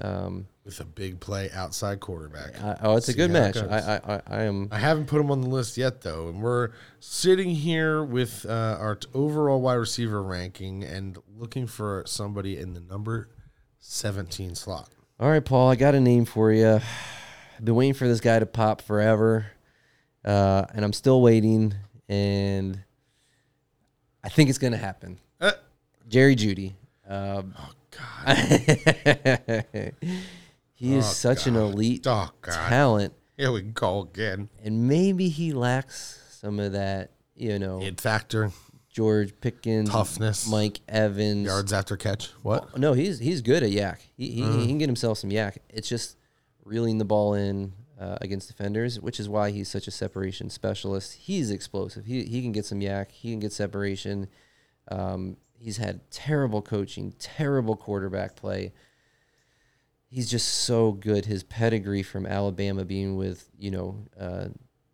Um, 0.00 0.46
with 0.66 0.80
a 0.80 0.84
big 0.84 1.20
play 1.20 1.48
outside 1.54 2.00
quarterback. 2.00 2.60
I, 2.60 2.76
oh, 2.82 2.96
it's 2.96 3.08
a 3.08 3.14
good 3.14 3.30
it 3.30 3.32
match. 3.32 3.56
I, 3.56 3.62
I, 3.78 4.14
I, 4.14 4.22
I 4.26 4.42
am. 4.42 4.68
I 4.72 4.78
haven't 4.78 5.06
put 5.06 5.20
him 5.20 5.30
on 5.30 5.40
the 5.40 5.48
list 5.48 5.78
yet, 5.78 6.02
though, 6.02 6.28
and 6.28 6.42
we're 6.42 6.70
sitting 6.98 7.50
here 7.50 8.02
with 8.02 8.44
uh, 8.44 8.76
our 8.78 8.96
t- 8.96 9.08
overall 9.14 9.60
wide 9.60 9.74
receiver 9.74 10.20
ranking 10.22 10.82
and 10.82 11.16
looking 11.38 11.68
for 11.68 12.02
somebody 12.04 12.58
in 12.58 12.74
the 12.74 12.80
number 12.80 13.28
seventeen 13.78 14.56
slot. 14.56 14.90
All 15.20 15.30
right, 15.30 15.42
Paul, 15.42 15.70
I 15.70 15.76
got 15.76 15.94
a 15.94 16.00
name 16.00 16.24
for 16.24 16.52
you. 16.52 16.68
I've 16.68 16.84
been 17.64 17.76
waiting 17.76 17.94
for 17.94 18.08
this 18.08 18.20
guy 18.20 18.40
to 18.40 18.46
pop 18.46 18.82
forever, 18.82 19.46
uh, 20.24 20.66
and 20.74 20.84
I'm 20.84 20.92
still 20.92 21.22
waiting, 21.22 21.74
and 22.08 22.82
I 24.24 24.28
think 24.30 24.50
it's 24.50 24.58
going 24.58 24.72
to 24.72 24.78
happen. 24.78 25.20
Uh, 25.40 25.52
Jerry 26.08 26.34
Jeudy. 26.34 26.74
Um, 27.08 27.54
oh 27.56 27.70
God! 28.24 29.94
he 30.76 30.94
is 30.94 31.04
Oh, 31.04 31.08
such 31.08 31.46
an 31.48 31.56
elite 31.56 32.06
Oh 32.06 32.30
talent, 32.42 33.12
Here 33.36 33.50
we 33.50 33.62
go 33.62 34.02
again. 34.02 34.48
and 34.62 34.86
maybe 34.86 35.28
he 35.28 35.52
lacks 35.52 36.20
some 36.40 36.60
of 36.60 36.72
that, 36.72 37.10
you 37.34 37.58
know, 37.58 37.82
It 37.82 38.00
factor, 38.00 38.52
George 38.88 39.34
Pickens, 39.40 39.90
Toughness. 39.90 40.48
Mike 40.48 40.80
Evans, 40.88 41.46
yards 41.46 41.72
after 41.72 41.96
catch. 41.96 42.28
What? 42.42 42.78
No, 42.78 42.92
he's 42.94 43.18
he's 43.18 43.42
good 43.42 43.62
at 43.62 43.70
YAC. 43.70 43.98
He 44.16 44.30
he, 44.30 44.40
Mm. 44.42 44.60
he 44.60 44.66
can 44.68 44.78
get 44.78 44.88
himself 44.88 45.18
some 45.18 45.30
YAC. 45.30 45.58
It's 45.68 45.88
just 45.88 46.16
reeling 46.64 46.98
the 46.98 47.04
ball 47.04 47.34
in 47.34 47.72
uh, 48.00 48.18
against 48.20 48.48
defenders, 48.48 49.00
which 49.00 49.18
is 49.20 49.28
why 49.28 49.50
he's 49.50 49.68
such 49.68 49.86
a 49.86 49.90
separation 49.90 50.48
specialist. 50.50 51.14
He's 51.14 51.50
explosive. 51.50 52.04
He 52.06 52.24
he 52.24 52.40
can 52.42 52.52
get 52.52 52.64
some 52.64 52.80
YAC. 52.80 53.10
He 53.10 53.30
can 53.32 53.40
get 53.40 53.52
separation. 53.52 54.28
Um, 54.90 55.36
he's 55.58 55.76
had 55.78 56.10
terrible 56.10 56.62
coaching, 56.62 57.12
terrible 57.18 57.76
quarterback 57.76 58.36
play. 58.36 58.72
He's 60.08 60.30
just 60.30 60.48
so 60.48 60.92
good. 60.92 61.26
His 61.26 61.42
pedigree 61.42 62.02
from 62.02 62.26
Alabama, 62.26 62.84
being 62.84 63.16
with 63.16 63.48
you 63.58 63.70
know 63.70 64.04
uh, 64.18 64.48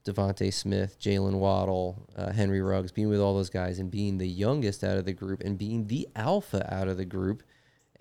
DeVonta 0.04 0.52
Smith, 0.52 0.98
Jaylen 1.00 1.34
Waddle, 1.34 2.08
uh, 2.16 2.32
Henry 2.32 2.60
Ruggs, 2.62 2.92
being 2.92 3.08
with 3.08 3.20
all 3.20 3.34
those 3.36 3.50
guys, 3.50 3.78
and 3.78 3.90
being 3.90 4.18
the 4.18 4.26
youngest 4.28 4.82
out 4.82 4.96
of 4.96 5.04
the 5.04 5.12
group, 5.12 5.40
and 5.42 5.58
being 5.58 5.86
the 5.86 6.08
alpha 6.16 6.66
out 6.74 6.88
of 6.88 6.96
the 6.96 7.04
group, 7.04 7.42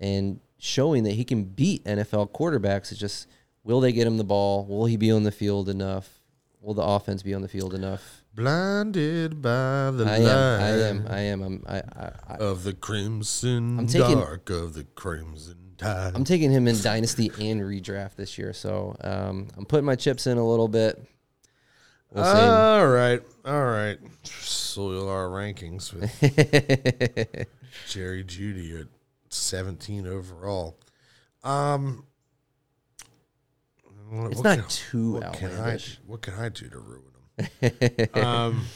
and 0.00 0.40
showing 0.58 1.02
that 1.04 1.12
he 1.12 1.24
can 1.24 1.44
beat 1.44 1.84
NFL 1.84 2.30
quarterbacks. 2.32 2.90
It's 2.90 3.00
just 3.00 3.28
will 3.62 3.80
they 3.80 3.92
get 3.92 4.06
him 4.06 4.16
the 4.16 4.24
ball? 4.24 4.64
Will 4.66 4.86
he 4.86 4.96
be 4.96 5.10
on 5.12 5.22
the 5.22 5.30
field 5.32 5.68
enough? 5.68 6.08
Will 6.60 6.74
the 6.74 6.82
offense 6.82 7.22
be 7.22 7.34
on 7.34 7.42
the 7.42 7.48
field 7.48 7.74
enough? 7.74 8.22
Blinded 8.34 9.42
by 9.42 9.90
the 9.90 10.04
I 10.06 10.18
light 10.18 10.28
am. 10.28 10.60
I 10.60 10.68
am. 10.68 11.06
I 11.10 11.18
am. 11.20 11.42
I'm, 11.42 11.64
I, 11.66 11.76
I, 11.76 12.10
I, 12.28 12.34
of 12.36 12.64
the 12.64 12.72
crimson 12.72 13.78
I'm 13.80 13.86
taking- 13.86 14.16
dark 14.18 14.48
of 14.48 14.74
the 14.74 14.84
crimson 14.84 15.61
I'm 15.84 16.24
taking 16.24 16.50
him 16.50 16.68
in 16.68 16.80
dynasty 16.80 17.28
and 17.40 17.60
redraft 17.60 18.16
this 18.16 18.38
year, 18.38 18.52
so 18.52 18.96
um, 19.00 19.48
I'm 19.56 19.64
putting 19.64 19.84
my 19.86 19.94
chips 19.96 20.26
in 20.26 20.38
a 20.38 20.46
little 20.46 20.68
bit. 20.68 21.02
We'll. 22.10 22.24
All 22.24 22.86
right, 22.88 23.22
all 23.44 23.64
right. 23.64 23.98
Soil 24.24 25.08
our 25.08 25.28
rankings 25.28 25.92
with 25.94 27.46
Jerry 27.88 28.22
Jeudy 28.24 28.80
at 28.80 28.86
17 29.30 30.06
overall. 30.06 30.76
Um, 31.42 32.04
It's 34.12 34.36
what 34.36 34.44
not 34.44 34.58
can- 34.58 34.68
too 34.68 35.12
what 35.14 35.32
can 35.32 35.50
I 35.52 35.78
What 36.06 36.20
can 36.22 36.34
I 36.34 36.48
do 36.50 36.68
to 36.68 36.78
ruin 36.78 37.02
them? 37.36 38.08
um, 38.24 38.66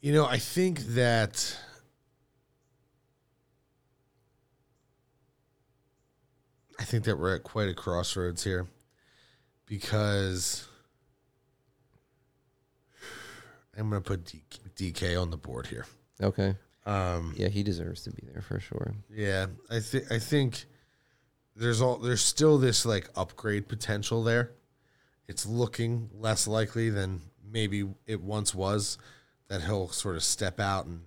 you 0.00 0.12
know, 0.12 0.26
I 0.26 0.38
think 0.38 0.80
that 0.94 1.56
I 6.78 6.84
think 6.84 7.04
that 7.04 7.18
we're 7.18 7.34
at 7.36 7.42
quite 7.42 7.68
a 7.68 7.74
crossroads 7.74 8.44
here 8.44 8.66
because 9.66 10.68
I'm 13.76 13.90
going 13.90 14.02
to 14.02 14.06
put 14.06 14.24
DK 14.76 15.20
on 15.20 15.30
the 15.30 15.36
board 15.36 15.66
here. 15.66 15.86
Okay. 16.22 16.54
Um, 16.84 17.34
Yeah, 17.36 17.48
he 17.48 17.62
deserves 17.62 18.02
to 18.04 18.10
be 18.10 18.22
there 18.32 18.42
for 18.42 18.60
sure. 18.60 18.94
yeah, 19.10 19.46
I 19.70 19.80
think 19.80 20.10
I 20.12 20.18
think 20.18 20.66
there's 21.56 21.80
all 21.80 21.96
there's 21.96 22.20
still 22.22 22.58
this 22.58 22.86
like 22.86 23.08
upgrade 23.16 23.68
potential 23.68 24.22
there. 24.22 24.52
It's 25.26 25.44
looking 25.46 26.10
less 26.14 26.46
likely 26.46 26.90
than 26.90 27.22
maybe 27.44 27.88
it 28.06 28.20
once 28.20 28.54
was 28.54 28.98
that 29.48 29.62
he'll 29.62 29.88
sort 29.88 30.14
of 30.16 30.22
step 30.22 30.60
out 30.60 30.86
and 30.86 31.00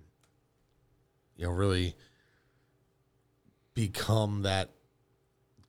you 1.36 1.46
know 1.46 1.52
really 1.52 1.94
become 3.74 4.42
that 4.42 4.68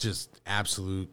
just 0.01 0.41
absolute 0.45 1.09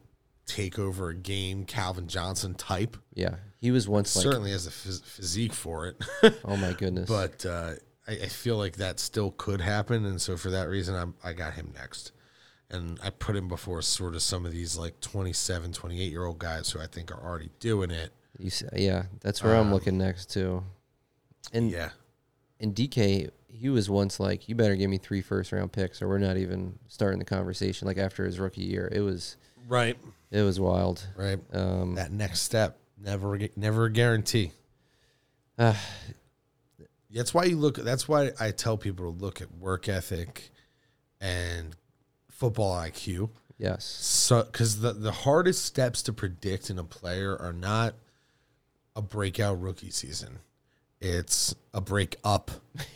takeover 0.47 1.11
a 1.11 1.14
game 1.14 1.64
Calvin 1.64 2.09
Johnson 2.09 2.55
type. 2.55 2.97
Yeah, 3.14 3.36
he 3.61 3.70
was 3.70 3.89
once 3.89 4.16
like, 4.16 4.22
Certainly 4.24 4.51
has 4.53 4.66
a 4.66 4.70
phys- 4.70 5.05
physique 5.05 5.53
for 5.53 5.86
it. 5.86 6.03
oh 6.45 6.57
my 6.57 6.72
goodness. 6.72 7.09
but 7.09 7.45
uh, 7.47 7.72
I, 8.07 8.12
I 8.12 8.26
feel 8.28 8.57
like 8.57 8.76
that 8.76 8.99
still 8.99 9.30
could 9.32 9.61
happen, 9.61 10.05
and 10.07 10.20
so 10.20 10.36
for 10.36 10.51
that 10.51 10.68
reason, 10.68 10.95
I'm, 10.95 11.14
I 11.22 11.32
got 11.34 11.55
him 11.55 11.72
next, 11.74 12.12
and 12.70 12.99
I 13.03 13.11
put 13.11 13.36
him 13.36 13.47
before 13.49 13.82
sort 13.82 14.14
of 14.14 14.22
some 14.22 14.47
of 14.47 14.53
these 14.53 14.76
like 14.76 15.01
27, 15.01 15.72
28 15.72 16.11
year 16.11 16.24
old 16.24 16.39
guys 16.39 16.70
who 16.70 16.80
I 16.80 16.86
think 16.86 17.12
are 17.12 17.22
already 17.22 17.51
doing 17.61 17.91
it. 17.91 18.11
you 18.39 18.47
s 18.49 18.62
yeah, 18.74 19.05
that's 19.20 19.43
where 19.43 19.55
I'm 19.55 19.72
looking 19.72 19.99
next 19.99 20.30
too. 20.30 20.64
And 21.53 21.66
Um, 21.66 21.70
Yeah, 21.70 21.91
and 22.61 22.74
DK, 22.74 23.30
he 23.59 23.68
was 23.68 23.90
once 23.90 24.20
like, 24.20 24.48
you 24.48 24.54
better 24.54 24.76
give 24.76 24.88
me 24.88 24.98
three 24.98 25.20
first 25.20 25.52
round 25.52 25.72
picks, 25.72 26.00
or 26.00 26.09
we're 26.09 26.18
not 26.18 26.36
even 26.36 26.78
starting 26.86 27.18
the 27.18 27.24
conversation. 27.24 27.86
Like 27.88 27.98
after 27.98 28.24
his 28.24 28.38
rookie 28.38 28.62
year, 28.62 28.88
it 28.92 29.00
was 29.00 29.36
right, 29.68 29.98
it 30.30 30.42
was 30.42 30.61
wild. 30.61 31.06
right. 31.16 31.40
Um, 31.52 31.94
that 31.96 32.12
next 32.12 32.42
step 32.42 32.78
never, 33.02 33.34
a 33.36 33.50
never 33.56 33.86
a 33.86 33.92
guarantee. 33.92 34.52
uh, 35.59 35.74
That's 37.11 37.34
why 37.34 37.44
you 37.44 37.56
look. 37.56 37.76
That's 37.76 38.06
why 38.09 38.30
I 38.38 38.50
tell 38.52 38.76
people 38.76 39.12
to 39.12 39.18
look 39.18 39.40
at 39.40 39.50
work 39.56 39.88
ethic 39.88 40.50
and 41.20 41.74
football 42.30 42.76
IQ. 42.76 43.30
yes, 43.59 43.84
So, 43.84 44.44
because 44.44 44.80
the 44.80 44.92
the 44.92 45.11
hardest 45.12 45.64
steps 45.64 46.02
to 46.02 46.12
predict 46.12 46.70
in 46.70 46.78
a 46.78 46.84
player 46.84 47.36
are 47.36 47.52
not 47.52 47.94
a 48.94 49.02
breakout 49.02 49.61
rookie 49.61 49.90
season. 49.90 50.38
It's 51.01 51.55
a 51.72 51.80
break 51.80 52.16
up 52.24 52.51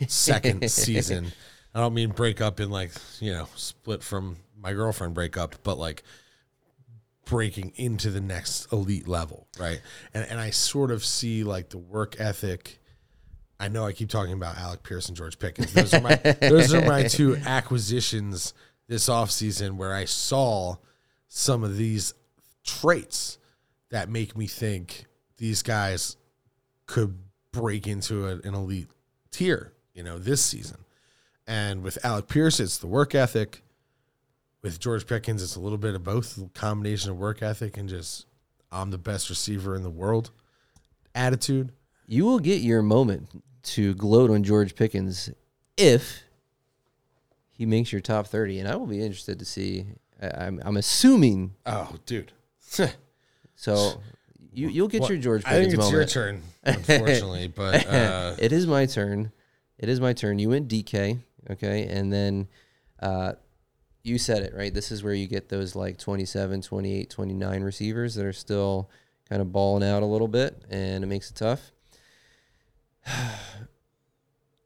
second 0.08 0.68
season. 0.70 1.32
I 1.74 1.80
don't 1.80 1.94
mean 1.94 2.10
break 2.10 2.40
up 2.40 2.60
in 2.60 2.70
like 2.70 2.90
you 3.20 3.32
know 3.32 3.48
split 3.54 4.02
from 4.02 4.36
my 4.56 4.72
girlfriend 4.72 5.14
break 5.14 5.36
up, 5.36 5.56
but 5.62 5.78
like 5.78 6.02
breaking 7.24 7.72
into 7.76 8.10
the 8.10 8.20
next 8.20 8.72
elite 8.72 9.08
level, 9.08 9.46
right? 9.58 9.80
And 10.14 10.26
and 10.28 10.40
I 10.40 10.50
sort 10.50 10.90
of 10.90 11.04
see 11.04 11.44
like 11.44 11.70
the 11.70 11.78
work 11.78 12.20
ethic. 12.20 12.80
I 13.60 13.68
know 13.68 13.86
I 13.86 13.92
keep 13.92 14.08
talking 14.08 14.32
about 14.32 14.58
Alec 14.58 14.82
Pierce 14.82 15.08
and 15.08 15.16
George 15.16 15.38
Pickens. 15.38 15.72
Those 15.72 15.94
are 15.94 16.00
my 16.00 16.16
those 16.16 16.74
are 16.74 16.84
my 16.84 17.04
two 17.04 17.36
acquisitions 17.46 18.54
this 18.88 19.08
offseason 19.08 19.76
where 19.76 19.94
I 19.94 20.04
saw 20.04 20.76
some 21.28 21.62
of 21.64 21.76
these 21.76 22.14
traits 22.64 23.38
that 23.90 24.08
make 24.08 24.36
me 24.36 24.46
think 24.46 25.06
these 25.38 25.62
guys 25.62 26.16
could 26.86 27.18
break 27.52 27.86
into 27.86 28.26
a, 28.26 28.32
an 28.38 28.54
elite 28.54 28.88
tier, 29.30 29.72
you 29.94 30.02
know, 30.02 30.18
this 30.18 30.42
season. 30.42 30.78
And 31.46 31.82
with 31.82 32.02
Alec 32.04 32.28
Pierce, 32.28 32.60
it's 32.60 32.78
the 32.78 32.86
work 32.86 33.14
ethic. 33.14 33.62
With 34.62 34.78
George 34.78 35.06
Pickens, 35.08 35.42
it's 35.42 35.56
a 35.56 35.60
little 35.60 35.78
bit 35.78 35.94
of 35.94 36.04
both, 36.04 36.38
a 36.38 36.48
combination 36.50 37.10
of 37.10 37.18
work 37.18 37.42
ethic 37.42 37.76
and 37.76 37.88
just 37.88 38.26
I'm 38.70 38.90
the 38.90 38.98
best 38.98 39.28
receiver 39.28 39.74
in 39.74 39.82
the 39.82 39.90
world 39.90 40.30
attitude. 41.14 41.72
you 42.06 42.24
will 42.24 42.38
get 42.38 42.62
your 42.62 42.80
moment 42.80 43.28
to 43.64 43.92
gloat 43.94 44.30
on 44.30 44.42
George 44.44 44.74
Pickens 44.74 45.30
if 45.76 46.22
he 47.50 47.66
makes 47.66 47.92
your 47.92 48.00
top 48.00 48.26
thirty, 48.28 48.58
and 48.60 48.68
I 48.68 48.76
will 48.76 48.86
be 48.86 49.02
interested 49.02 49.38
to 49.40 49.44
see. 49.44 49.86
I, 50.22 50.44
I'm 50.46 50.60
I'm 50.64 50.76
assuming 50.76 51.54
Oh, 51.66 51.96
dude. 52.06 52.32
so. 53.56 54.00
You 54.52 54.68
you'll 54.68 54.88
get 54.88 55.08
your 55.08 55.18
George 55.18 55.42
I 55.46 55.54
think 55.54 55.68
it's 55.68 55.76
moment. 55.76 55.92
your 55.92 56.04
turn, 56.04 56.42
unfortunately, 56.64 57.48
but 57.48 57.86
uh, 57.88 58.34
it 58.38 58.52
is 58.52 58.66
my 58.66 58.86
turn. 58.86 59.32
It 59.78 59.88
is 59.88 60.00
my 60.00 60.12
turn. 60.12 60.38
You 60.38 60.50
went 60.50 60.68
DK, 60.68 61.18
okay, 61.50 61.86
and 61.86 62.12
then 62.12 62.48
uh, 63.00 63.32
you 64.02 64.18
said 64.18 64.42
it 64.42 64.54
right. 64.54 64.72
This 64.72 64.92
is 64.92 65.02
where 65.02 65.14
you 65.14 65.26
get 65.26 65.48
those 65.48 65.74
like 65.74 65.98
27, 65.98 66.62
28, 66.62 67.10
29 67.10 67.62
receivers 67.62 68.14
that 68.14 68.26
are 68.26 68.32
still 68.32 68.90
kind 69.28 69.40
of 69.40 69.52
balling 69.52 69.88
out 69.88 70.02
a 70.02 70.06
little 70.06 70.28
bit, 70.28 70.62
and 70.70 71.02
it 71.02 71.06
makes 71.06 71.30
it 71.30 71.36
tough. 71.36 71.72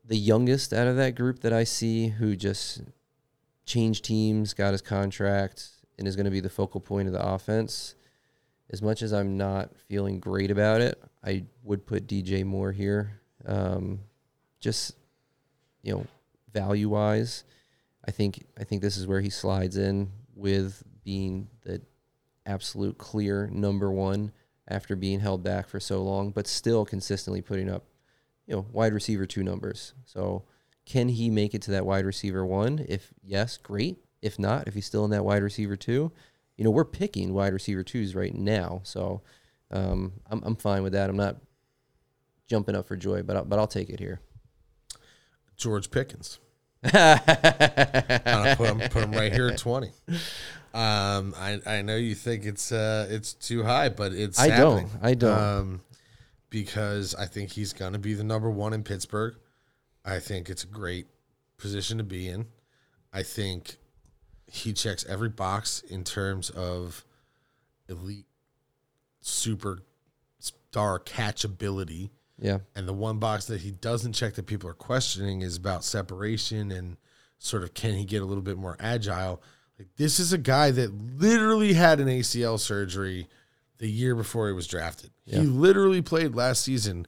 the 0.05 0.17
youngest 0.17 0.73
out 0.73 0.87
of 0.87 0.97
that 0.97 1.15
group 1.15 1.41
that 1.41 1.53
I 1.53 1.65
see 1.65 2.09
who 2.09 2.37
just 2.37 2.83
changed 3.65 4.05
teams, 4.05 4.55
got 4.55 4.73
his 4.73 4.83
contract, 4.83 5.69
and 5.99 6.07
is 6.07 6.17
going 6.17 6.25
to 6.25 6.31
be 6.31 6.41
the 6.41 6.51
focal 6.51 6.81
point 6.81 7.09
of 7.09 7.13
the 7.13 7.25
offense. 7.25 7.95
As 8.71 8.83
much 8.83 9.03
as 9.03 9.13
I'm 9.13 9.37
not 9.37 9.77
feeling 9.89 10.19
great 10.19 10.51
about 10.51 10.81
it, 10.81 11.01
I 11.25 11.45
would 11.63 11.87
put 11.87 12.07
DJ 12.07 12.45
Moore 12.45 12.73
here. 12.73 13.21
Um, 13.45 14.01
just 14.61 14.95
you 15.83 15.93
know, 15.93 16.07
value 16.53 16.89
wise, 16.89 17.45
I 18.05 18.11
think 18.11 18.45
I 18.59 18.65
think 18.65 18.83
this 18.83 18.97
is 18.97 19.07
where 19.07 19.21
he 19.21 19.31
slides 19.31 19.77
in 19.77 20.11
with 20.35 20.83
being 21.05 21.49
the 21.63 21.81
absolute 22.45 22.99
clear 22.99 23.49
number 23.53 23.91
one 23.91 24.33
after 24.69 24.97
being 24.97 25.21
held 25.21 25.43
back 25.43 25.69
for 25.69 25.79
so 25.79 26.03
long, 26.03 26.31
but 26.31 26.47
still 26.47 26.85
consistently 26.85 27.41
putting 27.41 27.71
up, 27.71 27.85
you 28.47 28.55
know, 28.55 28.67
wide 28.73 28.93
receiver 28.93 29.27
two 29.27 29.45
numbers. 29.45 29.95
So 30.05 30.45
can 30.85 31.09
he 31.09 31.31
make 31.31 31.55
it 31.55 31.63
to 31.63 31.73
that 31.73 31.87
wide 31.87 32.05
receiver 32.05 32.45
one? 32.45 32.85
If 32.89 33.13
yes, 33.23 33.57
great. 33.57 33.99
If 34.23 34.39
not, 34.39 34.67
if 34.67 34.75
he's 34.75 34.87
still 34.87 35.05
in 35.05 35.11
that 35.13 35.25
wide 35.25 35.43
receiver 35.43 35.77
two, 35.77 36.11
you 36.57 36.65
know, 36.65 36.71
we're 36.71 36.85
picking 36.85 37.33
wide 37.33 37.53
receiver 37.53 37.83
twos 37.83 38.15
right 38.15 38.35
now. 38.35 38.81
So 38.85 39.23
um, 39.71 40.13
I'm 40.31 40.43
I'm 40.45 40.57
fine 40.57 40.83
with 40.83 40.93
that. 40.93 41.11
I'm 41.11 41.17
not 41.17 41.37
jumping 42.49 42.75
up 42.75 42.87
for 42.87 42.97
joy, 42.97 43.23
but 43.23 43.37
I, 43.37 43.41
but 43.43 43.59
I'll 43.59 43.67
take 43.67 43.91
it 43.91 43.99
here. 43.99 44.21
George 45.57 45.91
Pickens. 45.91 46.39
I'll 46.85 48.57
put 48.57 48.69
him, 48.69 48.81
put 48.91 49.03
him 49.03 49.13
right 49.13 49.33
here 49.33 49.49
at 49.49 49.59
twenty. 49.59 49.91
Um, 50.75 51.35
I 51.37 51.61
I 51.67 51.83
know 51.83 51.97
you 51.97 52.15
think 52.15 52.45
it's 52.45 52.71
uh 52.71 53.07
it's 53.11 53.33
too 53.33 53.65
high, 53.65 53.89
but 53.89 54.13
it's 54.13 54.39
I 54.39 54.49
don't. 54.49 54.89
I 55.03 55.15
don't. 55.15 55.39
Um, 55.39 55.81
because 56.51 57.15
I 57.15 57.27
think 57.27 57.51
he's 57.53 57.73
gonna 57.73 57.99
be 57.99 58.15
the 58.15 58.25
number 58.25 58.51
one 58.51 58.73
in 58.73 58.83
Pittsburgh. 58.83 59.35
I 60.05 60.21
think 60.21 60.49
it's 60.49 60.65
a 60.65 60.69
great 60.69 61.07
position 61.57 61.99
to 61.99 62.05
be 62.05 62.29
in. 62.29 62.47
I 63.13 63.23
think 63.23 63.79
he 64.51 64.73
checks 64.73 65.05
every 65.09 65.29
box 65.29 65.83
in 65.89 66.05
terms 66.05 66.51
of 66.51 67.05
elite 67.89 68.27
super 69.21 69.83
star 70.39 70.99
catchability. 70.99 72.11
Yeah. 72.39 72.59
And 72.75 72.87
the 72.87 72.93
one 72.93 73.19
box 73.19 73.47
that 73.47 73.63
he 73.63 73.71
doesn't 73.71 74.13
check 74.13 74.35
that 74.35 74.47
people 74.47 74.69
are 74.69 74.75
questioning 74.75 75.43
is 75.43 75.57
about 75.57 75.85
separation 75.85 76.71
and 76.71 76.97
sort 77.39 77.63
of 77.63 77.75
can 77.75 77.95
he 77.95 78.05
get 78.05 78.23
a 78.23 78.25
little 78.25 78.43
bit 78.43 78.59
more 78.59 78.77
agile. 78.79 79.43
Like 79.79 79.89
this 79.97 80.21
is 80.21 80.33
a 80.33 80.39
guy 80.39 80.71
that 80.71 80.93
literally 81.19 81.75
had 81.75 82.01
an 82.01 82.09
ACL 82.09 82.59
surgery 82.59 83.29
the 83.79 83.91
year 83.91 84.15
before 84.15 84.49
he 84.49 84.55
was 84.55 84.67
drafted. 84.67 85.11
Yeah. 85.25 85.41
He 85.41 85.47
literally 85.47 86.03
played 86.03 86.35
last 86.35 86.63
season 86.63 87.07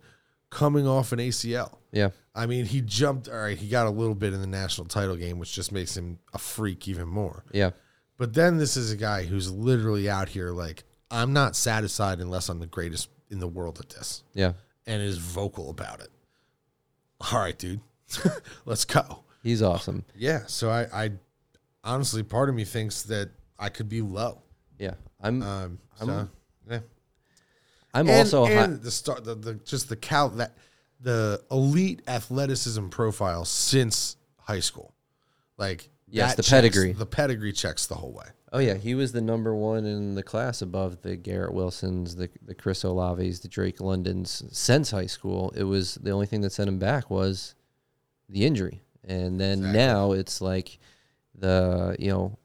coming 0.51 0.86
off 0.86 1.12
an 1.12 1.18
ACL. 1.18 1.76
Yeah. 1.93 2.11
I 2.39 2.47
mean, 2.47 2.64
he 2.66 2.80
jumped. 2.80 3.28
All 3.28 3.36
right, 3.39 3.59
he 3.59 3.68
got 3.68 3.86
a 3.86 3.91
little 3.91 4.14
bit 4.14 4.32
in 4.32 4.41
the 4.41 4.47
national 4.47 4.86
title 4.86 5.16
game, 5.16 5.39
which 5.39 5.53
just 5.53 5.72
makes 5.72 5.97
him 5.97 6.18
a 6.32 6.39
freak 6.39 6.86
even 6.89 7.09
more. 7.09 7.45
Yeah. 7.53 7.70
But 8.16 8.32
then 8.34 8.59
this 8.59 8.76
is 8.76 8.93
a 8.93 8.97
guy 8.97 9.24
who's 9.24 9.51
literally 9.51 10.09
out 10.09 10.28
here 10.28 10.51
like, 10.51 10.84
I'm 11.11 11.32
not 11.32 11.57
satisfied 11.57 12.20
unless 12.20 12.49
I'm 12.49 12.61
the 12.61 12.66
greatest 12.66 13.09
in 13.30 13.41
the 13.41 13.49
world 13.49 13.78
at 13.80 13.89
this, 13.91 14.22
Yeah. 14.34 14.53
and 14.86 15.03
is 15.03 15.18
vocal 15.18 15.70
about 15.70 16.01
it. 16.01 16.09
All 17.32 17.39
right, 17.41 17.57
dude, 17.59 17.80
let's 18.64 18.84
go. 18.84 19.24
He's 19.43 19.62
awesome. 19.62 20.05
Yeah. 20.16 20.41
So 20.47 20.70
I, 20.70 20.86
I 21.05 21.11
honestly, 21.84 22.22
part 22.22 22.49
of 22.49 22.55
me 22.55 22.64
thinks 22.64 23.03
that 23.05 23.30
I 23.59 23.68
could 23.68 23.89
be 23.89 24.01
low. 24.03 24.43
Yeah. 24.78 24.95
I'm 25.20 25.43
Um, 25.43 25.78
so, 25.99 26.09
I'm- 26.09 26.30
yeah. 26.70 26.80
I'm 27.95 28.09
and, 28.09 28.18
also 28.18 28.45
and 28.47 28.59
hi- 28.74 28.78
the 28.82 28.91
start 28.91 29.24
the, 29.24 29.34
the 29.34 29.55
just 29.55 29.89
the 29.89 29.97
cal 29.97 30.28
that 30.30 30.53
the 31.01 31.43
elite 31.51 32.03
athleticism 32.09 32.89
profile 32.89 33.45
since 33.45 34.17
high 34.41 34.61
school 34.61 34.95
like 35.57 35.91
Yes, 36.11 36.35
the 36.37 36.43
checks- 36.43 36.51
pedigree. 36.51 36.93
the 36.93 37.07
pedigree 37.07 37.53
checks 37.53 37.87
the 37.87 37.95
whole 37.97 38.13
way 38.13 38.27
Oh 38.51 38.61
yeah, 38.61 38.75
he 38.75 38.95
was 38.95 39.13
the 39.13 39.21
number 39.21 39.55
one 39.55 39.85
in 39.85 40.15
the 40.15 40.23
class 40.23 40.63
above 40.63 41.03
the 41.03 41.17
Garrett 41.17 41.53
Wilsons, 41.53 42.17
the 42.17 42.31
the 42.43 42.55
Chris 42.55 42.83
Olaves, 42.83 43.43
the 43.43 43.49
Drake 43.49 43.79
Londons 43.79 44.43
since 44.53 44.91
high 44.91 45.05
school. 45.05 45.53
It 45.55 45.65
was 45.65 45.97
the 45.97 46.13
only 46.13 46.25
thing 46.25 46.41
that 46.41 46.53
sent 46.53 46.67
him 46.67 46.79
back 46.79 47.11
was 47.11 47.55
the 48.31 48.47
injury, 48.47 48.81
and 49.05 49.39
then 49.39 49.59
Exactly. 49.59 49.79
now 49.79 50.13
it's 50.13 50.41
like 50.41 50.79
the 51.35 51.95
you 51.99 52.09
know 52.11 52.39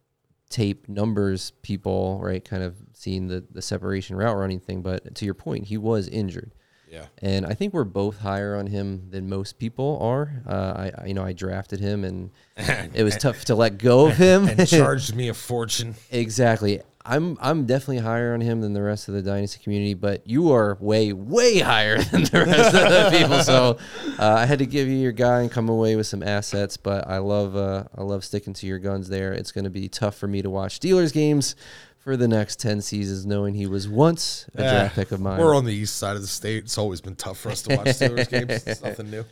tape 0.50 0.90
numbers 0.90 1.52
people 1.62 2.20
right 2.22 2.44
kind 2.44 2.64
of 2.64 2.76
seeing 2.92 3.28
the 3.30 3.46
the 3.50 3.62
separation 3.62 4.18
route 4.18 4.36
running 4.36 4.60
thing. 4.60 4.82
But 4.82 5.16
to 5.16 5.24
your 5.24 5.34
point, 5.36 5.68
he 5.68 5.78
was 5.78 6.10
injured. 6.10 6.54
Yeah 6.94 7.06
And 7.22 7.46
I 7.46 7.54
think 7.56 7.74
we're 7.74 7.84
both 7.84 8.20
higher 8.20 8.56
on 8.56 8.68
him 8.68 9.08
than 9.10 9.28
most 9.28 9.58
people 9.58 9.98
are. 10.02 10.32
Uh, 10.48 10.92
I, 11.02 11.08
you 11.08 11.14
know, 11.16 11.24
I 11.24 11.34
drafted 11.34 11.80
him, 11.80 12.04
and 12.04 12.30
it 12.94 13.04
was 13.04 13.18
tough 13.18 13.46
to 13.46 13.56
let 13.56 13.78
go 13.80 14.08
of 14.08 14.16
him. 14.18 14.48
and 14.48 14.68
charged 14.84 15.16
me 15.16 15.28
a 15.30 15.34
fortune 15.34 15.96
Exactly. 16.12 16.82
I'm 17.06 17.38
I'm 17.42 17.66
definitely 17.66 17.98
higher 17.98 18.34
on 18.34 18.40
him 18.40 18.62
than 18.62 18.72
the 18.74 18.82
rest 18.82 19.10
of 19.10 19.14
the 19.14 19.22
dynasty 19.22 19.62
community, 19.62 19.94
but 19.94 20.26
you 20.26 20.54
are 20.54 20.78
way 20.80 21.12
way 21.12 21.60
higher 21.60 21.98
than 22.12 22.24
the 22.24 22.46
rest 22.48 22.74
of 22.76 22.90
the 22.90 23.18
people. 23.18 23.40
So 23.44 23.78
uh, 24.18 24.36
I 24.36 24.46
had 24.46 24.60
to 24.60 24.66
give 24.66 24.88
you 24.88 24.96
your 24.96 25.12
guy 25.12 25.42
and 25.42 25.52
come 25.52 25.68
away 25.68 25.98
with 25.98 26.08
some 26.08 26.24
assets. 26.24 26.78
But 26.78 27.06
I 27.08 27.18
love 27.18 27.58
uh, 27.58 27.86
I 27.98 28.04
love 28.04 28.24
sticking 28.24 28.54
to 28.54 28.68
your 28.68 28.80
guns 28.80 29.10
there. 29.10 29.34
It's 29.34 29.52
going 29.52 29.66
to 29.66 29.70
be 29.70 29.90
tough 29.90 30.16
for 30.16 30.28
me 30.28 30.42
to 30.44 30.50
watch 30.50 30.80
Steelers 30.80 31.12
games 31.12 31.56
for 32.04 32.18
the 32.18 32.28
next 32.28 32.60
ten 32.60 32.82
seasons, 32.82 33.26
knowing 33.26 33.54
he 33.56 33.66
was 33.66 33.88
once 33.88 34.46
a 34.56 34.58
draft 34.58 34.96
pick 34.96 35.12
of 35.12 35.20
mine. 35.22 35.40
we're 35.40 35.56
on 35.56 35.64
the 35.66 35.74
east 35.74 35.96
side 35.96 36.16
of 36.16 36.22
the 36.22 36.28
state 36.28 36.64
it's 36.66 36.78
always 36.78 37.00
been 37.02 37.16
tough 37.16 37.38
for 37.40 37.50
us 37.50 37.62
to 37.62 37.76
watch 37.76 37.88
Steelers 37.88 38.30
games 38.30 38.64
it's 38.68 38.82
nothing 38.84 39.10
new 39.10 39.24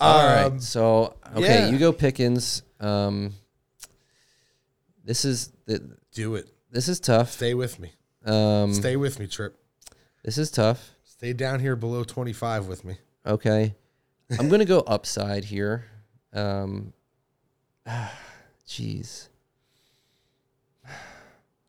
All 0.00 0.24
right. 0.26 0.44
Um, 0.46 0.60
So 0.60 1.14
okay, 1.36 1.60
yeah. 1.60 1.68
you 1.68 1.78
go 1.78 1.92
Pickens. 1.92 2.62
Um, 2.80 3.34
this 5.04 5.24
is 5.24 5.52
th- 5.66 5.80
do 6.12 6.34
it 6.34 6.48
this 6.70 6.88
is 6.88 7.00
tough. 7.00 7.30
stay 7.30 7.54
with 7.54 7.78
me 7.78 7.92
Um, 8.24 8.72
stay 8.74 8.96
with 8.96 9.18
me 9.20 9.26
trip 9.26 9.56
this 10.24 10.38
is 10.38 10.50
tough. 10.50 10.90
stay 11.04 11.32
down 11.32 11.60
here 11.60 11.76
below 11.76 12.04
25 12.04 12.66
with 12.66 12.84
me 12.84 12.96
Okay. 13.26 13.74
I'm 14.38 14.48
going 14.48 14.60
to 14.60 14.64
go 14.66 14.80
upside 14.80 15.44
here. 15.44 15.84
Um, 16.34 16.92
jeez. 18.68 19.28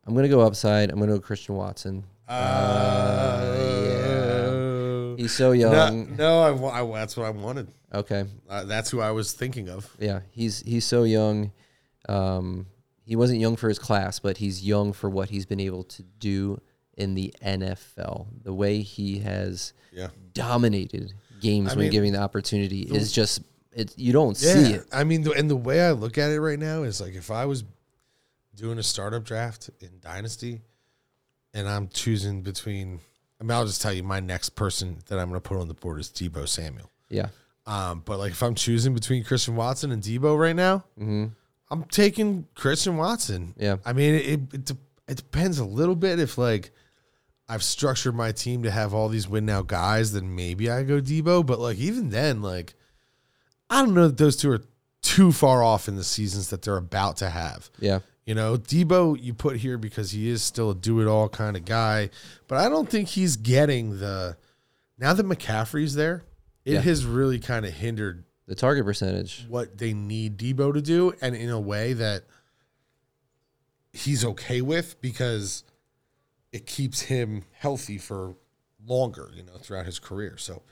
I'm 0.06 0.14
going 0.14 0.24
to 0.24 0.28
go 0.28 0.40
upside. 0.40 0.90
I'm 0.90 0.96
going 0.98 1.10
to 1.10 1.16
go 1.16 1.20
Christian 1.20 1.54
Watson. 1.56 2.04
uh, 2.28 3.56
yeah. 3.86 5.16
He's 5.16 5.32
so 5.32 5.52
young. 5.52 6.16
no 6.16 6.40
I, 6.42 6.50
wa- 6.50 6.70
I, 6.70 6.98
that's 7.00 7.16
what 7.16 7.26
I 7.26 7.30
wanted 7.30 7.68
Okay. 7.92 8.24
uh, 8.48 8.64
that's 8.64 8.90
who 8.90 9.00
I 9.00 9.10
was 9.10 9.32
thinking 9.32 9.68
of 9.68 9.94
Yeah, 9.98 10.20
he's 10.30 10.60
he's 10.60 10.84
so 10.86 11.02
young. 11.02 11.52
Um, 12.08 12.66
he 13.04 13.16
wasn't 13.16 13.40
young 13.40 13.56
for 13.56 13.68
his 13.68 13.78
class, 13.78 14.18
but 14.20 14.38
he's 14.38 14.64
young 14.64 14.92
for 14.92 15.10
what 15.10 15.28
he's 15.28 15.44
been 15.44 15.60
able 15.60 15.82
to 15.84 16.02
do 16.02 16.60
in 16.96 17.14
the 17.14 17.34
NFL. 17.44 18.28
The 18.42 18.54
way 18.54 18.80
he 18.82 19.18
has 19.18 19.72
yeah 19.92 20.08
dominated 20.32 21.12
games 21.40 21.72
I 21.72 21.74
when 21.74 21.84
mean, 21.86 21.90
given 21.92 22.12
the 22.12 22.20
opportunity 22.20 22.82
is 22.82 23.12
just 23.12 23.42
it. 23.72 23.92
You 23.98 24.12
don't 24.12 24.36
see 24.36 24.72
it. 24.74 24.86
I 24.92 25.04
mean, 25.04 25.22
the, 25.22 25.32
and 25.32 25.50
the 25.50 25.56
way 25.56 25.82
I 25.82 25.90
look 25.90 26.16
at 26.16 26.30
it 26.30 26.40
right 26.40 26.58
now 26.58 26.84
is 26.84 27.00
like 27.00 27.14
if 27.14 27.30
I 27.30 27.44
was 27.44 27.64
doing 28.60 28.78
a 28.78 28.82
startup 28.82 29.24
draft 29.24 29.70
in 29.80 29.88
Dynasty 30.00 30.60
and 31.54 31.68
I'm 31.68 31.88
choosing 31.88 32.42
between, 32.42 33.00
I 33.40 33.44
mean, 33.44 33.50
I'll 33.52 33.66
just 33.66 33.82
tell 33.82 33.92
you 33.92 34.02
my 34.02 34.20
next 34.20 34.50
person 34.50 34.98
that 35.06 35.18
I'm 35.18 35.28
going 35.28 35.40
to 35.40 35.48
put 35.48 35.58
on 35.58 35.68
the 35.68 35.74
board 35.74 35.98
is 36.00 36.08
Deebo 36.08 36.46
Samuel. 36.46 36.90
Yeah. 37.08 37.28
Um, 37.66 38.02
but 38.04 38.18
like 38.18 38.32
if 38.32 38.42
I'm 38.42 38.54
choosing 38.54 38.94
between 38.94 39.24
Christian 39.24 39.56
Watson 39.56 39.92
and 39.92 40.02
Deebo 40.02 40.38
right 40.38 40.56
now, 40.56 40.84
hmm 40.98 41.26
I'm 41.72 41.84
taking 41.84 42.48
Christian 42.56 42.96
Watson. 42.96 43.54
Yeah. 43.56 43.76
I 43.84 43.92
mean, 43.92 44.14
it, 44.16 44.26
it, 44.52 44.64
de- 44.64 44.76
it 45.06 45.16
depends 45.18 45.60
a 45.60 45.64
little 45.64 45.94
bit 45.94 46.18
if 46.18 46.36
like 46.36 46.72
I've 47.48 47.62
structured 47.62 48.14
my 48.16 48.32
team 48.32 48.64
to 48.64 48.70
have 48.72 48.92
all 48.92 49.08
these 49.08 49.28
win 49.28 49.46
now 49.46 49.62
guys, 49.62 50.12
then 50.12 50.34
maybe 50.34 50.68
I 50.68 50.82
go 50.82 51.00
Deebo. 51.00 51.46
But 51.46 51.60
like 51.60 51.78
even 51.78 52.10
then, 52.10 52.42
like 52.42 52.74
I 53.68 53.82
don't 53.82 53.94
know 53.94 54.08
that 54.08 54.18
those 54.18 54.36
two 54.36 54.50
are 54.50 54.62
too 55.02 55.30
far 55.30 55.62
off 55.62 55.86
in 55.86 55.94
the 55.94 56.02
seasons 56.04 56.50
that 56.50 56.62
they're 56.62 56.76
about 56.76 57.18
to 57.18 57.30
have. 57.30 57.70
Yeah. 57.78 58.00
You 58.30 58.36
know, 58.36 58.56
Deebo 58.56 59.20
you 59.20 59.34
put 59.34 59.56
here 59.56 59.76
because 59.76 60.12
he 60.12 60.28
is 60.28 60.40
still 60.40 60.70
a 60.70 60.74
do 60.76 61.00
it 61.00 61.08
all 61.08 61.28
kind 61.28 61.56
of 61.56 61.64
guy, 61.64 62.10
but 62.46 62.58
I 62.58 62.68
don't 62.68 62.88
think 62.88 63.08
he's 63.08 63.34
getting 63.34 63.98
the 63.98 64.36
now 64.96 65.12
that 65.14 65.26
McCaffrey's 65.26 65.96
there, 65.96 66.22
it 66.64 66.74
Yeah. 66.74 66.80
has 66.82 67.04
really 67.04 67.40
kind 67.40 67.66
of 67.66 67.72
hindered 67.72 68.22
The 68.46 68.54
target 68.54 68.84
percentage. 68.84 69.46
what 69.48 69.78
they 69.78 69.92
need 69.92 70.38
Deebo 70.38 70.72
to 70.74 70.80
do, 70.80 71.12
and 71.20 71.34
in 71.34 71.50
a 71.50 71.58
way 71.58 71.92
that 71.94 72.22
he's 73.92 74.24
okay 74.24 74.60
with 74.60 75.00
because 75.00 75.64
it 76.52 76.66
keeps 76.66 77.00
him 77.00 77.42
healthy 77.54 77.98
for 77.98 78.36
longer, 78.86 79.32
you 79.34 79.42
know, 79.42 79.56
throughout 79.58 79.86
his 79.86 79.98
career. 79.98 80.36
So 80.36 80.62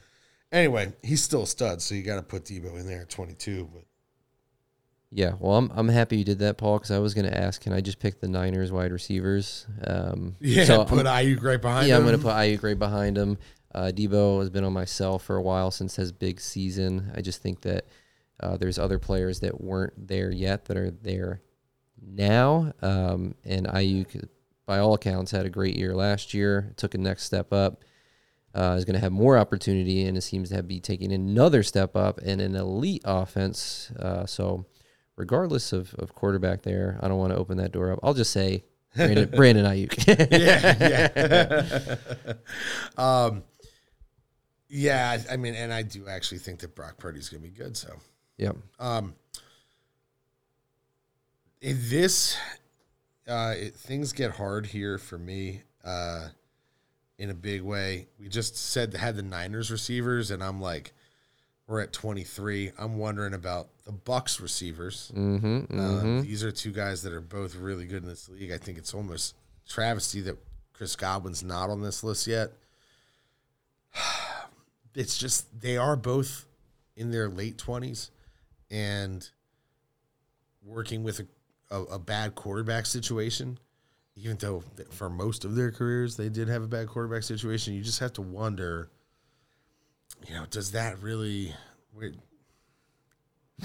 Anyway, 0.53 0.93
he's 1.03 1.25
still 1.25 1.43
a 1.43 1.47
stud, 1.49 1.83
so 1.83 1.97
you 1.97 2.05
got 2.05 2.17
to 2.19 2.23
put 2.23 2.45
Deebo 2.45 2.79
in 2.79 2.87
there 2.87 3.01
at 3.03 3.09
22. 3.11 3.69
But 3.75 3.83
Yeah, 5.11 5.35
well, 5.39 5.57
I'm 5.57 5.71
I'm 5.75 5.89
happy 5.89 6.19
you 6.19 6.25
did 6.25 6.41
that, 6.41 6.59
Paul, 6.59 6.77
because 6.79 6.91
I 6.91 6.99
was 6.99 7.15
going 7.15 7.27
to 7.27 7.37
ask, 7.37 7.63
can 7.63 7.73
I 7.73 7.81
just 7.81 7.99
pick 7.99 8.21
the 8.21 8.29
Niners 8.29 8.71
wide 8.71 8.93
receivers? 8.93 9.67
Um, 9.87 10.37
yeah, 10.39 10.65
so 10.65 10.85
put 10.85 11.07
I'm, 11.07 11.27
Aiyuk 11.27 11.43
right 11.43 11.61
behind 11.61 11.89
yeah, 11.89 11.97
him. 11.97 12.03
I'm 12.03 12.09
going 12.09 12.19
to 12.19 12.23
put 12.23 12.35
Aiyuk 12.35 12.63
right 12.63 12.79
behind 12.79 13.17
him. 13.17 13.39
Uh, 13.75 13.91
Deebo 13.95 14.41
has 14.41 14.51
been 14.51 14.65
on 14.65 14.73
my 14.73 14.85
sell 14.85 15.19
for 15.19 15.37
a 15.37 15.43
while 15.43 15.71
since 15.71 15.97
his 15.97 16.13
big 16.13 16.41
season. 16.41 17.13
I 17.15 17.23
just 17.23 17.43
think 17.43 17.63
that 17.63 17.87
uh, 18.41 18.57
there's 18.57 18.79
other 18.79 18.99
players 18.99 19.41
that 19.41 19.61
weren't 19.61 20.09
there 20.09 20.31
yet 20.31 20.67
that 20.67 20.77
are 20.77 20.91
there 20.91 21.43
now. 22.01 22.73
Um, 22.83 23.35
and 23.45 23.67
Aiyuk, 23.67 24.29
by 24.67 24.79
all 24.79 24.95
accounts, 24.95 25.31
had 25.31 25.47
a 25.47 25.51
great 25.51 25.77
year 25.77 25.95
last 25.95 26.35
year. 26.35 26.73
Took 26.77 26.95
a 26.95 26.99
next 26.99 27.25
step 27.25 27.53
up. 27.53 27.85
Uh, 28.55 28.75
is 28.79 28.85
going 28.85 28.95
to 28.95 29.01
have 29.01 29.13
more 29.13 29.39
opportunity 29.39 30.05
and 30.05 30.17
it 30.17 30.23
seems 30.23 30.49
to 30.49 30.57
have 30.57 30.67
be 30.67 30.81
taking 30.81 31.13
another 31.13 31.63
step 31.63 31.95
up 31.95 32.19
in 32.21 32.41
an 32.41 32.57
elite 32.57 33.03
offense. 33.05 33.93
Uh, 33.99 34.25
so, 34.27 34.65
regardless 35.19 35.73
of, 35.73 35.95
of 35.95 36.15
quarterback 36.15 36.63
there, 36.63 36.99
I 37.03 37.09
don't 37.09 37.19
want 37.19 37.33
to 37.33 37.39
open 37.39 37.59
that 37.59 37.73
door 37.73 37.93
up. 37.93 37.99
I'll 38.03 38.15
just 38.15 38.33
say 38.33 38.65
Brandon, 38.97 39.31
Brandon 39.37 39.67
Aiyuk. 39.67 40.31
yeah, 40.31 41.97
yeah. 42.97 42.97
um, 42.97 43.43
yeah, 44.69 45.19
I 45.31 45.37
mean, 45.37 45.55
and 45.55 45.73
I 45.73 45.83
do 45.83 46.09
actually 46.09 46.39
think 46.39 46.61
that 46.61 46.75
Brock 46.75 46.99
Purdy's 46.99 47.29
going 47.29 47.43
to 47.43 47.49
be 47.49 47.55
good. 47.55 47.77
So, 47.77 47.95
yep. 48.37 48.57
um, 48.79 49.15
in 51.61 51.79
this, 51.89 52.37
uh, 53.27 53.55
it, 53.57 53.75
things 53.75 54.13
get 54.13 54.33
hard 54.33 54.67
here 54.67 54.99
for 54.99 55.19
me. 55.19 55.63
Uh, 55.85 56.29
in 57.19 57.31
a 57.31 57.35
big 57.35 57.63
way. 57.63 58.07
We 58.19 58.29
just 58.29 58.57
said 58.57 58.95
had 58.95 59.17
the 59.17 59.23
Niners 59.23 59.71
receivers, 59.71 60.31
and 60.31 60.43
I'm 60.43 60.61
like, 60.61 60.93
we're 61.69 61.81
at 61.81 61.93
23. 61.93 62.73
I'm 62.79 62.97
wondering 62.99 63.35
about 63.35 63.69
the 63.85 63.93
Bucs 63.93 64.41
receivers. 64.41 65.13
Mm-hmm, 65.15 65.79
Uh, 65.79 66.23
these 66.23 66.43
are 66.43 66.51
two 66.51 66.73
guys 66.73 67.03
that 67.03 67.13
are 67.13 67.21
both 67.21 67.55
really 67.55 67.85
good 67.85 68.03
in 68.03 68.09
this 68.09 68.29
league. 68.29 68.51
I 68.51 68.59
think 68.59 68.79
it's 68.79 68.95
almost 68.95 69.35
travesty 69.69 70.23
that 70.23 70.37
Chris 70.73 70.97
Godwin's 70.97 71.45
not 71.45 71.69
on 71.71 71.83
this 71.83 72.03
list 72.03 72.27
yet. 72.27 72.53
It's 74.95 75.17
just 75.19 75.61
they 75.61 75.77
are 75.77 75.95
both 75.95 76.47
in 76.97 77.13
their 77.13 77.29
late 77.29 77.57
20s 77.57 78.11
and 78.69 79.29
working 80.65 81.05
with 81.05 81.21
a, 81.21 81.27
a, 81.71 81.83
a 81.85 81.99
bad 82.01 82.35
quarterback 82.35 82.85
situation. 82.85 83.59
Even 84.17 84.37
though 84.39 84.65
for 84.91 85.09
most 85.09 85.45
of 85.45 85.55
their 85.55 85.71
careers 85.71 86.17
they 86.17 86.29
did 86.29 86.49
have 86.49 86.65
a 86.65 86.67
bad 86.67 86.89
quarterback 86.89 87.23
situation, 87.23 87.75
you 87.75 87.83
just 87.83 88.01
have 88.01 88.13
to 88.15 88.23
wonder, 88.23 88.91
you 90.27 90.35
know, 90.35 90.47
does 90.51 90.73
that 90.73 91.01
really? 91.03 91.55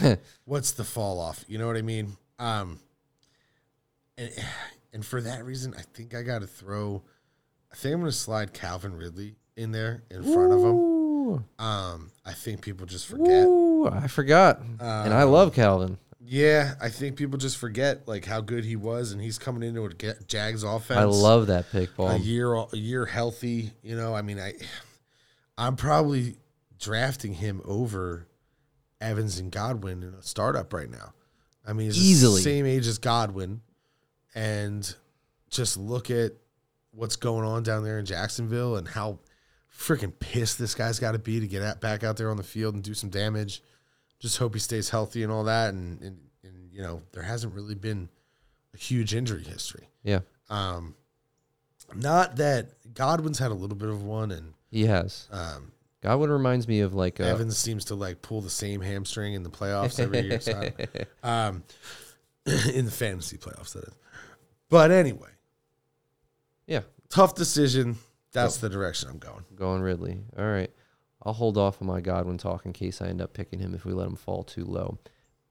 what's 0.45 0.71
the 0.71 0.83
fall 0.83 1.19
off? 1.19 1.43
You 1.47 1.57
know 1.57 1.67
what 1.67 1.77
I 1.77 1.81
mean? 1.81 2.17
Um, 2.39 2.79
and 4.17 4.31
and 4.93 5.05
for 5.05 5.21
that 5.21 5.45
reason, 5.45 5.73
I 5.77 5.81
think 5.93 6.15
I 6.15 6.23
got 6.23 6.41
to 6.41 6.47
throw. 6.47 7.03
I 7.71 7.75
think 7.75 7.93
I'm 7.93 8.01
going 8.01 8.11
to 8.11 8.17
slide 8.17 8.53
Calvin 8.53 8.95
Ridley 8.95 9.35
in 9.55 9.71
there 9.71 10.03
in 10.11 10.23
front 10.23 10.51
of 10.53 10.59
him. 10.59 11.45
Um, 11.57 12.11
I 12.25 12.33
think 12.33 12.61
people 12.61 12.85
just 12.85 13.07
forget. 13.07 13.45
ooh, 13.45 13.87
I 13.87 14.07
forgot. 14.07 14.61
and 14.79 15.13
I 15.13 15.23
love 15.23 15.53
Calvin. 15.53 15.97
Yeah, 16.25 16.75
I 16.81 16.89
think 16.89 17.17
people 17.17 17.37
just 17.37 17.57
forget 17.57 18.07
like 18.07 18.25
how 18.25 18.39
good 18.41 18.63
he 18.63 18.75
was, 18.75 19.11
and 19.11 19.21
he's 19.21 19.37
coming 19.37 19.67
into 19.67 19.85
a 19.85 19.89
Ja- 20.01 20.13
Jags 20.27 20.63
offense. 20.63 20.99
I 20.99 21.03
love 21.03 21.47
that 21.47 21.71
pick, 21.71 21.95
Paul. 21.95 22.11
a 22.11 22.17
year 22.17 22.53
a 22.53 22.67
year 22.77 23.05
healthy. 23.05 23.71
You 23.81 23.95
know, 23.95 24.15
I 24.15 24.21
mean, 24.21 24.39
I 24.39 24.53
I'm 25.57 25.75
probably 25.75 26.37
drafting 26.84 27.34
him 27.34 27.61
over 27.65 28.27
Evans 29.01 29.39
and 29.39 29.51
Godwin 29.51 30.03
in 30.03 30.13
a 30.13 30.21
startup 30.21 30.73
right 30.73 30.89
now. 30.89 31.13
I 31.65 31.73
mean, 31.73 31.88
he's 31.88 31.95
the 31.97 32.01
Easily. 32.05 32.41
same 32.41 32.65
age 32.65 32.88
as 32.88 32.97
Godwin, 32.97 33.61
and 34.36 34.93
just 35.49 35.77
look 35.77 36.09
at 36.11 36.34
what's 36.91 37.15
going 37.15 37.45
on 37.45 37.63
down 37.63 37.84
there 37.84 37.99
in 37.99 38.05
Jacksonville 38.05 38.75
and 38.75 38.88
how 38.88 39.19
freaking 39.75 40.13
pissed 40.19 40.59
this 40.59 40.75
guy's 40.75 40.99
got 40.99 41.13
to 41.13 41.19
be 41.19 41.39
to 41.39 41.47
get 41.47 41.61
at, 41.61 41.81
back 41.81 42.03
out 42.03 42.17
there 42.17 42.29
on 42.29 42.38
the 42.38 42.43
field 42.43 42.75
and 42.75 42.84
do 42.84 42.93
some 42.93 43.09
damage. 43.09 43.61
Just 44.19 44.38
hope 44.38 44.53
he 44.53 44.59
stays 44.59 44.89
healthy 44.89 45.23
and 45.23 45.31
all 45.31 45.45
that. 45.45 45.73
And, 45.73 46.01
and, 46.01 46.19
and 46.43 46.69
you 46.71 46.81
know, 46.81 47.01
there 47.13 47.23
hasn't 47.23 47.53
really 47.53 47.75
been 47.75 48.09
a 48.73 48.77
huge 48.77 49.13
injury 49.15 49.43
history. 49.43 49.89
Yeah, 50.03 50.19
Um, 50.49 50.95
not 51.95 52.36
that 52.38 52.93
Godwin's 52.93 53.39
had 53.39 53.51
a 53.51 53.55
little 53.55 53.75
bit 53.77 53.89
of 53.89 54.03
one, 54.03 54.31
and 54.31 54.53
he 54.69 54.86
has. 54.86 55.27
um, 55.31 55.71
Godwin 56.03 56.29
reminds 56.29 56.67
me 56.67 56.81
of 56.81 56.93
like 56.93 57.21
uh, 57.21 57.23
Evans 57.23 57.57
seems 57.57 57.85
to 57.85 57.95
like 57.95 58.21
pull 58.21 58.41
the 58.41 58.49
same 58.49 58.81
hamstring 58.81 59.35
in 59.35 59.43
the 59.43 59.49
playoffs 59.49 60.01
every 60.01 60.19
year. 60.19 60.41
So, 60.41 60.69
um, 61.23 61.63
in 62.73 62.83
the 62.83 62.91
fantasy 62.91 63.37
playoffs, 63.37 63.71
that 63.71 63.85
is. 63.85 63.95
But 64.69 64.91
anyway, 64.91 65.29
yeah, 66.67 66.81
tough 67.07 67.35
decision. 67.35 67.95
That's 68.33 68.57
the 68.57 68.67
direction 68.67 69.09
I'm 69.09 69.19
going. 69.19 69.45
going 69.55 69.81
Ridley. 69.81 70.19
All 70.37 70.45
right. 70.45 70.71
I'll 71.21 71.33
hold 71.33 71.57
off 71.57 71.81
on 71.81 71.87
my 71.87 72.01
Godwin 72.01 72.37
talk 72.37 72.65
in 72.65 72.73
case 72.73 73.01
I 73.01 73.07
end 73.07 73.21
up 73.21 73.33
picking 73.33 73.59
him 73.59 73.73
if 73.73 73.85
we 73.85 73.93
let 73.93 74.07
him 74.07 74.15
fall 74.15 74.43
too 74.43 74.65
low. 74.65 74.97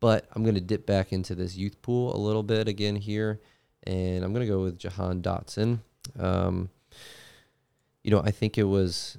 But 0.01 0.27
I'm 0.33 0.43
going 0.43 0.57
to 0.57 0.61
dip 0.61 0.85
back 0.85 1.13
into 1.13 1.35
this 1.35 1.57
youth 1.57 1.81
pool 1.81 2.15
a 2.15 2.19
little 2.19 2.43
bit 2.43 2.69
again 2.69 2.97
here. 2.97 3.41
And 3.85 4.23
I'm 4.23 4.35
going 4.35 4.45
to 4.45 4.53
go 4.53 4.63
with 4.63 4.79
Jahan 4.79 5.23
Dotson. 5.23 5.79
Um, 6.19 6.69
you 8.03 8.11
know, 8.11 8.21
I 8.21 8.33
think 8.33 8.59
it 8.59 8.65
was 8.65 9.17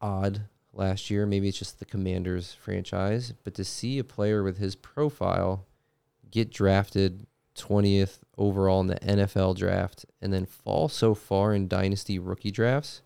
odd 0.00 0.42
last 0.78 1.10
year. 1.10 1.26
Maybe 1.26 1.48
it's 1.48 1.58
just 1.58 1.78
the 1.78 1.84
Commanders 1.84 2.54
franchise. 2.54 3.34
But 3.44 3.54
to 3.54 3.64
see 3.64 3.98
a 3.98 4.04
player 4.04 4.42
with 4.42 4.58
his 4.58 4.74
profile 4.74 5.66
get 6.30 6.50
drafted 6.50 7.26
20th 7.56 8.18
overall 8.36 8.80
in 8.80 8.86
the 8.86 8.96
NFL 8.96 9.56
draft 9.56 10.06
and 10.22 10.32
then 10.32 10.46
fall 10.46 10.88
so 10.88 11.14
far 11.14 11.52
in 11.54 11.68
dynasty 11.68 12.18
rookie 12.18 12.50
drafts, 12.50 13.02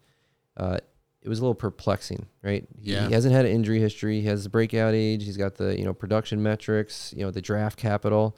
uh, 0.56 0.78
it 1.22 1.28
was 1.28 1.38
a 1.38 1.42
little 1.42 1.54
perplexing, 1.54 2.26
right? 2.42 2.66
He, 2.80 2.92
Yeah. 2.92 3.06
he 3.06 3.14
hasn't 3.14 3.32
had 3.34 3.46
an 3.46 3.52
injury 3.52 3.78
history. 3.80 4.20
He 4.20 4.26
has 4.26 4.42
the 4.44 4.50
breakout 4.50 4.92
age. 4.92 5.24
He's 5.24 5.36
got 5.36 5.54
the 5.54 5.78
you 5.78 5.84
know 5.84 5.94
production 5.94 6.42
metrics. 6.42 7.14
You 7.16 7.24
know 7.24 7.30
the 7.30 7.40
draft 7.40 7.78
capital. 7.78 8.36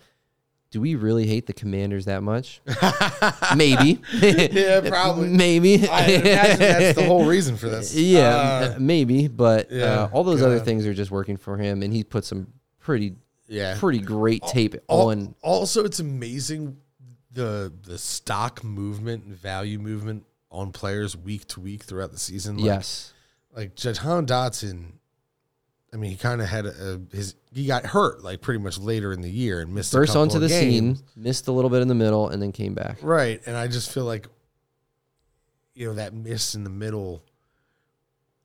Do 0.75 0.81
we 0.81 0.97
really 0.97 1.25
hate 1.25 1.47
the 1.47 1.53
Commanders 1.53 2.07
that 2.07 2.25
much? 2.25 2.61
Maybe. 3.57 4.01
Yeah, 4.13 4.81
probably. 4.81 5.29
Maybe. 5.31 5.89
I 5.89 6.07
imagine 6.07 6.59
that's 6.59 6.99
the 6.99 7.05
whole 7.07 7.27
reason 7.27 7.57
for 7.57 7.69
this. 7.69 7.95
yeah, 7.95 8.73
Uh, 8.75 8.79
maybe. 8.81 9.29
But 9.29 9.71
yeah, 9.71 9.85
uh, 9.85 10.09
all 10.13 10.25
those 10.25 10.43
other 10.43 10.59
things 10.59 10.85
are 10.85 10.93
just 10.93 11.13
working 11.13 11.37
for 11.37 11.57
him, 11.57 11.85
and 11.85 11.93
he 11.93 12.03
put 12.03 12.25
some 12.25 12.49
pretty, 12.81 13.15
yeah. 13.47 13.77
pretty 13.79 14.01
great 14.01 14.43
tape 14.49 14.75
Al- 14.91 15.11
on. 15.11 15.37
Also, 15.43 15.85
it's 15.85 16.01
amazing 16.01 16.79
the 17.31 17.73
the 17.85 17.97
stock 17.97 18.65
movement 18.65 19.27
and 19.27 19.37
value 19.37 19.79
movement 19.79 20.25
on 20.51 20.73
players 20.73 21.17
week 21.17 21.47
to 21.51 21.61
week 21.61 21.85
throughout 21.85 22.11
the 22.11 22.19
season. 22.19 22.57
Like, 22.57 22.65
yes. 22.65 23.13
like 23.55 23.77
Jahan 23.77 24.27
Dotson. 24.27 24.95
I 25.95 25.97
mean, 25.97 26.11
he 26.11 26.17
kind 26.17 26.43
of 26.43 26.49
had 26.49 26.67
a, 26.67 26.99
a- 27.13 27.17
his 27.17 27.37
he 27.53 27.67
got 27.67 27.87
hurt 27.87 28.23
like 28.25 28.41
pretty 28.41 28.59
much 28.61 28.79
later 28.79 29.13
in 29.13 29.21
the 29.21 29.31
year 29.31 29.61
and 29.61 29.73
missed 29.73 29.93
Burst 29.93 30.09
couple 30.11 30.23
onto 30.23 30.35
of 30.37 30.43
the 30.43 30.49
games. 30.49 30.99
scene, 30.99 31.07
missed 31.17 31.47
a 31.47 31.53
little 31.53 31.71
bit 31.71 31.83
in 31.83 31.89
the 31.89 31.95
middle, 31.95 32.29
and 32.29 32.43
then 32.43 32.51
came 32.51 32.75
back. 32.75 32.99
Right. 33.01 33.41
And 33.47 33.57
I 33.57 33.69
just 33.69 33.93
feel 33.93 34.05
like, 34.05 34.27
you 35.75 35.87
know, 35.87 35.95
that 35.95 36.13
miss 36.13 36.57
in 36.57 36.65
the 36.65 36.71
middle, 36.71 37.23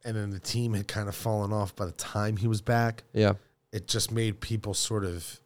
and 0.06 0.16
then 0.16 0.30
the 0.30 0.40
team 0.40 0.74
had 0.76 0.88
kind 0.88 1.10
of 1.10 1.16
fallen 1.16 1.52
off 1.52 1.76
by 1.76 1.86
the 1.88 1.92
time 1.94 2.38
he 2.38 2.48
was 2.48 2.62
back. 2.62 3.04
Yeah. 3.14 3.34
It 3.72 3.88
just 3.88 4.12
made 4.12 4.40
people 4.42 4.74
sort 4.76 5.04
of 5.04 5.40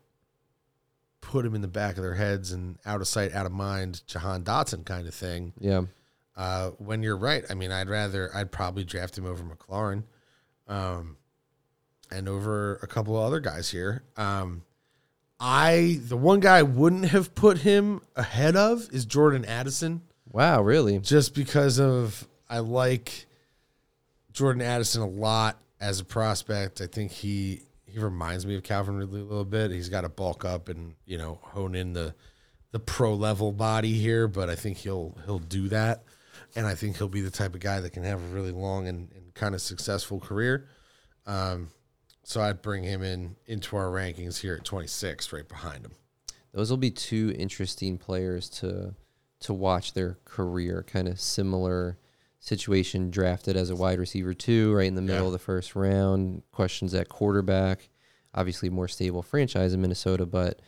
put 1.22 1.46
him 1.46 1.56
in 1.56 1.62
the 1.62 1.68
back 1.70 1.96
of 1.98 2.04
their 2.04 2.16
heads 2.16 2.52
and 2.52 2.78
out 2.86 3.00
of 3.00 3.08
sight, 3.08 3.34
out 3.34 3.46
of 3.46 3.52
mind, 3.54 4.02
Jahan 4.08 4.44
Dotson 4.44 4.84
kind 4.86 5.08
of 5.08 5.14
thing. 5.14 5.54
Yeah. 5.58 5.84
Uh, 6.36 6.72
when 6.80 7.02
you're 7.04 7.16
right, 7.18 7.46
I 7.50 7.54
mean, 7.54 7.72
I'd 7.72 7.88
rather, 7.90 8.30
I'd 8.36 8.52
probably 8.52 8.84
draft 8.84 9.18
him 9.18 9.26
over 9.26 9.44
McLaurin, 9.44 10.04
um, 10.68 11.16
and 12.14 12.30
over 12.30 12.76
a 12.78 12.88
couple 12.88 13.18
of 13.18 13.24
other 13.26 13.40
guys 13.40 13.70
here. 13.70 14.04
Um, 14.18 14.64
I, 15.40 16.00
the 16.08 16.16
one 16.16 16.40
guy 16.40 16.60
I 16.60 16.64
wouldn't 16.64 17.06
have 17.06 17.36
put 17.36 17.58
him 17.60 18.02
ahead 18.16 18.56
of 18.56 18.88
is 18.92 19.06
Jordan 19.06 19.44
Addison, 19.46 20.02
Wow. 20.32 20.62
Really? 20.64 20.98
just 21.00 21.36
because 21.36 21.80
of 21.80 22.28
I 22.50 22.60
like 22.60 23.26
Jordan 24.32 24.62
Addison 24.62 25.02
a 25.02 25.08
lot 25.08 25.60
as 25.80 26.00
a 26.00 26.06
prospect. 26.06 26.82
I 26.82 26.88
think 26.88 27.12
he 27.12 27.62
he 27.86 28.00
reminds 28.00 28.46
me 28.46 28.56
of 28.56 28.64
Calvin 28.64 28.96
Ridley 28.96 29.22
a 29.22 29.24
little 29.24 29.46
bit. 29.46 29.70
He's 29.72 29.90
got 29.90 30.02
to 30.02 30.10
bulk 30.10 30.44
up 30.46 30.70
and 30.70 30.96
you 31.06 31.18
know 31.18 31.40
hone 31.44 31.76
in 31.76 31.94
the 31.94 32.16
the 32.72 32.80
pro 32.80 33.14
level 33.14 33.52
body 33.52 33.94
here, 33.94 34.28
but 34.28 34.50
I 34.50 34.56
think 34.56 34.78
he'll 34.78 35.16
he'll 35.26 35.38
do 35.40 35.68
that, 35.70 36.04
and 36.56 36.66
I 36.66 36.74
think 36.74 36.98
he'll 36.98 37.08
be 37.08 37.22
the 37.22 37.30
type 37.30 37.54
of 37.54 37.60
guy 37.62 37.80
that 37.82 37.92
can 37.92 38.04
have 38.04 38.20
a 38.20 38.28
really 38.34 38.52
long 38.52 38.88
and, 38.88 39.12
and 39.14 39.34
kind 39.36 39.54
of 39.54 39.62
successful 39.62 40.20
career. 40.20 40.68
Um, 41.28 41.70
so 42.24 42.42
I'd 42.42 42.62
bring 42.62 42.84
him 42.84 43.02
in 43.04 43.36
into 43.46 43.76
our 43.76 43.88
rankings 43.88 44.40
here 44.40 44.56
at 44.56 44.64
26, 44.66 45.32
right 45.34 45.48
behind 45.48 45.86
him. 45.86 45.92
Those 46.54 46.70
will 46.70 46.78
be 46.78 46.92
two 46.92 47.34
interesting 47.38 47.98
players 47.98 48.50
to 48.62 48.96
to 49.42 49.54
watch 49.54 49.94
their 49.94 50.18
career, 50.24 50.84
kind 50.88 51.08
of 51.10 51.20
similar 51.20 51.98
situation 52.40 53.10
drafted 53.10 53.58
as 53.58 53.70
a 53.70 53.76
wide 53.76 54.00
receiver 54.00 54.34
too, 54.34 54.74
right 54.74 54.88
in 54.88 54.96
the 54.96 55.02
middle 55.02 55.22
Yeah. 55.24 55.28
of 55.28 55.32
the 55.34 55.40
first 55.40 55.76
round. 55.76 56.44
Questions 56.52 56.94
at 56.94 57.10
quarterback. 57.10 57.90
Obviously, 58.34 58.70
more 58.70 58.88
stable 58.88 59.22
franchise 59.22 59.74
in 59.74 59.82
Minnesota, 59.82 60.26
but 60.26 60.62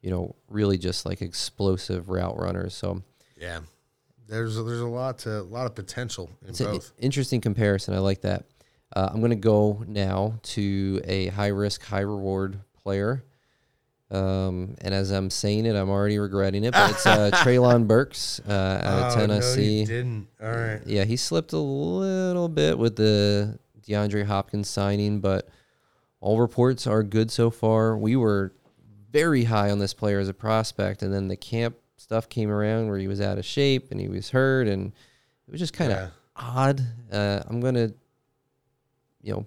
you 0.00 0.10
know, 0.10 0.34
really 0.48 0.78
just 0.78 1.06
like 1.06 1.22
explosive 1.22 2.08
route 2.08 2.38
runners. 2.38 2.74
So 2.74 3.02
Yeah. 3.36 3.60
There's 4.28 4.54
there's 4.56 4.80
a 4.80 4.86
lot 4.86 5.18
to 5.20 5.40
a 5.40 5.42
lot 5.42 5.66
of 5.66 5.74
potential 5.74 6.30
in 6.42 6.50
it's 6.50 6.60
an 6.60 6.66
both. 6.72 6.92
interesting 6.98 7.40
comparison. 7.40 7.92
I 7.94 7.98
like 7.98 8.22
that. 8.22 8.46
Uh, 8.94 9.08
I'm 9.12 9.20
going 9.20 9.30
to 9.30 9.36
go 9.36 9.82
now 9.86 10.34
to 10.42 11.00
a 11.04 11.28
high 11.28 11.48
risk, 11.48 11.82
high 11.84 12.00
reward 12.00 12.58
player. 12.82 13.24
Um, 14.10 14.74
and 14.82 14.92
as 14.92 15.10
I'm 15.10 15.30
saying 15.30 15.64
it, 15.64 15.74
I'm 15.74 15.88
already 15.88 16.18
regretting 16.18 16.64
it, 16.64 16.72
but 16.72 16.90
it's 16.90 17.06
uh, 17.06 17.30
Treylon 17.34 17.86
Burks 17.86 18.40
uh, 18.46 18.80
out 18.84 18.98
of 19.08 19.14
Tennessee. 19.14 19.60
Oh, 19.60 19.72
No, 19.74 19.80
you 19.80 19.86
didn't. 19.86 20.28
All 20.42 20.50
right. 20.50 20.80
Yeah, 20.86 21.04
he 21.04 21.16
slipped 21.16 21.54
a 21.54 21.58
little 21.58 22.48
bit 22.50 22.78
with 22.78 22.96
the 22.96 23.58
DeAndre 23.86 24.26
Hopkins 24.26 24.68
signing, 24.68 25.20
but 25.20 25.48
all 26.20 26.38
reports 26.40 26.86
are 26.86 27.02
good 27.02 27.30
so 27.30 27.50
far. 27.50 27.96
We 27.96 28.16
were 28.16 28.52
very 29.10 29.44
high 29.44 29.70
on 29.70 29.78
this 29.78 29.94
player 29.94 30.18
as 30.20 30.28
a 30.28 30.34
prospect, 30.34 31.02
and 31.02 31.12
then 31.12 31.28
the 31.28 31.36
camp 31.36 31.76
stuff 31.96 32.28
came 32.28 32.50
around 32.50 32.88
where 32.88 32.98
he 32.98 33.08
was 33.08 33.20
out 33.20 33.38
of 33.38 33.44
shape 33.46 33.90
and 33.90 33.98
he 33.98 34.08
was 34.08 34.28
hurt, 34.28 34.68
and 34.68 34.88
it 35.48 35.50
was 35.50 35.58
just 35.60 35.72
kind 35.72 35.90
of 35.90 35.98
Yeah. 35.98 36.08
odd. 36.36 36.82
Uh, 37.10 37.42
I'm 37.46 37.60
gonna, 37.60 37.92
you 39.22 39.32
know, 39.32 39.46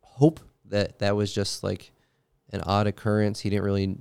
hope 0.00 0.40
that 0.66 0.98
that 1.00 1.16
was 1.16 1.32
just 1.32 1.62
like 1.62 1.90
an 2.52 2.60
odd 2.62 2.86
occurrence. 2.86 3.40
He 3.40 3.50
didn't 3.50 3.64
really, 3.64 3.96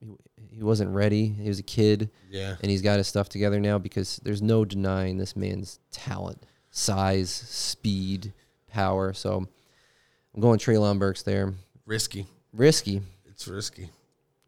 he, 0.00 0.06
he 0.50 0.62
wasn't 0.62 0.90
ready. 0.94 1.26
He 1.28 1.48
was 1.48 1.58
a 1.58 1.62
kid 1.64 2.10
Yeah. 2.30 2.56
and 2.62 2.70
he's 2.70 2.82
got 2.82 2.98
his 2.98 3.08
stuff 3.08 3.28
together 3.28 3.58
now 3.60 3.78
because 3.78 4.20
there's 4.22 4.42
no 4.42 4.64
denying 4.64 5.16
this 5.18 5.34
man's 5.36 5.80
talent, 5.90 6.42
size, 6.70 7.30
speed, 7.30 8.32
power. 8.68 9.12
So 9.12 9.46
I'm 10.34 10.40
going 10.40 10.58
Treylon 10.58 10.98
Burks 10.98 11.22
there. 11.22 11.54
Risky. 11.86 12.26
Risky. 12.52 13.00
It's 13.26 13.48
risky. 13.48 13.90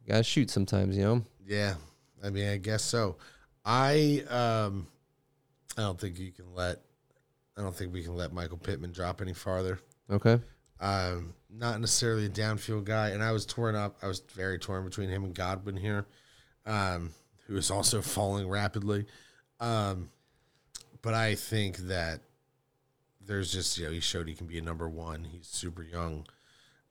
Got 0.07 0.19
to 0.19 0.23
shoot 0.25 0.51
sometimes, 0.51 0.97
you 0.97 1.05
know. 1.05 1.23
Yeah. 1.47 1.75
I 2.23 2.31
mean, 2.31 2.49
I 2.49 2.57
guess 2.59 2.83
so. 2.85 3.17
I 3.65 4.25
um 4.29 4.87
I 5.77 5.83
don't 5.83 5.99
think 6.01 6.19
you 6.19 6.33
can 6.33 6.55
let 6.55 6.79
I 7.61 7.63
don't 7.63 7.77
think 7.77 7.93
we 7.93 8.03
can 8.03 8.17
let 8.17 8.33
Michael 8.33 8.57
Pittman 8.57 8.91
drop 8.91 9.21
any 9.21 9.35
farther. 9.35 9.79
Okay. 10.11 10.41
Um, 10.81 11.35
not 11.51 11.79
necessarily 11.79 12.25
a 12.25 12.31
downfield 12.31 12.85
guy, 12.85 13.11
and 13.11 13.23
I 13.23 13.33
was 13.33 13.45
torn 13.45 13.75
up. 13.75 13.99
I 14.03 14.07
was 14.07 14.23
very 14.35 14.59
torn 14.59 14.83
between 14.85 15.11
him 15.11 15.25
and 15.25 15.35
Godwin 15.35 15.77
here, 15.77 16.07
um, 16.65 17.11
who 17.47 17.57
is 17.57 17.71
also 17.71 18.01
falling 18.01 18.49
rapidly. 18.49 19.05
Um, 19.61 20.09
but 21.03 21.13
I 21.13 21.35
think 21.35 21.77
that 21.89 22.21
there's 23.21 23.53
just 23.53 23.77
you 23.77 23.85
know 23.85 23.91
he 23.91 24.01
showed 24.01 24.27
he 24.27 24.35
can 24.35 24.47
be 24.47 24.57
a 24.57 24.63
number 24.63 24.89
one. 24.89 25.25
He's 25.25 25.47
super 25.47 25.83
young. 25.83 26.27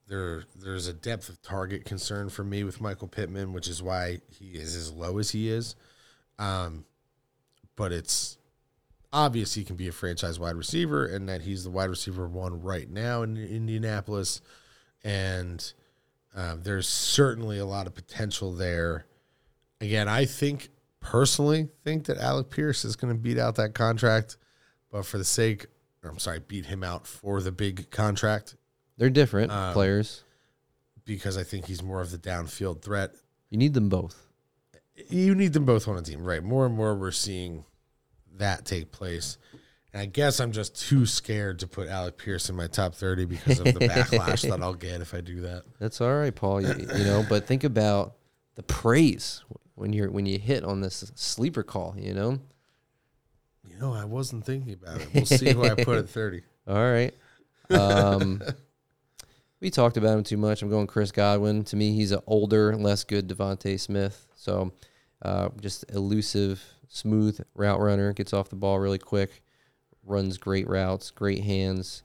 There, 0.06 0.44
there's 0.54 0.86
a 0.86 0.92
depth 0.92 1.28
of 1.28 1.42
target 1.42 1.84
concern 1.84 2.28
for 2.28 2.44
me 2.44 2.62
with 2.62 2.80
Michael 2.80 3.08
Pittman, 3.08 3.52
which 3.52 3.66
is 3.66 3.82
why 3.82 4.20
he 4.28 4.52
is 4.52 4.76
as 4.76 4.92
low 4.92 5.18
as 5.18 5.30
he 5.30 5.48
is. 5.48 5.74
Um, 6.38 6.84
but 7.76 7.92
it's 7.92 8.36
obvious 9.12 9.54
he 9.54 9.64
can 9.64 9.76
be 9.76 9.88
a 9.88 9.92
franchise 9.92 10.38
wide 10.38 10.54
receiver 10.56 11.06
and 11.06 11.28
that 11.28 11.42
he's 11.42 11.64
the 11.64 11.70
wide 11.70 11.90
receiver 11.90 12.28
one 12.28 12.60
right 12.62 12.88
now 12.88 13.22
in 13.22 13.36
Indianapolis. 13.36 14.40
And 15.02 15.72
um, 16.34 16.62
there's 16.62 16.86
certainly 16.88 17.58
a 17.58 17.64
lot 17.66 17.86
of 17.86 17.94
potential 17.94 18.52
there. 18.52 19.06
Again, 19.80 20.08
I 20.08 20.26
think 20.26 20.68
personally 21.00 21.68
think 21.84 22.04
that 22.04 22.18
Alec 22.18 22.50
Pierce 22.50 22.84
is 22.84 22.96
going 22.96 23.12
to 23.12 23.18
beat 23.18 23.38
out 23.38 23.56
that 23.56 23.74
contract, 23.74 24.36
but 24.92 25.06
for 25.06 25.18
the 25.18 25.24
sake, 25.24 25.66
or 26.04 26.10
I'm 26.10 26.18
sorry, 26.18 26.40
beat 26.46 26.66
him 26.66 26.84
out 26.84 27.06
for 27.06 27.40
the 27.40 27.52
big 27.52 27.90
contract 27.90 28.56
They're 28.98 29.10
different 29.10 29.50
Um, 29.50 29.72
players. 29.72 30.22
because 31.04 31.36
I 31.38 31.42
think 31.42 31.66
he's 31.66 31.82
more 31.82 32.00
of 32.00 32.10
the 32.10 32.18
downfield 32.18 32.82
threat. 32.82 33.14
You 33.48 33.58
need 33.58 33.74
them 33.74 33.88
both. 33.88 34.26
you 35.08 35.34
need 35.34 35.54
them 35.54 35.64
both 35.64 35.88
on 35.88 35.96
a 35.96 36.02
team, 36.02 36.22
right? 36.22 36.42
More 36.44 36.66
and 36.66 36.74
more 36.74 36.94
we're 36.94 37.10
seeing 37.10 37.64
that 38.38 38.64
take 38.64 38.92
place. 38.92 39.38
And 39.92 40.00
I 40.00 40.06
guess 40.06 40.40
I'm 40.40 40.52
just 40.52 40.80
too 40.80 41.04
scared 41.04 41.58
to 41.60 41.66
put 41.66 41.88
Alec 41.88 42.16
Pierce 42.16 42.48
in 42.48 42.56
my 42.56 42.68
top 42.68 42.94
30 42.94 43.24
because 43.24 43.58
of 43.58 43.66
the 43.66 43.72
backlash 43.72 44.48
that 44.48 44.62
I'll 44.62 44.74
get 44.74 45.00
if 45.00 45.14
I 45.14 45.20
do 45.20 45.40
that. 45.40 45.64
That's 45.80 46.00
all 46.00 46.14
right, 46.14 46.34
Paul. 46.34 46.62
You, 46.62 46.74
you 46.96 47.04
know, 47.04 47.24
but 47.28 47.46
think 47.46 47.64
about 47.64 48.14
the 48.54 48.62
praise 48.62 49.42
when 49.74 49.92
you're 49.92 50.10
when 50.10 50.26
you 50.26 50.38
hit 50.38 50.62
on 50.64 50.80
this 50.80 51.10
sleeper 51.16 51.62
call. 51.62 51.94
You 51.98 52.14
know. 52.14 52.38
You 53.64 53.78
know, 53.78 53.92
I 53.92 54.04
wasn't 54.04 54.44
thinking 54.44 54.74
about 54.74 55.00
it. 55.00 55.08
We'll 55.14 55.26
see 55.26 55.52
who 55.52 55.64
I 55.64 55.74
put 55.74 55.98
at 55.98 56.08
30. 56.08 56.42
All 56.66 56.74
right. 56.74 57.14
Um, 57.70 58.42
we 59.60 59.70
talked 59.70 59.96
about 59.96 60.16
him 60.18 60.24
too 60.24 60.36
much. 60.36 60.62
I'm 60.62 60.70
going 60.70 60.86
Chris 60.86 61.12
Godwin. 61.12 61.64
To 61.64 61.76
me, 61.76 61.94
he's 61.94 62.12
an 62.12 62.20
older, 62.26 62.76
less 62.76 63.04
good 63.04 63.28
DeVonta 63.28 63.78
Smith. 63.78 64.26
So, 64.34 64.72
uh, 65.22 65.50
just 65.60 65.84
elusive, 65.90 66.62
smooth 66.90 67.40
route 67.54 67.80
runner. 67.80 68.12
Gets 68.12 68.34
off 68.34 68.50
the 68.50 68.56
ball 68.56 68.78
really 68.78 68.98
quick. 68.98 69.42
Runs 70.04 70.36
great 70.36 70.68
routes, 70.68 71.10
great 71.10 71.44
hands. 71.44 72.02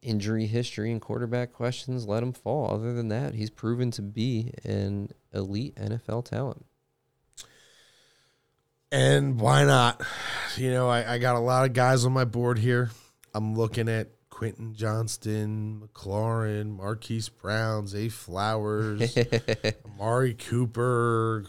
Injury 0.00 0.46
history 0.46 0.90
and 0.90 1.00
quarterback 1.00 1.52
questions 1.52 2.06
let 2.06 2.22
him 2.22 2.32
fall. 2.32 2.72
Other 2.72 2.94
than 2.94 3.08
that, 3.08 3.34
he's 3.34 3.50
proven 3.50 3.90
to 3.92 4.02
be 4.02 4.54
an 4.64 5.10
elite 5.34 5.74
NFL 5.76 6.24
talent. 6.24 6.64
And 8.92 9.38
why 9.38 9.64
not? 9.64 10.00
You 10.56 10.70
know, 10.70 10.88
I, 10.88 11.14
I 11.14 11.18
got 11.18 11.36
a 11.36 11.40
lot 11.40 11.66
of 11.66 11.74
guys 11.74 12.04
on 12.04 12.12
my 12.12 12.24
board 12.24 12.58
here. 12.58 12.90
I'm 13.34 13.54
looking 13.54 13.88
at 13.88 14.08
Quentin 14.30 14.74
Johnston, 14.74 15.82
McLaurin, 15.82 16.76
Marquise 16.76 17.28
Brown, 17.28 17.86
Zay 17.86 18.08
Flowers, 18.08 19.16
Amari 19.84 20.34
Cooper, 20.34 21.44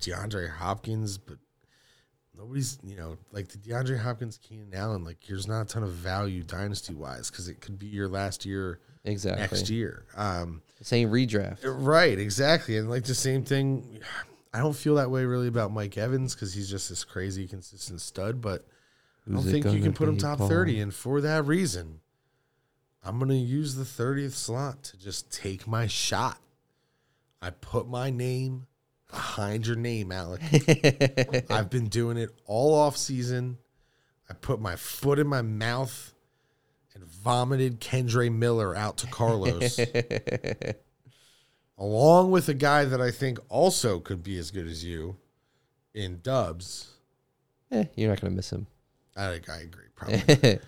DeAndre 0.00 0.50
Hopkins, 0.50 1.18
but 1.18 1.38
nobody's, 2.36 2.78
you 2.82 2.96
know, 2.96 3.16
like 3.32 3.48
the 3.48 3.58
DeAndre 3.58 3.98
Hopkins, 4.00 4.38
Keenan 4.38 4.72
Allen, 4.74 5.04
like 5.04 5.18
there's 5.28 5.46
not 5.46 5.62
a 5.62 5.64
ton 5.66 5.82
of 5.82 5.90
value 5.90 6.42
dynasty 6.42 6.94
wise 6.94 7.30
because 7.30 7.48
it 7.48 7.60
could 7.60 7.78
be 7.78 7.86
your 7.86 8.08
last 8.08 8.44
year 8.44 8.80
Exactly. 9.04 9.40
next 9.40 9.70
year. 9.70 10.04
Um, 10.16 10.62
Same 10.82 11.10
redraft. 11.10 11.58
Right, 11.64 12.18
exactly. 12.18 12.76
And 12.76 12.90
like 12.90 13.04
the 13.04 13.14
same 13.14 13.44
thing, 13.44 14.00
I 14.52 14.58
don't 14.58 14.76
feel 14.76 14.96
that 14.96 15.10
way 15.10 15.24
really 15.24 15.48
about 15.48 15.72
Mike 15.72 15.96
Evans 15.96 16.34
because 16.34 16.52
he's 16.52 16.68
just 16.68 16.88
this 16.88 17.04
crazy, 17.04 17.46
consistent 17.46 18.00
stud. 18.00 18.40
But 18.40 18.66
I 19.26 19.32
don't 19.32 19.42
think 19.42 19.64
you 19.66 19.80
can 19.80 19.92
put 19.92 20.08
him 20.08 20.18
top 20.18 20.38
Paul? 20.38 20.48
30. 20.48 20.80
And 20.80 20.94
for 20.94 21.20
that 21.22 21.46
reason, 21.46 22.00
I'm 23.02 23.18
going 23.18 23.30
to 23.30 23.36
use 23.36 23.74
the 23.76 23.84
30th 23.84 24.32
slot 24.32 24.82
to 24.84 24.98
just 24.98 25.32
take 25.32 25.66
my 25.66 25.86
shot. 25.86 26.38
I 27.40 27.50
put 27.50 27.88
my 27.88 28.10
name 28.10 28.66
behind 29.10 29.66
your 29.66 29.76
name, 29.76 30.12
Alec. 30.12 30.40
I've 31.50 31.70
been 31.70 31.88
doing 31.88 32.16
it 32.16 32.30
all 32.46 32.74
off 32.74 32.96
season. 32.96 33.58
I 34.28 34.34
put 34.34 34.60
my 34.60 34.76
foot 34.76 35.18
in 35.18 35.26
my 35.26 35.42
mouth 35.42 36.12
and 36.94 37.04
vomited 37.04 37.80
Kendre 37.80 38.32
Miller 38.32 38.76
out 38.76 38.98
to 38.98 39.06
Carlos 39.06 39.78
along 41.78 42.30
with 42.30 42.48
a 42.48 42.54
guy 42.54 42.84
that 42.84 43.00
I 43.00 43.10
think 43.10 43.38
also 43.48 43.98
could 43.98 44.22
be 44.22 44.38
as 44.38 44.50
good 44.50 44.66
as 44.66 44.84
you 44.84 45.16
in 45.94 46.20
Dubs. 46.22 46.90
Eh, 47.72 47.84
you're 47.96 48.10
not 48.10 48.20
going 48.20 48.32
to 48.32 48.36
miss 48.36 48.52
him. 48.52 48.66
I, 49.16 49.40
I 49.48 49.58
agree, 49.62 49.84
probably. 49.96 50.58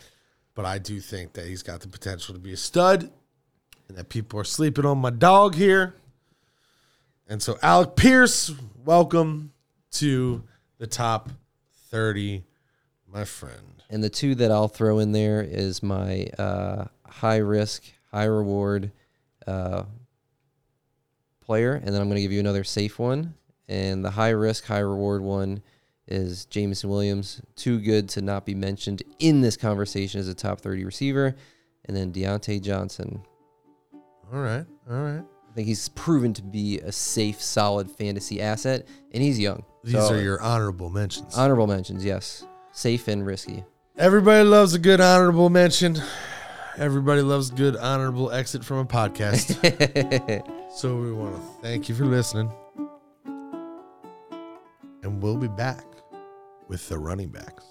but 0.54 0.64
I 0.64 0.78
do 0.78 1.00
think 1.00 1.34
that 1.34 1.46
he's 1.46 1.62
got 1.62 1.80
the 1.80 1.88
potential 1.88 2.34
to 2.34 2.40
be 2.40 2.52
a 2.52 2.56
stud 2.56 3.10
and 3.88 3.96
that 3.96 4.08
people 4.08 4.40
are 4.40 4.44
sleeping 4.44 4.86
on 4.86 4.98
my 4.98 5.10
dog 5.10 5.54
here. 5.54 5.94
And 7.28 7.42
so, 7.42 7.58
Alec 7.62 7.96
Pierce, 7.96 8.52
welcome 8.84 9.52
to 9.92 10.42
the 10.78 10.86
top 10.86 11.30
30, 11.90 12.44
my 13.06 13.24
friend. 13.24 13.82
And 13.88 14.02
the 14.02 14.10
two 14.10 14.34
that 14.36 14.50
I'll 14.50 14.68
throw 14.68 14.98
in 14.98 15.12
there 15.12 15.42
is 15.42 15.82
my 15.82 16.26
uh, 16.38 16.86
high 17.06 17.36
risk, 17.38 17.84
high 18.10 18.24
reward 18.24 18.90
uh, 19.46 19.84
player, 21.40 21.74
and 21.74 21.86
then 21.86 22.00
I'm 22.00 22.08
going 22.08 22.16
to 22.16 22.22
give 22.22 22.32
you 22.32 22.40
another 22.40 22.64
safe 22.64 22.98
one. 22.98 23.34
And 23.68 24.04
the 24.04 24.10
high 24.10 24.30
risk, 24.30 24.64
high 24.64 24.80
reward 24.80 25.22
one 25.22 25.62
is 26.08 26.46
Jameson 26.46 26.90
Williams, 26.90 27.40
too 27.56 27.80
good 27.80 28.08
to 28.10 28.22
not 28.22 28.44
be 28.44 28.54
mentioned 28.54 29.02
in 29.18 29.40
this 29.40 29.56
conversation 29.56 30.20
as 30.20 30.28
a 30.28 30.34
top 30.34 30.60
30 30.60 30.84
receiver. 30.84 31.36
And 31.84 31.96
then 31.96 32.12
Diontae 32.12 32.60
Johnson. 32.60 33.22
All 34.32 34.40
right. 34.40 34.66
All 34.90 35.02
right. 35.02 35.24
I 35.52 35.54
think 35.54 35.68
he's 35.68 35.86
proven 35.90 36.32
to 36.32 36.42
be 36.42 36.78
a 36.78 36.90
safe, 36.90 37.42
solid 37.42 37.90
fantasy 37.90 38.40
asset, 38.40 38.88
and 39.12 39.22
he's 39.22 39.38
young. 39.38 39.62
These 39.84 39.92
So, 39.92 40.14
are 40.14 40.18
your 40.22 40.40
honorable 40.40 40.88
mentions. 40.88 41.36
honorable 41.36 41.66
mentions, 41.66 42.02
yes. 42.02 42.46
Safe 42.70 43.06
and 43.08 43.26
risky. 43.26 43.62
Everybody 43.98 44.44
loves 44.48 44.72
a 44.72 44.78
good 44.78 45.02
honorable 45.02 45.50
mention. 45.50 46.00
Everybody 46.78 47.20
loves 47.20 47.50
good 47.50 47.76
honorable 47.76 48.32
exit 48.32 48.64
from 48.64 48.78
a 48.78 48.86
podcast. 48.86 49.52
so 50.74 50.96
we 50.96 51.12
want 51.12 51.36
to 51.36 51.42
thank 51.60 51.86
you 51.90 51.94
for 51.94 52.06
listening. 52.06 52.50
And 55.02 55.22
we'll 55.22 55.36
be 55.36 55.48
back 55.48 55.84
with 56.68 56.88
the 56.88 56.96
running 56.98 57.28
backs. 57.28 57.66